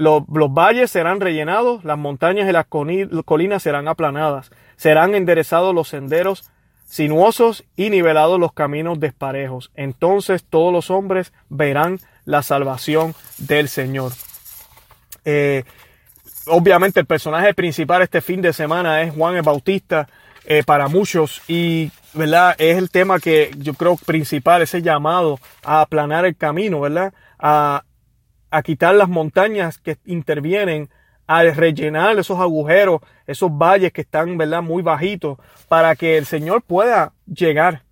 los, 0.00 0.24
valles 0.26 0.90
serán 0.90 1.20
rellenados, 1.20 1.84
las 1.84 1.98
montañas 1.98 2.48
y 2.48 2.52
las 2.52 2.66
colinas 2.66 3.62
serán 3.62 3.86
aplanadas, 3.86 4.50
serán 4.76 5.14
enderezados 5.14 5.74
los 5.74 5.88
senderos 5.88 6.50
sinuosos 6.86 7.64
y 7.76 7.90
nivelados 7.90 8.40
los 8.40 8.54
caminos 8.54 8.98
desparejos. 8.98 9.70
Entonces 9.74 10.42
todos 10.42 10.72
los 10.72 10.90
hombres 10.90 11.34
verán 11.50 12.00
la 12.24 12.42
salvación 12.42 13.14
del 13.36 13.68
Señor. 13.68 14.12
Eh, 15.26 15.64
obviamente 16.46 17.00
el 17.00 17.06
personaje 17.06 17.52
principal 17.52 18.00
este 18.00 18.22
fin 18.22 18.40
de 18.40 18.54
semana 18.54 19.02
es 19.02 19.14
Juan 19.14 19.36
el 19.36 19.42
Bautista 19.42 20.08
eh, 20.46 20.62
para 20.64 20.88
muchos 20.88 21.42
y 21.46 21.92
es 22.14 22.78
el 22.78 22.90
tema 22.90 23.18
que 23.18 23.50
yo 23.58 23.74
creo 23.74 23.96
principal 23.96 24.62
ese 24.62 24.82
llamado 24.82 25.38
a 25.62 25.80
aplanar 25.80 26.24
el 26.24 26.36
camino 26.36 26.80
verdad 26.80 27.12
a, 27.38 27.84
a 28.50 28.62
quitar 28.62 28.94
las 28.94 29.08
montañas 29.08 29.78
que 29.78 29.96
intervienen, 30.04 30.90
a 31.26 31.42
rellenar 31.42 32.18
esos 32.18 32.40
agujeros, 32.40 33.00
esos 33.26 33.50
valles 33.50 33.92
que 33.92 34.00
están, 34.00 34.36
¿verdad?, 34.36 34.62
muy 34.62 34.82
bajitos, 34.82 35.38
para 35.68 35.94
que 35.94 36.18
el 36.18 36.26
Señor 36.26 36.62
pueda 36.62 37.12
llegar. 37.26 37.84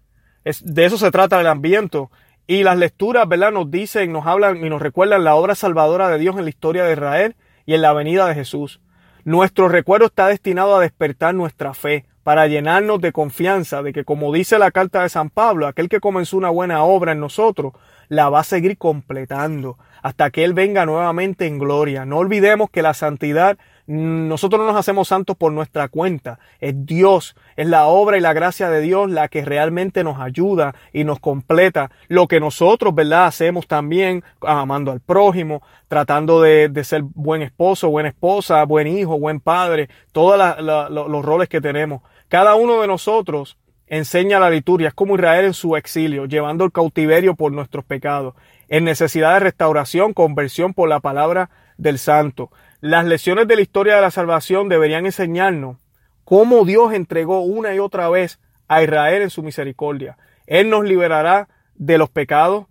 De 0.62 0.84
eso 0.84 0.98
se 0.98 1.10
trata 1.10 1.40
el 1.40 1.46
ambiente. 1.46 2.08
Y 2.48 2.64
las 2.64 2.76
lecturas, 2.76 3.28
¿verdad?, 3.28 3.52
nos 3.52 3.70
dicen, 3.70 4.12
nos 4.12 4.26
hablan 4.26 4.64
y 4.64 4.68
nos 4.68 4.82
recuerdan 4.82 5.22
la 5.22 5.36
obra 5.36 5.54
salvadora 5.54 6.08
de 6.08 6.18
Dios 6.18 6.36
en 6.36 6.44
la 6.44 6.50
historia 6.50 6.84
de 6.84 6.94
Israel 6.94 7.36
y 7.64 7.74
en 7.74 7.82
la 7.82 7.92
venida 7.92 8.26
de 8.26 8.34
Jesús. 8.34 8.80
Nuestro 9.24 9.68
recuerdo 9.68 10.06
está 10.06 10.26
destinado 10.26 10.74
a 10.74 10.80
despertar 10.80 11.34
nuestra 11.34 11.74
fe, 11.74 12.06
para 12.28 12.46
llenarnos 12.46 13.00
de 13.00 13.10
confianza 13.10 13.82
de 13.82 13.94
que, 13.94 14.04
como 14.04 14.30
dice 14.34 14.58
la 14.58 14.70
carta 14.70 15.02
de 15.02 15.08
San 15.08 15.30
Pablo, 15.30 15.66
aquel 15.66 15.88
que 15.88 15.98
comenzó 15.98 16.36
una 16.36 16.50
buena 16.50 16.82
obra 16.82 17.12
en 17.12 17.20
nosotros, 17.20 17.72
la 18.08 18.28
va 18.28 18.40
a 18.40 18.44
seguir 18.44 18.76
completando 18.76 19.78
hasta 20.02 20.28
que 20.28 20.44
Él 20.44 20.52
venga 20.52 20.84
nuevamente 20.84 21.46
en 21.46 21.58
gloria. 21.58 22.04
No 22.04 22.18
olvidemos 22.18 22.68
que 22.68 22.82
la 22.82 22.92
santidad, 22.92 23.56
nosotros 23.86 24.60
no 24.60 24.66
nos 24.66 24.76
hacemos 24.76 25.08
santos 25.08 25.36
por 25.36 25.52
nuestra 25.52 25.88
cuenta, 25.88 26.38
es 26.60 26.74
Dios, 26.84 27.34
es 27.56 27.66
la 27.66 27.86
obra 27.86 28.18
y 28.18 28.20
la 28.20 28.34
gracia 28.34 28.68
de 28.68 28.82
Dios 28.82 29.10
la 29.10 29.28
que 29.28 29.42
realmente 29.42 30.04
nos 30.04 30.20
ayuda 30.20 30.74
y 30.92 31.04
nos 31.04 31.20
completa. 31.20 31.90
Lo 32.08 32.28
que 32.28 32.40
nosotros, 32.40 32.94
¿verdad?, 32.94 33.24
hacemos 33.24 33.66
también 33.66 34.22
amando 34.42 34.92
al 34.92 35.00
prójimo, 35.00 35.62
tratando 35.88 36.42
de, 36.42 36.70
ser 36.84 37.02
buen 37.02 37.40
esposo, 37.40 37.88
buena 37.88 38.10
esposa, 38.10 38.62
buen 38.64 38.86
hijo, 38.86 39.18
buen 39.18 39.40
padre, 39.40 39.88
todos 40.12 40.38
los 40.58 41.24
roles 41.24 41.48
que 41.48 41.62
tenemos. 41.62 42.02
Cada 42.28 42.56
uno 42.56 42.82
de 42.82 42.86
nosotros 42.86 43.56
enseña 43.86 44.38
la 44.38 44.50
liturgia, 44.50 44.88
es 44.88 44.94
como 44.94 45.14
Israel 45.14 45.46
en 45.46 45.54
su 45.54 45.76
exilio, 45.76 46.26
llevando 46.26 46.64
el 46.64 46.72
cautiverio 46.72 47.34
por 47.34 47.52
nuestros 47.52 47.86
pecados, 47.86 48.34
en 48.68 48.84
necesidad 48.84 49.32
de 49.34 49.40
restauración, 49.40 50.12
conversión 50.12 50.74
por 50.74 50.90
la 50.90 51.00
palabra 51.00 51.48
del 51.78 51.98
santo. 51.98 52.50
Las 52.80 53.06
lecciones 53.06 53.48
de 53.48 53.56
la 53.56 53.62
historia 53.62 53.96
de 53.96 54.02
la 54.02 54.10
salvación 54.10 54.68
deberían 54.68 55.06
enseñarnos 55.06 55.78
cómo 56.24 56.66
Dios 56.66 56.92
entregó 56.92 57.40
una 57.40 57.74
y 57.74 57.78
otra 57.78 58.10
vez 58.10 58.38
a 58.68 58.82
Israel 58.82 59.22
en 59.22 59.30
su 59.30 59.42
misericordia. 59.42 60.18
Él 60.46 60.68
nos 60.68 60.84
liberará 60.84 61.48
de 61.76 61.96
los 61.96 62.10
pecados 62.10 62.66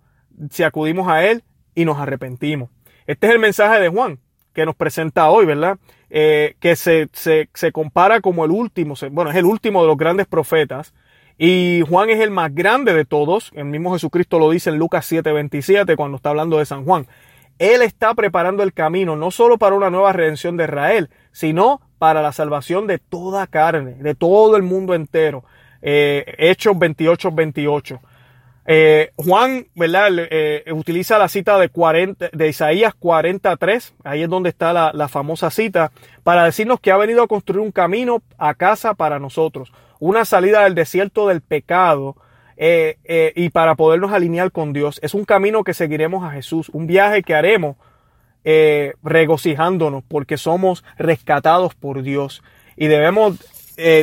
si 0.50 0.62
acudimos 0.62 1.08
a 1.08 1.24
Él 1.24 1.42
y 1.74 1.84
nos 1.84 1.98
arrepentimos. 1.98 2.70
Este 3.08 3.26
es 3.26 3.32
el 3.32 3.40
mensaje 3.40 3.80
de 3.80 3.88
Juan 3.88 4.20
que 4.58 4.66
nos 4.66 4.74
presenta 4.74 5.30
hoy, 5.30 5.46
¿verdad? 5.46 5.78
Eh, 6.10 6.56
que 6.58 6.74
se, 6.74 7.08
se, 7.12 7.48
se 7.54 7.70
compara 7.70 8.20
como 8.20 8.44
el 8.44 8.50
último, 8.50 8.96
bueno, 9.12 9.30
es 9.30 9.36
el 9.36 9.44
último 9.44 9.82
de 9.82 9.86
los 9.86 9.96
grandes 9.96 10.26
profetas, 10.26 10.94
y 11.38 11.84
Juan 11.88 12.10
es 12.10 12.18
el 12.18 12.32
más 12.32 12.52
grande 12.52 12.92
de 12.92 13.04
todos. 13.04 13.52
El 13.54 13.66
mismo 13.66 13.92
Jesucristo 13.92 14.40
lo 14.40 14.50
dice 14.50 14.70
en 14.70 14.78
Lucas 14.78 15.06
7:27 15.08 15.94
cuando 15.94 16.16
está 16.16 16.30
hablando 16.30 16.58
de 16.58 16.66
San 16.66 16.84
Juan. 16.84 17.06
Él 17.60 17.82
está 17.82 18.14
preparando 18.14 18.64
el 18.64 18.72
camino 18.72 19.14
no 19.14 19.30
solo 19.30 19.58
para 19.58 19.76
una 19.76 19.90
nueva 19.90 20.12
redención 20.12 20.56
de 20.56 20.64
Israel, 20.64 21.08
sino 21.30 21.80
para 21.98 22.20
la 22.20 22.32
salvación 22.32 22.88
de 22.88 22.98
toda 22.98 23.46
carne, 23.46 23.94
de 23.94 24.16
todo 24.16 24.56
el 24.56 24.64
mundo 24.64 24.92
entero. 24.94 25.44
Eh, 25.82 26.34
Hechos 26.38 26.76
28, 26.76 27.30
28. 27.30 28.00
Eh, 28.70 29.12
Juan, 29.16 29.66
¿verdad? 29.74 30.10
Eh, 30.30 30.62
utiliza 30.72 31.16
la 31.16 31.28
cita 31.28 31.58
de, 31.58 31.70
40, 31.70 32.28
de 32.34 32.48
Isaías 32.48 32.92
43, 32.92 33.94
ahí 34.04 34.22
es 34.22 34.28
donde 34.28 34.50
está 34.50 34.92
la, 34.92 35.08
famosa 35.08 35.48
cita, 35.48 35.90
para 36.22 36.44
decirnos 36.44 36.78
que 36.78 36.90
ha 36.90 36.98
venido 36.98 37.22
a 37.22 37.28
construir 37.28 37.64
un 37.64 37.72
camino 37.72 38.22
a 38.36 38.52
casa 38.52 38.92
para 38.92 39.18
nosotros 39.18 39.72
una 40.00 40.26
salida 40.26 40.64
del 40.64 40.74
desierto 40.74 41.28
del 41.28 41.40
pecado 41.40 42.14
eh, 42.58 43.32
y 43.34 43.48
para 43.48 43.74
podernos 43.74 44.12
alinear 44.12 44.52
con 44.52 44.74
Dios. 44.74 45.00
Es 45.02 45.14
un 45.14 45.24
camino 45.24 45.64
que 45.64 45.72
seguiremos 45.72 46.22
a 46.22 46.32
Jesús, 46.32 46.68
un 46.68 46.86
viaje 46.86 47.22
que 47.22 47.34
haremos 47.34 47.76
regocijándonos 49.02 50.04
porque 50.06 50.36
somos 50.36 50.84
rescatados 50.98 51.74
por 51.74 52.02
Dios 52.02 52.42
y 52.76 52.86
debemos 52.86 53.38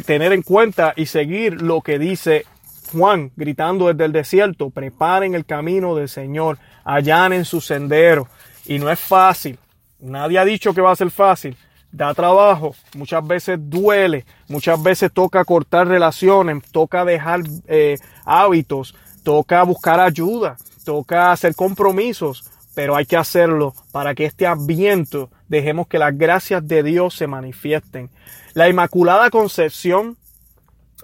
tener 0.05 0.33
en 0.33 0.41
cuenta 0.41 0.93
y 0.97 1.05
seguir 1.05 1.61
lo 1.61 1.81
que 1.81 1.97
dice 1.97 2.45
Juan 2.91 3.31
gritando 3.35 3.87
desde 3.87 4.05
el 4.05 4.11
desierto, 4.11 4.69
preparen 4.69 5.35
el 5.35 5.45
camino 5.45 5.95
del 5.95 6.09
Señor, 6.09 6.57
allanen 6.83 7.45
su 7.45 7.61
sendero. 7.61 8.27
Y 8.65 8.79
no 8.79 8.89
es 8.89 8.99
fácil, 8.99 9.59
nadie 9.99 10.39
ha 10.39 10.45
dicho 10.45 10.73
que 10.73 10.81
va 10.81 10.91
a 10.91 10.95
ser 10.95 11.11
fácil, 11.11 11.55
da 11.91 12.13
trabajo, 12.13 12.75
muchas 12.95 13.25
veces 13.25 13.59
duele, 13.61 14.25
muchas 14.47 14.81
veces 14.81 15.11
toca 15.11 15.45
cortar 15.45 15.87
relaciones, 15.87 16.63
toca 16.71 17.05
dejar 17.05 17.41
eh, 17.67 17.97
hábitos, 18.25 18.95
toca 19.23 19.63
buscar 19.63 19.99
ayuda, 19.99 20.57
toca 20.83 21.31
hacer 21.31 21.55
compromisos, 21.55 22.49
pero 22.73 22.95
hay 22.95 23.05
que 23.05 23.17
hacerlo 23.17 23.73
para 23.91 24.13
que 24.13 24.25
este 24.25 24.45
ambiente 24.45 25.27
dejemos 25.47 25.87
que 25.87 25.99
las 25.99 26.17
gracias 26.17 26.67
de 26.67 26.83
Dios 26.83 27.15
se 27.15 27.27
manifiesten. 27.27 28.09
La 28.53 28.67
Inmaculada 28.69 29.29
Concepción 29.29 30.17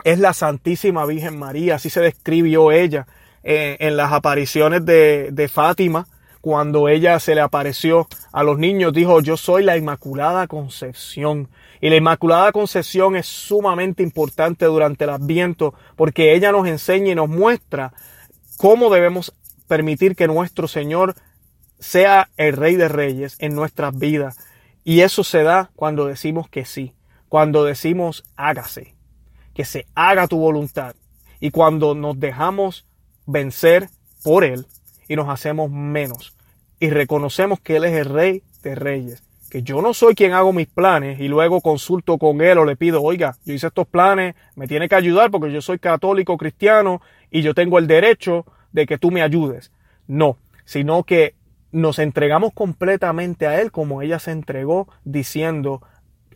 es 0.04 0.20
la 0.20 0.34
Santísima 0.34 1.06
Virgen 1.06 1.38
María, 1.38 1.76
así 1.76 1.90
se 1.90 2.02
describió 2.02 2.72
ella 2.72 3.08
eh, 3.44 3.78
en 3.80 3.98
las 3.98 4.12
apariciones 4.12 4.86
de, 4.86 5.30
de 5.32 5.48
Fátima, 5.48 6.08
cuando 6.42 6.90
ella 6.90 7.20
se 7.20 7.36
le 7.36 7.42
apareció 7.42 8.08
a 8.32 8.44
los 8.44 8.58
niños, 8.58 8.94
dijo, 8.94 9.22
yo 9.22 9.38
soy 9.38 9.64
la 9.64 9.78
Inmaculada 9.78 10.48
Concepción. 10.48 11.50
Y 11.80 11.90
la 11.90 11.96
Inmaculada 11.96 12.52
Concepción 12.52 13.16
es 13.16 13.28
sumamente 13.28 14.02
importante 14.02 14.66
durante 14.66 15.04
el 15.04 15.12
Adviento 15.12 15.76
porque 15.96 16.34
ella 16.34 16.52
nos 16.52 16.68
enseña 16.68 17.12
y 17.12 17.16
nos 17.16 17.30
muestra 17.30 17.94
cómo 18.58 18.92
debemos 18.92 19.34
permitir 19.68 20.16
que 20.16 20.28
nuestro 20.28 20.68
Señor 20.68 21.16
sea 21.80 22.30
el 22.38 22.54
Rey 22.54 22.76
de 22.76 22.90
Reyes 22.90 23.36
en 23.40 23.56
nuestras 23.56 23.98
vidas. 23.98 24.38
Y 24.84 25.02
eso 25.02 25.24
se 25.24 25.44
da 25.44 25.72
cuando 25.76 26.08
decimos 26.08 26.50
que 26.50 26.66
sí, 26.66 26.94
cuando 27.30 27.64
decimos 27.64 28.24
hágase, 28.36 28.96
que 29.54 29.66
se 29.66 29.88
haga 29.96 30.28
tu 30.28 30.38
voluntad. 30.38 30.96
Y 31.40 31.52
cuando 31.52 31.96
nos 31.96 32.20
dejamos 32.20 32.86
vencer 33.26 33.90
por 34.24 34.44
Él 34.44 34.66
y 35.08 35.16
nos 35.16 35.30
hacemos 35.30 35.72
menos 35.72 36.36
y 36.80 36.90
reconocemos 36.90 37.60
que 37.60 37.78
Él 37.78 37.86
es 37.86 37.94
el 37.94 38.06
Rey 38.06 38.44
de 38.64 38.76
Reyes. 38.76 39.24
Que 39.50 39.64
yo 39.64 39.82
no 39.82 39.94
soy 39.94 40.16
quien 40.16 40.32
hago 40.32 40.54
mis 40.54 40.68
planes 40.68 41.20
y 41.20 41.28
luego 41.28 41.62
consulto 41.62 42.18
con 42.18 42.42
Él 42.42 42.58
o 42.58 42.66
le 42.66 42.76
pido, 42.76 43.02
oiga, 43.02 43.38
yo 43.44 43.54
hice 43.54 43.68
estos 43.68 43.88
planes, 43.88 44.36
me 44.56 44.68
tiene 44.68 44.88
que 44.88 44.96
ayudar 44.96 45.30
porque 45.30 45.52
yo 45.52 45.62
soy 45.62 45.78
católico 45.78 46.38
cristiano 46.38 47.02
y 47.30 47.42
yo 47.42 47.54
tengo 47.54 47.78
el 47.78 47.88
derecho 47.88 48.46
de 48.72 48.86
que 48.86 48.98
tú 48.98 49.12
me 49.12 49.22
ayudes. 49.22 49.72
No, 50.08 50.38
sino 50.66 51.04
que 51.04 51.36
nos 51.72 52.00
entregamos 52.00 52.54
completamente 52.54 53.48
a 53.48 53.62
Él 53.62 53.72
como 53.72 54.02
ella 54.02 54.20
se 54.20 54.32
entregó 54.32 54.88
diciendo, 55.04 55.82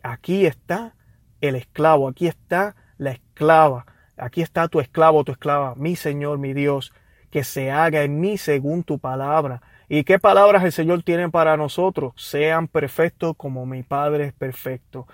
aquí 0.02 0.46
está 0.46 0.94
el 1.40 1.56
esclavo, 1.56 2.08
aquí 2.08 2.26
está 2.26 2.76
la 2.98 3.10
esclava, 3.12 3.86
aquí 4.16 4.42
está 4.42 4.68
tu 4.68 4.80
esclavo, 4.80 5.24
tu 5.24 5.32
esclava, 5.32 5.74
mi 5.76 5.96
Señor, 5.96 6.38
mi 6.38 6.52
Dios, 6.54 6.92
que 7.30 7.44
se 7.44 7.70
haga 7.70 8.02
en 8.02 8.20
mí 8.20 8.38
según 8.38 8.82
tu 8.82 8.98
palabra. 8.98 9.60
¿Y 9.88 10.04
qué 10.04 10.18
palabras 10.18 10.64
el 10.64 10.72
Señor 10.72 11.02
tiene 11.02 11.28
para 11.28 11.56
nosotros? 11.56 12.12
Sean 12.16 12.66
perfectos 12.66 13.34
como 13.36 13.66
mi 13.66 13.82
Padre 13.82 14.26
es 14.26 14.32
perfecto. 14.32 15.06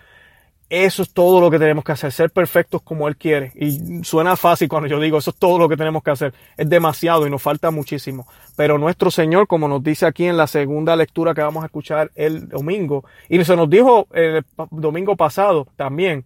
Eso 0.70 1.02
es 1.02 1.12
todo 1.12 1.38
lo 1.38 1.50
que 1.50 1.58
tenemos 1.58 1.84
que 1.84 1.92
hacer, 1.92 2.10
ser 2.12 2.30
perfectos 2.30 2.80
como 2.80 3.06
Él 3.06 3.18
quiere. 3.18 3.52
Y 3.54 4.02
suena 4.04 4.36
fácil 4.36 4.70
cuando 4.70 4.88
yo 4.88 4.98
digo, 4.98 5.18
eso 5.18 5.28
es 5.28 5.36
todo 5.36 5.58
lo 5.58 5.68
que 5.68 5.76
tenemos 5.76 6.02
que 6.02 6.12
hacer. 6.12 6.32
Es 6.56 6.66
demasiado 6.66 7.26
y 7.26 7.30
nos 7.30 7.42
falta 7.42 7.70
muchísimo. 7.70 8.26
Pero 8.56 8.78
nuestro 8.78 9.10
Señor, 9.10 9.46
como 9.46 9.68
nos 9.68 9.82
dice 9.82 10.06
aquí 10.06 10.24
en 10.24 10.38
la 10.38 10.46
segunda 10.46 10.96
lectura 10.96 11.34
que 11.34 11.42
vamos 11.42 11.62
a 11.62 11.66
escuchar 11.66 12.10
el 12.14 12.48
domingo, 12.48 13.04
y 13.28 13.44
se 13.44 13.54
nos 13.54 13.68
dijo 13.68 14.06
el 14.14 14.46
domingo 14.70 15.14
pasado 15.14 15.68
también, 15.76 16.24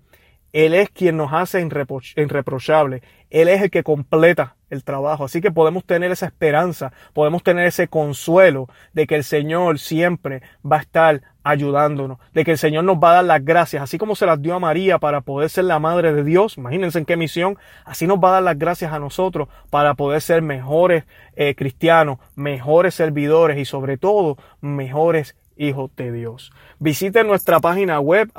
Él 0.56 0.72
es 0.72 0.88
quien 0.88 1.18
nos 1.18 1.34
hace 1.34 1.60
irreprochable. 1.60 3.02
Él 3.28 3.48
es 3.48 3.60
el 3.60 3.70
que 3.70 3.82
completa 3.82 4.56
el 4.70 4.84
trabajo. 4.84 5.26
Así 5.26 5.42
que 5.42 5.50
podemos 5.50 5.84
tener 5.84 6.10
esa 6.10 6.24
esperanza, 6.24 6.94
podemos 7.12 7.42
tener 7.42 7.66
ese 7.66 7.88
consuelo 7.88 8.66
de 8.94 9.06
que 9.06 9.16
el 9.16 9.24
Señor 9.24 9.78
siempre 9.78 10.40
va 10.64 10.78
a 10.78 10.80
estar 10.80 11.20
ayudándonos, 11.44 12.18
de 12.32 12.42
que 12.46 12.52
el 12.52 12.58
Señor 12.58 12.84
nos 12.84 12.96
va 12.96 13.10
a 13.10 13.14
dar 13.16 13.24
las 13.26 13.44
gracias, 13.44 13.82
así 13.82 13.98
como 13.98 14.16
se 14.16 14.24
las 14.24 14.40
dio 14.40 14.54
a 14.54 14.58
María 14.58 14.98
para 14.98 15.20
poder 15.20 15.50
ser 15.50 15.64
la 15.64 15.78
madre 15.78 16.14
de 16.14 16.24
Dios, 16.24 16.56
imagínense 16.56 16.98
en 16.98 17.04
qué 17.04 17.16
misión, 17.16 17.56
así 17.84 18.06
nos 18.06 18.18
va 18.18 18.30
a 18.30 18.32
dar 18.32 18.42
las 18.42 18.58
gracias 18.58 18.92
a 18.92 18.98
nosotros 18.98 19.48
para 19.70 19.94
poder 19.94 20.22
ser 20.22 20.42
mejores 20.42 21.04
eh, 21.36 21.54
cristianos, 21.54 22.18
mejores 22.34 22.94
servidores 22.94 23.58
y 23.58 23.64
sobre 23.64 23.96
todo 23.96 24.38
mejores 24.60 25.36
hijos 25.56 25.90
de 25.96 26.12
Dios. 26.12 26.52
Visiten 26.78 27.26
nuestra 27.26 27.60
página 27.60 28.00
web 28.00 28.30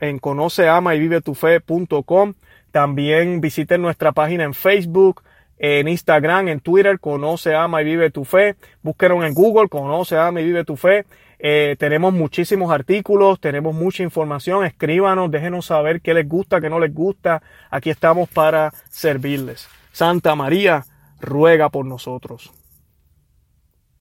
en 0.00 0.18
conoceama 0.18 0.94
y 0.94 1.00
vive 1.00 1.20
tu 1.20 1.34
fe.com. 1.34 2.34
También 2.70 3.40
visiten 3.40 3.82
nuestra 3.82 4.12
página 4.12 4.44
en 4.44 4.54
Facebook, 4.54 5.22
en 5.58 5.88
Instagram, 5.88 6.48
en 6.48 6.60
Twitter, 6.60 7.00
Conoce, 7.00 7.54
Ama 7.54 7.82
y 7.82 7.84
Vive 7.84 8.10
tu 8.10 8.24
Fe. 8.24 8.56
Búsquenos 8.82 9.24
en 9.24 9.34
Google, 9.34 9.68
Conoce, 9.68 10.16
Ama 10.16 10.40
y 10.40 10.44
Vive 10.44 10.64
tu 10.64 10.76
Fe. 10.76 11.04
Eh, 11.40 11.76
tenemos 11.78 12.12
muchísimos 12.12 12.70
artículos, 12.72 13.40
tenemos 13.40 13.74
mucha 13.74 14.02
información. 14.02 14.64
Escríbanos, 14.64 15.30
déjenos 15.30 15.66
saber 15.66 16.00
qué 16.00 16.14
les 16.14 16.28
gusta, 16.28 16.60
qué 16.60 16.68
no 16.68 16.78
les 16.78 16.92
gusta. 16.92 17.42
Aquí 17.70 17.90
estamos 17.90 18.28
para 18.28 18.72
servirles. 18.90 19.68
Santa 19.92 20.34
María, 20.34 20.84
ruega 21.20 21.68
por 21.70 21.86
nosotros. 21.86 22.52